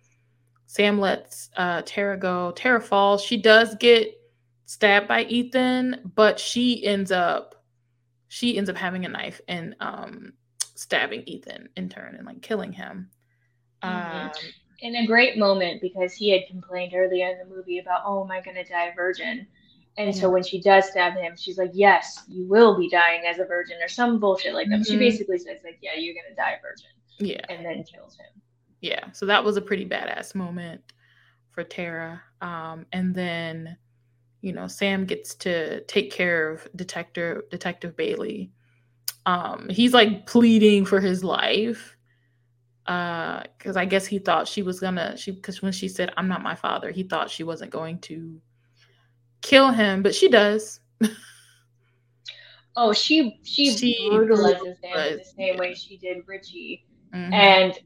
Sam 0.66 1.00
lets 1.00 1.48
uh, 1.56 1.80
Tara 1.86 2.18
go. 2.18 2.50
Tara 2.50 2.82
falls. 2.82 3.24
She 3.24 3.38
does 3.38 3.74
get 3.76 4.20
stabbed 4.66 5.08
by 5.08 5.22
Ethan, 5.22 6.12
but 6.14 6.38
she 6.38 6.84
ends 6.84 7.10
up 7.10 7.54
she 8.28 8.58
ends 8.58 8.68
up 8.68 8.76
having 8.76 9.06
a 9.06 9.08
knife 9.08 9.40
and 9.48 9.74
um, 9.80 10.34
stabbing 10.74 11.22
Ethan 11.22 11.70
in 11.76 11.88
turn 11.88 12.14
and 12.14 12.26
like 12.26 12.42
killing 12.42 12.72
him. 12.72 13.08
Mm-hmm. 13.82 14.26
Um, 14.26 14.32
in 14.80 14.96
a 14.96 15.06
great 15.06 15.38
moment 15.38 15.80
because 15.80 16.12
he 16.12 16.28
had 16.28 16.42
complained 16.46 16.92
earlier 16.94 17.30
in 17.30 17.38
the 17.38 17.56
movie 17.56 17.78
about, 17.78 18.02
oh, 18.04 18.22
am 18.22 18.30
I 18.30 18.42
going 18.42 18.62
to 18.62 18.64
die 18.64 18.88
a 18.88 18.94
virgin? 18.94 19.46
And 19.98 20.16
so 20.16 20.30
when 20.30 20.42
she 20.42 20.60
does 20.60 20.88
stab 20.88 21.14
him, 21.14 21.34
she's 21.36 21.58
like, 21.58 21.72
yes, 21.74 22.22
you 22.28 22.46
will 22.46 22.78
be 22.78 22.88
dying 22.88 23.22
as 23.28 23.38
a 23.38 23.44
virgin 23.44 23.76
or 23.82 23.88
some 23.88 24.18
bullshit 24.18 24.54
like 24.54 24.68
that. 24.68 24.80
Mm-hmm. 24.80 24.92
She 24.92 24.96
basically 24.96 25.38
says 25.38 25.58
like, 25.64 25.78
yeah, 25.82 25.90
you're 25.98 26.14
going 26.14 26.30
to 26.30 26.36
die 26.36 26.52
a 26.52 26.62
virgin. 26.62 26.86
Yeah. 27.18 27.40
And 27.48 27.66
then 27.66 27.84
kills 27.84 28.16
him 28.16 28.40
yeah 28.80 29.10
so 29.12 29.26
that 29.26 29.42
was 29.42 29.56
a 29.56 29.62
pretty 29.62 29.84
badass 29.84 30.34
moment 30.34 30.80
for 31.50 31.64
tara 31.64 32.20
um, 32.40 32.86
and 32.92 33.14
then 33.14 33.76
you 34.40 34.52
know 34.52 34.66
sam 34.66 35.04
gets 35.04 35.34
to 35.34 35.82
take 35.84 36.10
care 36.10 36.50
of 36.50 36.68
detective 36.76 37.42
detective 37.50 37.96
bailey 37.96 38.50
um, 39.26 39.68
he's 39.68 39.92
like 39.92 40.26
pleading 40.26 40.84
for 40.84 41.00
his 41.00 41.24
life 41.24 41.96
because 42.84 43.76
uh, 43.76 43.80
i 43.80 43.84
guess 43.84 44.06
he 44.06 44.18
thought 44.18 44.48
she 44.48 44.62
was 44.62 44.80
gonna 44.80 45.16
she 45.16 45.32
because 45.32 45.60
when 45.60 45.72
she 45.72 45.88
said 45.88 46.12
i'm 46.16 46.28
not 46.28 46.42
my 46.42 46.54
father 46.54 46.90
he 46.90 47.02
thought 47.02 47.28
she 47.28 47.44
wasn't 47.44 47.70
going 47.70 47.98
to 47.98 48.40
kill 49.42 49.70
him 49.70 50.02
but 50.02 50.14
she 50.14 50.28
does 50.28 50.80
oh 52.76 52.92
she 52.92 53.40
she, 53.44 53.70
she 53.76 54.08
brutalizes 54.10 54.78
him 54.82 54.98
in 54.98 55.18
the 55.18 55.24
same 55.24 55.54
yeah. 55.54 55.60
way 55.60 55.74
she 55.74 55.96
did 55.96 56.18
richie 56.26 56.84
mm-hmm. 57.14 57.32
and 57.32 57.78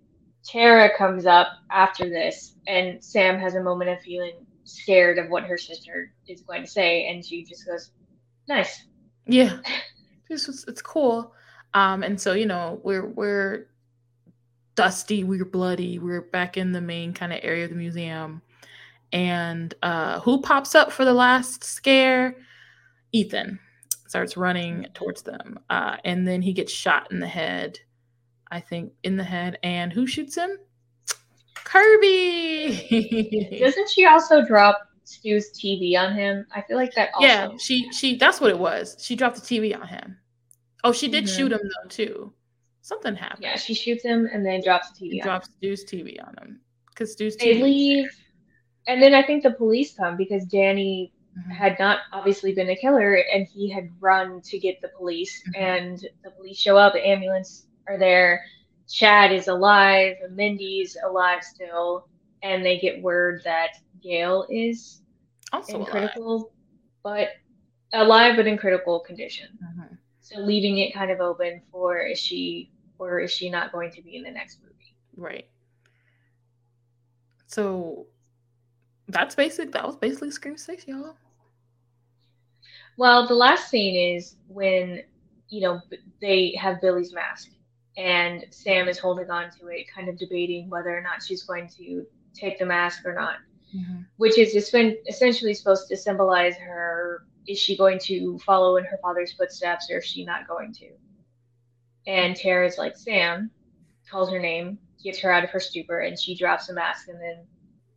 Tara 0.44 0.90
comes 0.96 1.26
up 1.26 1.48
after 1.70 2.08
this, 2.08 2.56
and 2.66 3.02
Sam 3.02 3.38
has 3.38 3.54
a 3.54 3.62
moment 3.62 3.90
of 3.90 4.00
feeling 4.00 4.44
scared 4.64 5.18
of 5.18 5.28
what 5.28 5.44
her 5.44 5.58
sister 5.58 6.12
is 6.26 6.42
going 6.42 6.62
to 6.62 6.68
say, 6.68 7.08
and 7.08 7.24
she 7.24 7.44
just 7.44 7.66
goes, 7.66 7.90
"Nice." 8.48 8.86
Yeah, 9.26 9.58
it's 10.30 10.48
it's 10.66 10.82
cool. 10.82 11.32
Um, 11.74 12.02
and 12.02 12.20
so 12.20 12.32
you 12.32 12.46
know 12.46 12.80
we're 12.82 13.06
we're 13.06 13.68
dusty, 14.74 15.22
we're 15.22 15.44
bloody, 15.44 15.98
we're 15.98 16.22
back 16.22 16.56
in 16.56 16.72
the 16.72 16.80
main 16.80 17.12
kind 17.12 17.32
of 17.32 17.40
area 17.42 17.64
of 17.64 17.70
the 17.70 17.76
museum, 17.76 18.42
and 19.12 19.74
uh, 19.82 20.20
who 20.20 20.40
pops 20.40 20.74
up 20.74 20.92
for 20.92 21.04
the 21.04 21.14
last 21.14 21.64
scare? 21.64 22.36
Ethan 23.12 23.58
starts 24.06 24.36
running 24.36 24.86
towards 24.94 25.22
them, 25.22 25.58
uh, 25.70 25.96
and 26.04 26.26
then 26.26 26.42
he 26.42 26.52
gets 26.52 26.72
shot 26.72 27.10
in 27.10 27.20
the 27.20 27.26
head 27.26 27.78
I 28.52 28.60
think, 28.60 28.92
in 29.02 29.16
the 29.16 29.24
head. 29.24 29.58
And 29.62 29.92
who 29.92 30.06
shoots 30.06 30.36
him? 30.36 30.58
Kirby. 31.54 33.56
Doesn't 33.60 33.88
she 33.88 34.04
also 34.04 34.46
drop 34.46 34.78
Stu's 35.04 35.50
TV 35.52 35.98
on 35.98 36.14
him? 36.14 36.46
I 36.54 36.60
feel 36.60 36.76
like 36.76 36.94
that. 36.94 37.10
Also... 37.14 37.26
Yeah, 37.26 37.48
she 37.58 37.90
she. 37.92 38.18
That's 38.18 38.40
what 38.40 38.50
it 38.50 38.58
was. 38.58 38.96
She 39.00 39.16
dropped 39.16 39.36
the 39.36 39.42
TV 39.42 39.74
on 39.74 39.88
him. 39.88 40.18
Oh, 40.84 40.92
she 40.92 41.08
did 41.08 41.24
mm-hmm. 41.24 41.34
shoot 41.34 41.52
him 41.52 41.60
though 41.62 41.88
too. 41.88 42.32
Something 42.82 43.16
happened. 43.16 43.42
Yeah, 43.42 43.56
she 43.56 43.74
shoots 43.74 44.04
him 44.04 44.28
and 44.30 44.44
then 44.44 44.62
drops 44.62 44.92
the 44.92 45.06
TV. 45.06 45.22
drops 45.22 45.48
Stu's 45.56 45.84
TV 45.84 46.22
on 46.22 46.34
him 46.42 46.60
because 46.90 47.12
Stu's. 47.12 47.36
They 47.36 47.54
TV 47.54 47.62
leave, 47.62 48.10
and 48.86 49.02
then 49.02 49.14
I 49.14 49.22
think 49.22 49.42
the 49.42 49.52
police 49.52 49.94
come 49.94 50.16
because 50.16 50.44
Danny 50.44 51.12
Mm-hmm. 51.38 51.50
had 51.50 51.78
not 51.78 52.00
obviously 52.12 52.52
been 52.52 52.68
a 52.68 52.76
killer 52.76 53.14
and 53.32 53.46
he 53.46 53.70
had 53.70 53.88
run 54.00 54.42
to 54.42 54.58
get 54.58 54.82
the 54.82 54.88
police 54.88 55.42
mm-hmm. 55.48 55.62
and 55.62 56.06
the 56.22 56.30
police 56.30 56.58
show 56.58 56.76
up 56.76 56.92
the 56.92 57.06
ambulance 57.06 57.66
are 57.88 57.98
there. 57.98 58.44
Chad 58.86 59.32
is 59.32 59.48
alive, 59.48 60.16
Mindy's 60.30 60.94
alive 61.02 61.42
still, 61.42 62.06
and 62.42 62.62
they 62.62 62.78
get 62.78 63.00
word 63.00 63.40
that 63.44 63.70
Gale 64.02 64.46
is 64.50 65.00
also 65.54 65.80
in 65.80 65.86
critical, 65.86 66.52
but 67.02 67.28
alive 67.94 68.36
but 68.36 68.46
in 68.46 68.58
critical 68.58 69.00
condition. 69.00 69.48
Mm-hmm. 69.64 69.94
So 70.20 70.40
leaving 70.40 70.78
it 70.78 70.92
kind 70.92 71.10
of 71.10 71.20
open 71.20 71.62
for 71.70 71.98
is 72.02 72.18
she 72.18 72.70
or 72.98 73.20
is 73.20 73.32
she 73.32 73.48
not 73.48 73.72
going 73.72 73.90
to 73.92 74.02
be 74.02 74.16
in 74.16 74.22
the 74.22 74.30
next 74.30 74.58
movie? 74.62 74.94
Right. 75.16 75.48
So 77.46 78.06
that's 79.12 79.34
basic. 79.34 79.72
That 79.72 79.86
was 79.86 79.96
basically 79.96 80.30
Scream 80.30 80.56
Six, 80.56 80.86
y'all. 80.86 81.14
Well, 82.96 83.26
the 83.26 83.34
last 83.34 83.68
scene 83.70 84.16
is 84.16 84.36
when 84.48 85.02
you 85.48 85.60
know 85.60 85.80
they 86.20 86.54
have 86.60 86.80
Billy's 86.80 87.12
mask 87.12 87.48
and 87.96 88.44
Sam 88.50 88.88
is 88.88 88.98
holding 88.98 89.30
on 89.30 89.50
to 89.58 89.68
it, 89.68 89.86
kind 89.94 90.08
of 90.08 90.18
debating 90.18 90.68
whether 90.70 90.96
or 90.96 91.02
not 91.02 91.22
she's 91.22 91.42
going 91.42 91.68
to 91.76 92.06
take 92.34 92.58
the 92.58 92.66
mask 92.66 93.04
or 93.04 93.14
not, 93.14 93.36
mm-hmm. 93.74 94.02
which 94.16 94.38
is 94.38 94.54
essentially 94.54 95.54
supposed 95.54 95.88
to 95.88 95.96
symbolize 95.96 96.56
her 96.56 97.26
is 97.46 97.58
she 97.58 97.76
going 97.76 97.98
to 97.98 98.38
follow 98.38 98.76
in 98.76 98.84
her 98.84 98.98
father's 99.02 99.32
footsteps 99.32 99.90
or 99.90 99.98
is 99.98 100.04
she 100.04 100.24
not 100.24 100.46
going 100.46 100.72
to? 100.72 100.90
And 102.06 102.36
Tara's 102.36 102.78
like, 102.78 102.96
Sam 102.96 103.50
calls 104.10 104.30
her 104.30 104.38
name, 104.38 104.78
gets 105.02 105.18
her 105.20 105.32
out 105.32 105.44
of 105.44 105.50
her 105.50 105.60
stupor, 105.60 106.00
and 106.00 106.18
she 106.18 106.36
drops 106.36 106.66
the 106.66 106.74
mask 106.74 107.08
and 107.08 107.20
then 107.20 107.46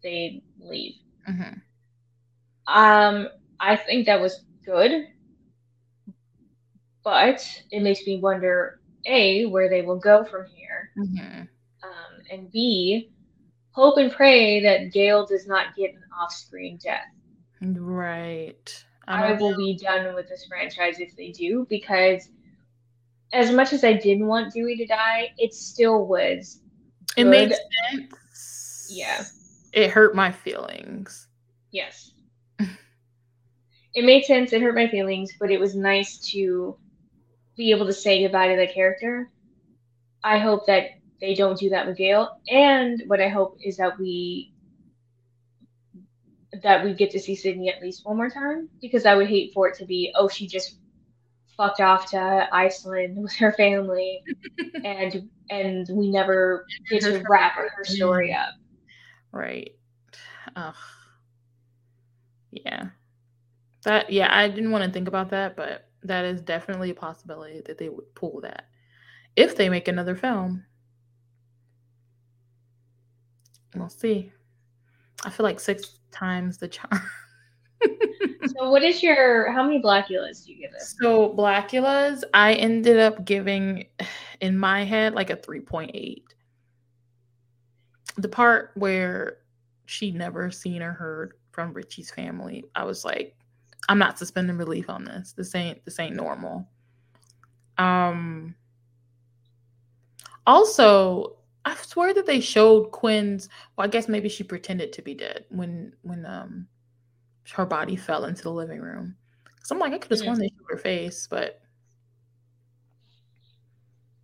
they 0.03 0.41
leave. 0.59 0.95
Mm-hmm. 1.29 2.73
Um, 2.73 3.29
I 3.59 3.75
think 3.75 4.05
that 4.05 4.21
was 4.21 4.43
good, 4.65 5.07
but 7.03 7.47
it 7.71 7.81
makes 7.81 8.05
me 8.05 8.19
wonder 8.19 8.79
a 9.05 9.45
where 9.45 9.69
they 9.69 9.81
will 9.81 9.99
go 9.99 10.23
from 10.23 10.45
here, 10.45 10.89
mm-hmm. 10.97 11.41
um, 11.41 12.21
and 12.31 12.51
B 12.51 13.11
hope 13.75 13.97
and 13.97 14.11
pray 14.11 14.61
that 14.61 14.93
Gale 14.93 15.25
does 15.25 15.45
not 15.47 15.75
get 15.75 15.93
an 15.93 16.01
off-screen 16.17 16.79
death. 16.81 17.11
Right. 17.61 18.85
I, 19.07 19.33
I 19.33 19.33
will 19.33 19.55
be 19.55 19.77
done 19.77 20.15
with 20.15 20.29
this 20.29 20.45
franchise 20.45 20.99
if 20.99 21.15
they 21.15 21.31
do 21.31 21.67
because 21.69 22.29
as 23.33 23.51
much 23.51 23.73
as 23.73 23.83
I 23.83 23.93
didn't 23.93 24.27
want 24.27 24.53
Dewey 24.53 24.77
to 24.77 24.85
die, 24.85 25.31
it 25.37 25.53
still 25.53 26.07
was. 26.07 26.61
Good. 27.15 27.27
It 27.27 27.29
makes 27.29 27.57
sense. 27.91 28.87
Yeah. 28.89 29.25
It 29.75 29.91
hurt 29.91 30.15
my 30.15 30.31
feelings. 30.31 31.27
Yes. 31.71 32.11
it 32.59 34.05
made 34.05 34.23
sense. 34.23 34.53
It 34.53 34.61
hurt 34.61 34.73
my 34.73 34.87
feelings, 34.87 35.33
but 35.37 35.51
it 35.51 35.59
was 35.59 35.75
nice 35.75 36.17
to 36.31 36.77
be 37.57 37.71
able 37.71 37.85
to 37.85 37.93
say 37.93 38.23
goodbye 38.23 38.47
to 38.47 38.55
the 38.55 38.71
character. 38.73 39.29
I 40.23 40.39
hope 40.39 40.65
that 40.67 40.91
they 41.19 41.35
don't 41.35 41.59
do 41.59 41.69
that 41.69 41.85
with 41.85 41.97
Gale. 41.97 42.39
And 42.47 43.03
what 43.07 43.19
I 43.19 43.27
hope 43.27 43.57
is 43.61 43.75
that 43.77 43.99
we 43.99 44.53
that 46.63 46.85
we 46.85 46.93
get 46.93 47.11
to 47.11 47.19
see 47.19 47.35
Sidney 47.35 47.67
at 47.69 47.81
least 47.81 48.05
one 48.05 48.15
more 48.15 48.29
time 48.29 48.69
because 48.81 49.05
I 49.05 49.15
would 49.15 49.27
hate 49.27 49.51
for 49.53 49.67
it 49.67 49.77
to 49.79 49.85
be 49.85 50.13
oh 50.15 50.29
she 50.29 50.47
just 50.47 50.77
fucked 51.57 51.81
off 51.81 52.11
to 52.11 52.47
Iceland 52.49 53.17
with 53.21 53.35
her 53.35 53.51
family 53.51 54.23
and 54.85 55.29
and 55.49 55.85
we 55.91 56.09
never 56.09 56.65
get 56.89 57.01
to 57.01 57.21
wrap 57.29 57.55
her 57.55 57.83
story 57.83 58.33
up. 58.33 58.53
Right. 59.35 59.75
Ugh. 60.55 60.73
Yeah. 62.51 62.87
That 63.83 64.09
yeah, 64.09 64.29
I 64.31 64.47
didn't 64.47 64.71
want 64.71 64.85
to 64.85 64.91
think 64.91 65.09
about 65.09 65.29
that, 65.31 65.57
but 65.57 65.89
that 66.03 66.23
is 66.23 66.41
definitely 66.41 66.89
a 66.91 66.95
possibility 66.95 67.61
that 67.65 67.77
they 67.77 67.89
would 67.89 68.15
pull 68.15 68.39
that 68.41 68.69
if 69.35 69.57
they 69.57 69.67
make 69.67 69.89
another 69.89 70.15
film. 70.15 70.63
We'll 73.75 73.89
see. 73.89 74.31
I 75.25 75.29
feel 75.29 75.43
like 75.43 75.59
six 75.59 75.99
times 76.11 76.57
the 76.57 76.69
charm. 76.69 77.01
so 77.83 78.69
what 78.69 78.83
is 78.83 79.03
your 79.03 79.51
how 79.51 79.63
many 79.63 79.81
blackulas 79.81 80.45
do 80.45 80.53
you 80.53 80.61
give 80.61 80.71
it? 80.73 80.81
So 80.81 81.35
blackulas, 81.35 82.23
I 82.33 82.53
ended 82.53 82.99
up 82.99 83.25
giving 83.25 83.87
in 84.39 84.57
my 84.57 84.85
head 84.85 85.13
like 85.13 85.29
a 85.29 85.35
3.8. 85.35 86.23
The 88.17 88.29
part 88.29 88.71
where 88.75 89.37
she 89.85 90.11
never 90.11 90.51
seen 90.51 90.81
or 90.81 90.93
heard 90.93 91.33
from 91.51 91.73
Richie's 91.73 92.11
family, 92.11 92.65
I 92.75 92.83
was 92.83 93.05
like, 93.05 93.35
I'm 93.89 93.99
not 93.99 94.17
suspending 94.17 94.57
relief 94.57 94.89
on 94.89 95.03
this. 95.03 95.33
This 95.33 95.53
ain't 95.55 95.83
this 95.85 95.99
ain't 95.99 96.15
normal. 96.15 96.67
Um 97.77 98.55
also 100.47 101.37
I 101.65 101.75
swear 101.75 102.13
that 102.13 102.25
they 102.25 102.39
showed 102.39 102.91
Quinn's. 102.91 103.49
Well, 103.75 103.85
I 103.85 103.89
guess 103.89 104.07
maybe 104.07 104.29
she 104.29 104.43
pretended 104.43 104.93
to 104.93 105.01
be 105.01 105.13
dead 105.13 105.45
when 105.49 105.93
when 106.03 106.25
um 106.25 106.67
her 107.51 107.65
body 107.65 107.95
fell 107.95 108.25
into 108.25 108.43
the 108.43 108.51
living 108.51 108.81
room. 108.81 109.15
Cause 109.59 109.71
I'm 109.71 109.79
like, 109.79 109.93
I 109.93 109.97
could 109.97 110.11
have 110.11 110.19
sworn 110.19 110.39
they 110.39 110.47
showed 110.47 110.69
her 110.69 110.77
face, 110.77 111.27
but 111.27 111.61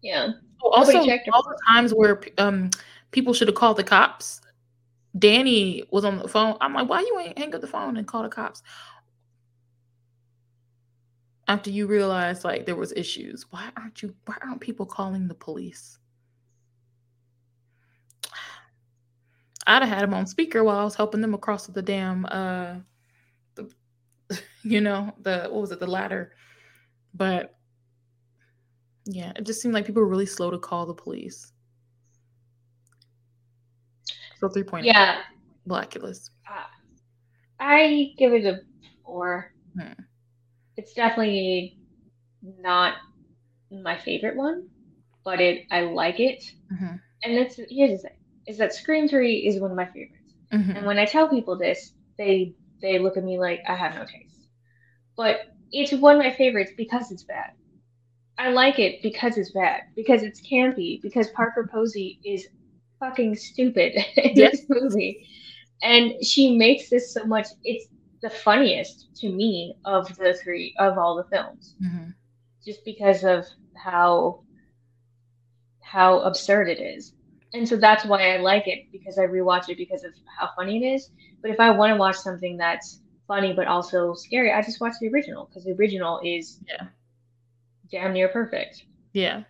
yeah. 0.02 0.30
Oh, 0.64 0.70
also, 0.70 1.00
all 1.00 1.44
the 1.44 1.60
times 1.68 1.94
where 1.94 2.22
um 2.38 2.70
people 3.12 3.34
should 3.34 3.48
have 3.48 3.56
called 3.56 3.78
the 3.78 3.84
cops. 3.84 4.42
Danny 5.18 5.84
was 5.92 6.06
on 6.06 6.18
the 6.20 6.28
phone. 6.28 6.58
I'm 6.62 6.74
like, 6.74 6.90
why 6.90 7.02
you 7.02 7.20
ain't 7.20 7.38
hang 7.38 7.54
up 7.54 7.62
the 7.62 7.68
phone 7.68 7.98
and 7.98 8.08
call 8.08 8.24
the 8.24 8.30
cops? 8.30 8.64
After 11.48 11.70
you 11.70 11.86
realize 11.86 12.46
like 12.46 12.66
there 12.66 12.78
was 12.78 12.94
issues, 12.94 13.46
why 13.52 13.70
aren't 13.76 14.02
you? 14.02 14.16
Why 14.26 14.36
aren't 14.42 14.62
people 14.62 14.86
calling 14.86 15.28
the 15.28 15.34
police? 15.36 15.98
I'd 19.68 19.84
have 19.84 19.90
had 19.90 20.04
him 20.04 20.14
on 20.14 20.26
speaker 20.26 20.64
while 20.64 20.80
I 20.80 20.84
was 20.84 20.96
helping 20.96 21.22
them 21.22 21.34
across 21.34 21.68
the 21.68 21.82
damn 21.82 22.26
uh 22.26 22.76
the 23.56 23.70
you 24.64 24.82
know, 24.82 25.14
the 25.22 25.50
what 25.52 25.62
was 25.62 25.72
it, 25.72 25.80
the 25.80 25.88
ladder. 25.88 26.32
But 27.14 27.56
yeah, 29.06 29.34
it 29.36 29.46
just 29.46 29.62
seemed 29.62 29.74
like 29.74 29.86
people 29.86 30.02
were 30.02 30.08
really 30.08 30.26
slow 30.26 30.52
to 30.52 30.58
call 30.60 30.86
the 30.86 30.94
police. 30.94 31.51
So 34.42 34.50
three 34.50 34.64
point 34.64 34.86
yeah, 34.86 35.20
Blackulous. 35.68 36.32
Uh, 36.50 36.64
I 37.60 38.14
give 38.18 38.34
it 38.34 38.46
a 38.46 38.60
four. 39.06 39.54
Hmm. 39.80 39.94
It's 40.78 40.94
definitely 40.94 41.78
not 42.42 42.96
my 43.72 43.98
favorite 43.98 44.36
one, 44.36 44.68
but 45.24 45.40
it 45.40 45.66
I 45.72 45.82
like 45.82 46.20
it. 46.20 46.44
Mm-hmm. 46.74 46.96
And 47.24 47.34
it's 47.34 47.60
here's 47.70 48.02
the 48.02 48.10
thing: 48.10 48.18
is 48.48 48.58
that 48.58 48.74
Scream 48.74 49.08
Three 49.08 49.46
is 49.46 49.60
one 49.60 49.72
of 49.72 49.78
my 49.78 49.86
favorites. 49.86 50.34
Mm-hmm. 50.52 50.72
And 50.72 50.86
when 50.86 50.98
I 50.98 51.06
tell 51.06 51.30
people 51.30 51.56
this, 51.56 51.94
they 52.18 52.56
they 52.82 52.98
look 52.98 53.18
at 53.18 53.24
me 53.24 53.40
like 53.40 53.60
I 53.70 53.76
have 53.76 53.94
no 53.94 54.06
taste. 54.06 54.48
But 55.16 55.42
it's 55.72 55.94
one 55.94 56.16
of 56.16 56.24
my 56.24 56.34
favorites 56.34 56.72
because 56.76 57.12
it's 57.12 57.24
bad. 57.24 57.52
I 58.40 58.50
like 58.50 58.80
it 58.80 59.04
because 59.04 59.38
it's 59.38 59.52
bad, 59.52 59.84
because 59.96 60.24
it's 60.24 60.42
campy, 60.42 61.00
because 61.02 61.30
Parker 61.30 61.70
Posey 61.72 62.20
is 62.26 62.48
fucking 63.02 63.36
stupid 63.36 63.94
in 64.16 64.36
this 64.36 64.66
movie. 64.70 65.28
And 65.84 66.24
she 66.24 66.56
makes 66.56 66.90
this 66.90 67.14
so 67.14 67.26
much 67.26 67.48
it's 67.64 67.88
the 68.22 68.30
funniest 68.30 69.10
to 69.18 69.30
me 69.30 69.76
of 69.84 70.16
the 70.16 70.34
three 70.36 70.74
of 70.80 70.98
all 70.98 71.18
the 71.18 71.36
films. 71.36 71.76
Mm-hmm. 71.84 72.12
Just 72.64 72.86
because 72.86 73.26
of 73.26 73.46
how 73.76 74.44
how 75.82 76.20
absurd 76.20 76.70
it 76.70 76.80
is 76.80 77.14
and 77.54 77.68
so 77.68 77.76
that's 77.76 78.06
why 78.06 78.34
I 78.34 78.38
like 78.38 78.68
it 78.68 78.92
because 78.92 79.18
I 79.18 79.26
rewatch 79.26 79.70
it 79.70 79.78
because 79.78 80.04
of 80.04 80.12
how 80.38 80.50
funny 80.56 80.84
it 80.84 80.88
is. 80.88 81.10
But 81.42 81.52
if 81.52 81.60
I 81.60 81.72
want 81.72 81.92
to 81.92 81.98
watch 81.98 82.16
something 82.16 82.58
that's 82.58 83.02
funny 83.28 83.54
but 83.54 83.68
also 83.68 84.14
scary, 84.14 84.52
I 84.52 84.62
just 84.62 84.80
watch 84.80 84.94
the 85.02 85.10
original 85.10 85.46
because 85.46 85.66
the 85.66 85.74
original 85.74 86.22
is 86.24 86.60
yeah 86.68 86.88
damn 87.92 88.14
near 88.14 88.30
perfect. 88.30 88.86
Yeah. 89.14 89.44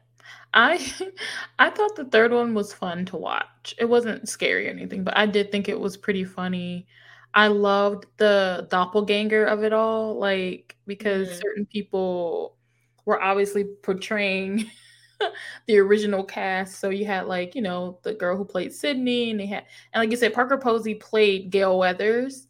I 0.53 0.93
I 1.59 1.69
thought 1.69 1.95
the 1.95 2.05
third 2.05 2.31
one 2.31 2.53
was 2.53 2.73
fun 2.73 3.05
to 3.07 3.17
watch. 3.17 3.75
It 3.77 3.85
wasn't 3.85 4.29
scary 4.29 4.67
or 4.67 4.71
anything, 4.71 5.03
but 5.03 5.17
I 5.17 5.25
did 5.25 5.51
think 5.51 5.69
it 5.69 5.79
was 5.79 5.97
pretty 5.97 6.23
funny. 6.23 6.87
I 7.33 7.47
loved 7.47 8.07
the 8.17 8.67
doppelganger 8.69 9.45
of 9.45 9.63
it 9.63 9.73
all, 9.73 10.17
like 10.19 10.75
because 10.85 11.29
mm-hmm. 11.29 11.39
certain 11.41 11.65
people 11.65 12.57
were 13.05 13.21
obviously 13.21 13.63
portraying 13.63 14.69
the 15.67 15.77
original 15.77 16.23
cast. 16.23 16.79
So 16.79 16.89
you 16.89 17.05
had 17.05 17.27
like, 17.27 17.55
you 17.55 17.61
know, 17.61 17.99
the 18.03 18.13
girl 18.13 18.35
who 18.37 18.45
played 18.45 18.73
Sidney, 18.73 19.31
and 19.31 19.39
they 19.39 19.45
had 19.45 19.65
and 19.93 20.01
like 20.01 20.11
you 20.11 20.17
said, 20.17 20.33
Parker 20.33 20.57
Posey 20.57 20.95
played 20.95 21.51
Gale 21.51 21.77
Weathers 21.77 22.47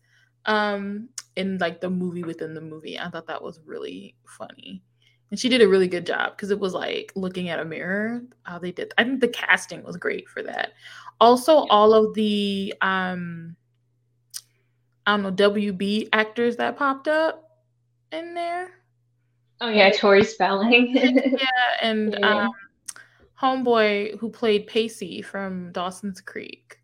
um 0.48 1.08
in 1.36 1.58
like 1.60 1.80
the 1.82 1.90
movie 1.90 2.24
within 2.24 2.54
the 2.56 2.62
movie. 2.62 3.00
I 3.00 3.10
thought 3.10 3.28
that 3.28 3.44
was 3.44 3.60
really 3.66 4.16
funny. 4.26 4.84
And 5.32 5.40
she 5.40 5.50
did 5.50 5.62
a 5.62 5.68
really 5.68 5.88
good 5.88 6.06
job 6.06 6.36
because 6.36 6.52
it 6.52 6.60
was 6.60 6.74
like 6.74 7.12
looking 7.16 7.50
at 7.50 7.60
a 7.60 7.66
mirror. 7.66 8.22
How 8.44 8.60
they 8.60 8.72
did. 8.72 8.94
I 8.98 9.04
think 9.04 9.22
the 9.22 9.30
casting 9.30 9.82
was 9.84 9.98
great 9.98 10.28
for 10.30 10.44
that. 10.44 10.74
Also, 11.20 11.66
all 11.68 11.94
of 11.94 12.14
the 12.14 12.74
um 12.82 13.56
I 15.08 15.18
don't 15.18 15.24
know, 15.24 15.32
WB 15.32 16.10
actors 16.14 16.58
that 16.58 16.78
popped 16.78 17.08
up 17.08 17.50
in 18.12 18.34
there. 18.34 18.70
Oh 19.62 19.70
yeah, 19.70 19.90
Tori 19.90 20.24
Spelling. 20.24 20.96
yeah, 20.96 21.48
and 21.82 22.16
yeah. 22.20 22.46
Um, 22.46 22.52
homeboy 23.42 24.20
who 24.20 24.30
played 24.30 24.68
Pacey 24.68 25.22
from 25.22 25.72
Dawson's 25.72 26.22
Creek 26.22 26.78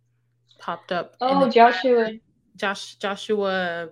popped 0.59 0.91
up. 0.91 1.15
Oh, 1.21 1.49
Joshua. 1.49 2.11
Josh 2.55 2.95
Joshua. 2.95 3.89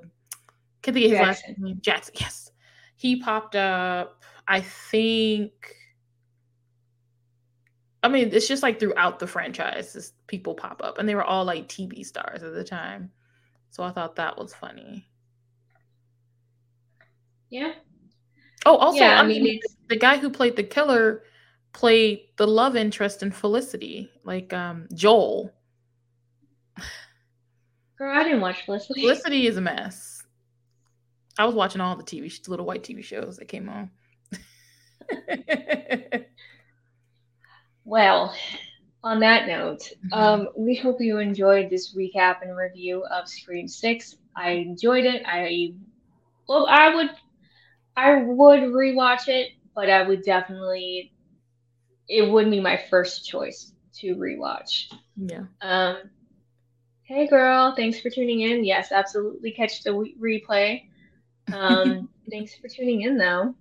Can 0.81 0.93
think 0.93 1.05
of 1.05 1.11
his 1.11 1.19
Jackson. 1.19 1.49
last 1.49 1.59
name. 1.59 1.77
Jackson. 1.81 2.15
Yes, 2.19 2.51
he 2.95 3.21
popped 3.21 3.55
up. 3.55 4.23
I 4.47 4.61
think. 4.61 5.75
I 8.03 8.07
mean, 8.07 8.29
it's 8.31 8.47
just 8.47 8.61
like 8.61 8.79
throughout 8.79 9.17
the 9.17 9.25
franchise, 9.25 10.13
people 10.27 10.53
pop 10.53 10.81
up, 10.83 10.99
and 10.99 11.09
they 11.09 11.15
were 11.15 11.23
all 11.23 11.43
like 11.43 11.67
TV 11.67 12.05
stars 12.05 12.43
at 12.43 12.53
the 12.53 12.63
time. 12.63 13.11
So 13.71 13.83
I 13.83 13.91
thought 13.91 14.17
that 14.17 14.37
was 14.37 14.53
funny. 14.53 15.07
Yeah, 17.49 17.73
Oh, 18.65 18.77
also, 18.77 18.99
yeah, 18.99 19.19
I 19.19 19.23
mean, 19.27 19.59
the 19.89 19.97
guy 19.97 20.17
who 20.17 20.29
played 20.29 20.55
the 20.55 20.63
killer 20.63 21.23
played 21.71 22.21
the 22.37 22.47
love 22.47 22.75
interest 22.75 23.21
in 23.21 23.31
Felicity, 23.31 24.09
like 24.23 24.51
um, 24.53 24.87
Joel. 24.93 25.51
Girl, 27.97 28.17
I 28.17 28.23
didn't 28.23 28.41
watch 28.41 28.65
Felicity. 28.65 29.01
Felicity 29.01 29.45
is 29.47 29.57
a 29.57 29.61
mess. 29.61 30.23
I 31.37 31.45
was 31.45 31.53
watching 31.53 31.79
all 31.79 31.95
the 31.95 32.03
TV, 32.03 32.47
little 32.47 32.65
white 32.65 32.83
TV 32.83 33.03
shows 33.03 33.37
that 33.37 33.47
came 33.47 33.69
on. 33.69 33.91
well, 37.85 38.35
on 39.03 39.19
that 39.19 39.47
note, 39.47 39.81
mm-hmm. 39.81 40.13
um, 40.13 40.49
we 40.57 40.75
hope 40.75 40.99
you 40.99 41.19
enjoyed 41.19 41.69
this 41.69 41.95
recap 41.95 42.41
and 42.41 42.57
review 42.57 43.05
of 43.05 43.27
Scream 43.27 43.67
Six. 43.67 44.15
I 44.35 44.51
enjoyed 44.51 45.05
it. 45.05 45.21
I 45.25 45.75
well, 46.47 46.67
I 46.67 46.93
would 46.93 47.09
I 47.95 48.15
would 48.23 48.61
rewatch 48.61 49.27
it, 49.27 49.51
but 49.75 49.89
I 49.89 50.01
would 50.01 50.23
definitely 50.23 51.13
it 52.07 52.29
wouldn't 52.29 52.51
be 52.51 52.59
my 52.59 52.77
first 52.89 53.27
choice 53.27 53.71
to 53.99 54.15
rewatch. 54.15 54.91
Yeah. 55.15 55.43
Um 55.61 55.97
Hey 57.03 57.27
girl, 57.27 57.75
thanks 57.75 57.99
for 57.99 58.09
tuning 58.09 58.41
in. 58.41 58.63
Yes, 58.63 58.91
absolutely 58.91 59.51
catch 59.51 59.83
the 59.83 59.91
replay. 60.19 60.89
Um 61.53 62.09
thanks 62.31 62.55
for 62.55 62.67
tuning 62.67 63.03
in 63.03 63.19
though. 63.19 63.53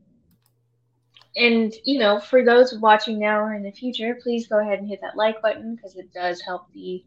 And 1.36 1.72
you 1.84 1.98
know, 1.98 2.20
for 2.20 2.44
those 2.44 2.74
watching 2.78 3.18
now 3.18 3.40
or 3.40 3.54
in 3.54 3.62
the 3.62 3.72
future, 3.72 4.18
please 4.22 4.46
go 4.48 4.60
ahead 4.60 4.78
and 4.78 4.88
hit 4.88 5.00
that 5.02 5.16
like 5.16 5.40
button 5.42 5.74
because 5.74 5.96
it 5.96 6.12
does 6.12 6.40
help 6.40 6.70
the 6.72 7.02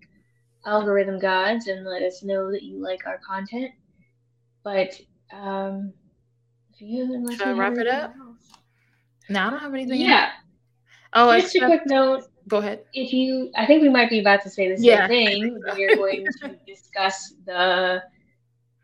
algorithm 0.66 1.20
gods 1.20 1.68
and 1.68 1.86
let 1.86 2.02
us 2.02 2.24
know 2.24 2.52
that 2.52 2.64
you 2.64 2.82
like 2.82 3.06
our 3.06 3.20
content. 3.26 3.72
But 4.64 5.00
um 5.32 5.94
you 6.80 7.26
Should 7.32 7.42
I 7.48 7.52
wrap 7.52 7.78
it 7.78 7.88
up? 7.88 8.14
No, 9.30 9.40
I 9.48 9.50
don't 9.50 9.60
have 9.60 9.74
anything. 9.74 10.02
Yeah. 10.02 10.30
Oh, 11.14 11.36
Just 11.40 11.56
a 11.56 11.66
quick 11.66 11.86
note. 11.86 12.26
Go 12.48 12.58
ahead. 12.58 12.84
If 12.94 13.12
you, 13.14 13.52
I 13.56 13.66
think 13.66 13.82
we 13.82 13.90
might 13.90 14.10
be 14.10 14.20
about 14.20 14.42
to 14.44 14.50
say 14.50 14.70
the 14.70 14.78
same 14.78 14.86
Yeah. 14.86 15.08
thing. 15.08 15.62
We're 15.76 15.96
going 15.96 16.28
to 16.42 16.56
discuss 16.68 17.34
the 17.46 18.04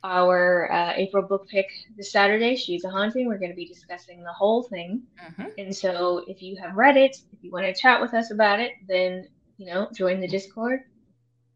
our 0.04 0.72
uh, 0.72 0.94
April 0.96 1.24
book 1.24 1.48
pick 1.50 1.68
this 1.96 2.12
Saturday. 2.12 2.56
She's 2.56 2.84
a 2.84 2.90
haunting. 2.90 3.28
We're 3.28 3.38
going 3.38 3.52
to 3.52 3.56
be 3.56 3.68
discussing 3.68 4.22
the 4.24 4.34
whole 4.34 4.64
thing. 4.64 5.04
Mhm. 5.22 5.52
And 5.58 5.76
so, 5.76 6.24
if 6.28 6.42
you 6.42 6.58
have 6.62 6.76
read 6.76 6.98
it, 6.98 7.16
if 7.32 7.40
you 7.42 7.52
want 7.52 7.66
to 7.66 7.74
chat 7.74 8.02
with 8.02 8.14
us 8.14 8.32
about 8.32 8.60
it, 8.60 8.72
then 8.88 9.28
you 9.58 9.68
know, 9.68 9.88
join 9.96 10.20
the 10.20 10.28
Discord, 10.28 10.82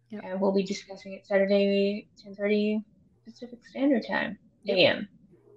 Yep. 0.09 0.21
and 0.23 0.39
we'll 0.41 0.53
be 0.53 0.63
discussing 0.63 1.13
it 1.13 1.25
Saturday, 1.25 2.07
ten 2.21 2.35
thirty 2.35 2.81
Pacific 3.25 3.59
Standard 3.65 4.05
Time, 4.07 4.37
Yep. 4.63 4.77
a.m. 4.77 5.09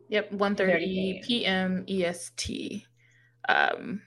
Yep, 0.08 0.32
1.30 0.32 1.22
p.m. 1.22 1.84
EST. 1.86 2.84
Um, 3.48 4.02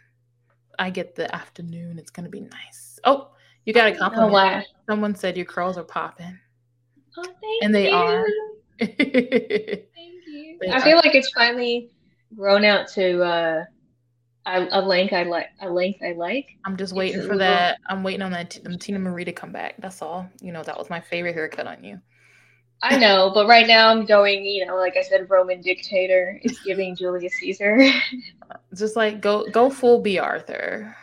I 0.77 0.89
get 0.89 1.15
the 1.15 1.33
afternoon. 1.33 1.97
It's 1.99 2.11
gonna 2.11 2.27
be 2.27 2.41
nice. 2.41 2.99
Oh, 3.05 3.29
you 3.65 3.71
got 3.73 3.87
a 3.87 3.95
compliment. 3.95 4.65
Someone 4.89 5.15
said 5.15 5.37
your 5.37 5.45
curls 5.45 5.77
are 5.77 5.83
popping. 5.83 6.37
Oh, 7.17 7.23
thank 7.23 7.63
And 7.63 7.73
they 7.73 7.89
you. 7.89 7.95
are. 7.95 8.25
Thank 8.79 9.89
you. 10.27 10.59
I 10.71 10.81
feel 10.81 10.97
like 10.97 11.15
it's 11.15 11.29
finally 11.31 11.91
grown 12.35 12.65
out 12.65 12.87
to 12.89 13.23
uh, 13.23 13.65
a, 14.45 14.67
a 14.71 14.81
length 14.81 15.13
I 15.13 15.23
like. 15.23 15.49
A 15.61 15.69
length 15.69 15.99
I 16.03 16.13
like. 16.13 16.47
I'm 16.65 16.77
just 16.77 16.93
waiting 16.93 17.21
a 17.21 17.23
for 17.23 17.37
that. 17.37 17.79
I'm 17.87 18.03
waiting 18.03 18.21
on 18.21 18.31
that 18.31 18.51
T- 18.51 18.61
um, 18.65 18.73
Teena 18.73 18.99
Marie 18.99 19.25
to 19.25 19.31
come 19.31 19.51
back. 19.51 19.75
That's 19.79 20.01
all. 20.01 20.27
You 20.41 20.51
know, 20.51 20.63
that 20.63 20.77
was 20.77 20.89
my 20.89 20.99
favorite 20.99 21.33
haircut 21.33 21.67
on 21.67 21.83
you. 21.83 21.99
I 22.81 22.97
know, 22.97 23.31
but 23.33 23.47
right 23.47 23.65
now 23.65 23.89
I'm 23.89 24.05
going. 24.05 24.45
You 24.45 24.65
know, 24.65 24.75
like 24.75 24.97
I 24.97 25.03
said, 25.03 25.29
Roman 25.29 25.61
dictator. 25.61 26.39
is 26.43 26.59
giving 26.59 26.95
Julius 26.95 27.33
Caesar. 27.39 27.79
Just 28.75 28.95
like 28.95 29.21
go 29.21 29.49
go 29.49 29.69
full 29.69 30.01
Bea 30.01 30.19
Arthur. 30.19 30.95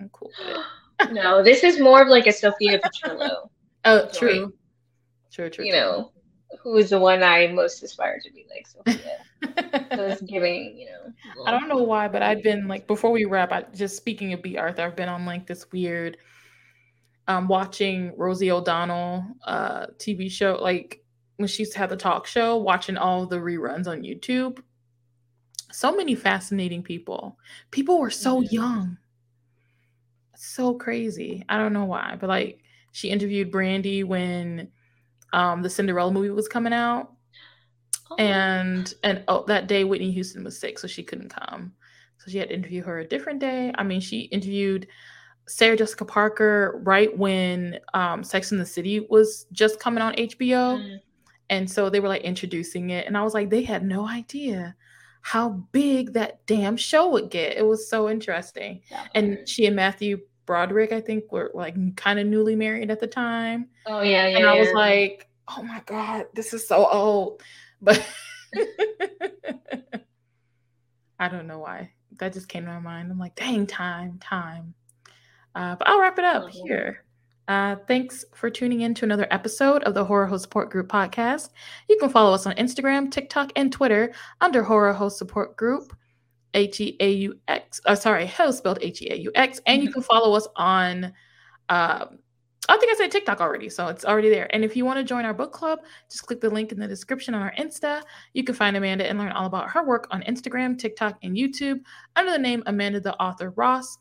I'm 0.00 0.10
cool 0.10 0.30
with 0.38 0.56
it. 0.56 1.12
no, 1.12 1.42
this 1.42 1.64
is 1.64 1.80
more 1.80 2.02
of 2.02 2.08
like 2.08 2.26
a 2.26 2.32
Sophia 2.32 2.78
Petrillo. 3.04 3.48
Oh, 3.84 4.08
true. 4.12 4.52
True, 5.32 5.50
true. 5.50 5.64
you 5.64 5.72
know, 5.72 6.12
who 6.62 6.76
is 6.76 6.90
the 6.90 6.98
one 6.98 7.22
I 7.22 7.46
most 7.48 7.82
aspire 7.82 8.20
to 8.24 8.32
be 8.32 8.46
like 8.50 8.66
Sophia. 8.66 9.16
So 9.96 10.04
it's 10.06 10.22
giving, 10.22 10.76
you 10.78 10.86
know. 10.86 11.12
I 11.46 11.50
don't 11.50 11.68
know 11.68 11.82
why, 11.82 12.08
but 12.08 12.22
I've 12.22 12.42
been 12.42 12.68
like 12.68 12.86
before 12.86 13.10
we 13.10 13.24
wrap. 13.24 13.52
I 13.52 13.64
just 13.74 13.96
speaking 13.96 14.32
of 14.32 14.42
Bea 14.42 14.58
Arthur, 14.58 14.82
I've 14.82 14.96
been 14.96 15.08
on 15.08 15.24
like 15.26 15.46
this 15.46 15.70
weird, 15.72 16.18
um, 17.26 17.48
watching 17.48 18.12
Rosie 18.16 18.50
O'Donnell, 18.50 19.24
uh, 19.44 19.86
TV 19.98 20.28
show 20.30 20.58
like 20.60 21.02
when 21.36 21.48
she 21.48 21.62
used 21.62 21.72
to 21.72 21.78
have 21.78 21.90
the 21.90 21.96
talk 21.96 22.26
show, 22.26 22.56
watching 22.56 22.96
all 22.96 23.26
the 23.26 23.38
reruns 23.38 23.86
on 23.86 24.02
YouTube. 24.02 24.60
So 25.70 25.94
many 25.94 26.14
fascinating 26.14 26.82
people. 26.82 27.38
People 27.70 27.98
were 28.00 28.10
so 28.10 28.40
Mhm. 28.42 28.52
young. 28.52 28.98
So 30.36 30.74
crazy. 30.74 31.44
I 31.48 31.58
don't 31.58 31.72
know 31.72 31.84
why, 31.84 32.16
but 32.20 32.28
like 32.28 32.62
she 32.92 33.10
interviewed 33.10 33.50
Brandy 33.50 34.04
when 34.04 34.70
um 35.32 35.62
the 35.62 35.70
Cinderella 35.70 36.12
movie 36.12 36.30
was 36.30 36.48
coming 36.48 36.72
out. 36.72 37.12
Oh, 38.10 38.16
and 38.16 38.92
and 39.02 39.22
oh 39.28 39.44
that 39.48 39.66
day 39.66 39.84
whitney 39.84 40.10
houston 40.10 40.42
was 40.42 40.58
sick 40.58 40.78
so 40.78 40.86
she 40.86 41.02
couldn't 41.02 41.30
come. 41.30 41.72
So 42.18 42.30
she 42.30 42.38
had 42.38 42.48
to 42.48 42.54
interview 42.54 42.82
her 42.82 42.98
a 42.98 43.06
different 43.06 43.40
day. 43.40 43.72
I 43.76 43.82
mean 43.82 44.00
she 44.00 44.20
interviewed 44.22 44.88
sarah 45.46 45.78
jessica 45.78 46.04
parker 46.04 46.78
right 46.84 47.16
when 47.16 47.78
um 47.94 48.22
sex 48.22 48.52
in 48.52 48.58
the 48.58 48.66
city 48.66 49.00
was 49.08 49.46
just 49.50 49.80
coming 49.80 50.02
on 50.02 50.12
hbo 50.12 50.36
mm, 50.78 50.98
and 51.48 51.70
so 51.70 51.88
they 51.88 52.00
were 52.00 52.08
like 52.08 52.20
introducing 52.20 52.90
it 52.90 53.06
and 53.06 53.16
i 53.16 53.22
was 53.22 53.32
like 53.32 53.48
they 53.48 53.62
had 53.62 53.82
no 53.82 54.06
idea 54.06 54.76
how 55.28 55.50
big 55.72 56.14
that 56.14 56.44
damn 56.46 56.76
show 56.76 57.10
would 57.10 57.30
get. 57.30 57.56
It 57.56 57.66
was 57.66 57.88
so 57.88 58.08
interesting. 58.08 58.80
And 59.14 59.46
she 59.48 59.66
and 59.66 59.76
matthew 59.76 60.20
broderick 60.48 60.90
i 60.92 61.00
think 61.00 61.30
were 61.30 61.50
like 61.52 61.74
kind 61.96 62.18
of 62.18 62.26
newly 62.26 62.56
married 62.56 62.90
at 62.90 62.98
the 62.98 63.06
time 63.06 63.68
oh 63.86 64.00
yeah, 64.00 64.26
yeah. 64.26 64.38
and 64.38 64.46
I 64.46 64.58
was 64.58 64.68
yeah. 64.68 64.74
like, 64.74 65.28
oh 65.56 65.62
my 65.62 65.82
God, 65.86 66.26
this 66.34 66.52
is 66.52 66.66
so 66.66 66.86
old. 66.86 67.42
But 67.80 68.04
I 71.20 71.28
don't 71.28 71.46
know 71.46 71.60
why. 71.60 71.92
That 72.18 72.32
just 72.32 72.48
came 72.48 72.64
to 72.64 72.72
my 72.72 72.80
mind. 72.80 73.10
I'm 73.12 73.18
like, 73.20 73.36
dang, 73.36 73.68
time, 73.68 74.18
time. 74.20 74.74
Uh, 75.54 75.76
but 75.76 75.88
I'll 75.88 76.00
wrap 76.00 76.18
it 76.18 76.24
up 76.24 76.44
Mhm. 76.44 76.66
here. 76.66 77.04
Uh, 77.46 77.76
thanks 77.86 78.24
for 78.34 78.50
tuning 78.50 78.80
in 78.80 78.94
to 78.94 79.04
another 79.04 79.28
episode 79.30 79.84
of 79.84 79.94
the 79.94 80.04
Horror 80.04 80.26
Heaux 80.26 80.38
Support 80.38 80.70
Group 80.70 80.88
podcast. 80.88 81.50
You 81.88 81.96
can 81.98 82.10
follow 82.10 82.34
us 82.34 82.46
on 82.46 82.54
Instagram, 82.56 83.12
TikTok, 83.12 83.52
and 83.54 83.72
Twitter 83.72 84.12
under 84.40 84.64
Horror 84.64 84.92
Heaux 84.92 85.08
Support 85.08 85.56
Group, 85.56 85.96
H 86.54 86.80
E 86.80 86.96
A 87.00 87.10
U 87.10 87.38
X. 87.48 87.80
Uh, 87.84 87.94
sorry, 87.94 88.26
host 88.26 88.58
spelled 88.58 88.78
H 88.82 89.02
E 89.02 89.08
A 89.10 89.16
U 89.16 89.32
X. 89.34 89.60
And 89.66 89.82
you 89.82 89.92
can 89.92 90.02
follow 90.02 90.36
us 90.36 90.46
on, 90.56 91.04
um, 91.68 92.18
I 92.70 92.76
think 92.76 92.92
I 92.92 92.96
said 92.96 93.10
TikTok 93.10 93.40
already, 93.40 93.68
so 93.68 93.88
it's 93.88 94.04
already 94.04 94.28
there. 94.28 94.46
And 94.54 94.64
if 94.64 94.76
you 94.76 94.84
want 94.84 94.98
to 94.98 95.04
join 95.04 95.24
our 95.24 95.32
book 95.32 95.52
club, 95.52 95.80
just 96.10 96.26
click 96.26 96.40
the 96.40 96.50
link 96.50 96.70
in 96.72 96.78
the 96.78 96.88
description 96.88 97.34
on 97.34 97.42
our 97.42 97.54
Insta. 97.58 98.02
You 98.34 98.44
can 98.44 98.54
find 98.54 98.76
Amanda 98.76 99.08
and 99.08 99.18
learn 99.18 99.32
all 99.32 99.46
about 99.46 99.70
her 99.70 99.84
work 99.84 100.06
on 100.10 100.22
Instagram, 100.22 100.78
TikTok, 100.78 101.18
and 101.22 101.36
YouTube 101.36 101.80
under 102.16 102.32
the 102.32 102.38
name 102.38 102.62
Amanda 102.66 103.00
the 103.00 103.14
Author 103.16 103.50
Ross. 103.50 103.98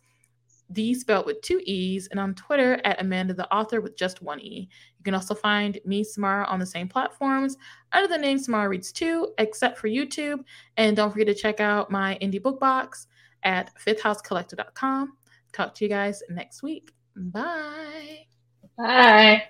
D 0.72 0.94
spelled 0.94 1.26
with 1.26 1.42
two 1.42 1.62
E's, 1.66 2.08
and 2.08 2.20
on 2.20 2.36
Twitter 2.36 2.80
at 2.84 3.02
Amanda 3.02 3.34
the 3.34 3.52
Author 3.54 3.82
with 3.82 3.98
just 3.98 4.22
one 4.22 4.40
E. 4.40 4.70
You 4.98 5.04
can 5.04 5.14
also 5.14 5.34
find 5.34 5.80
me, 5.86 6.04
Samara, 6.04 6.46
on 6.46 6.60
the 6.60 6.66
same 6.66 6.88
platforms 6.88 7.58
under 7.94 8.08
the 8.08 8.18
name 8.18 8.38
Samara 8.38 8.70
Reads 8.70 8.92
2, 8.92 9.34
except 9.38 9.78
for 9.78 9.88
YouTube. 9.88 10.44
And 10.76 10.96
don't 10.96 11.12
forget 11.12 11.28
to 11.28 11.34
check 11.34 11.60
out 11.60 11.90
my 11.90 12.18
indie 12.22 12.42
book 12.42 12.60
box 12.60 13.08
at 13.44 13.72
fifthhousecollector.com. 13.76 15.14
Talk 15.54 15.74
to 15.76 15.86
you 15.86 15.90
guys 15.90 16.22
next 16.30 16.64
week. 16.64 16.92
Bye. 17.16 18.26
Bye. 18.78 19.44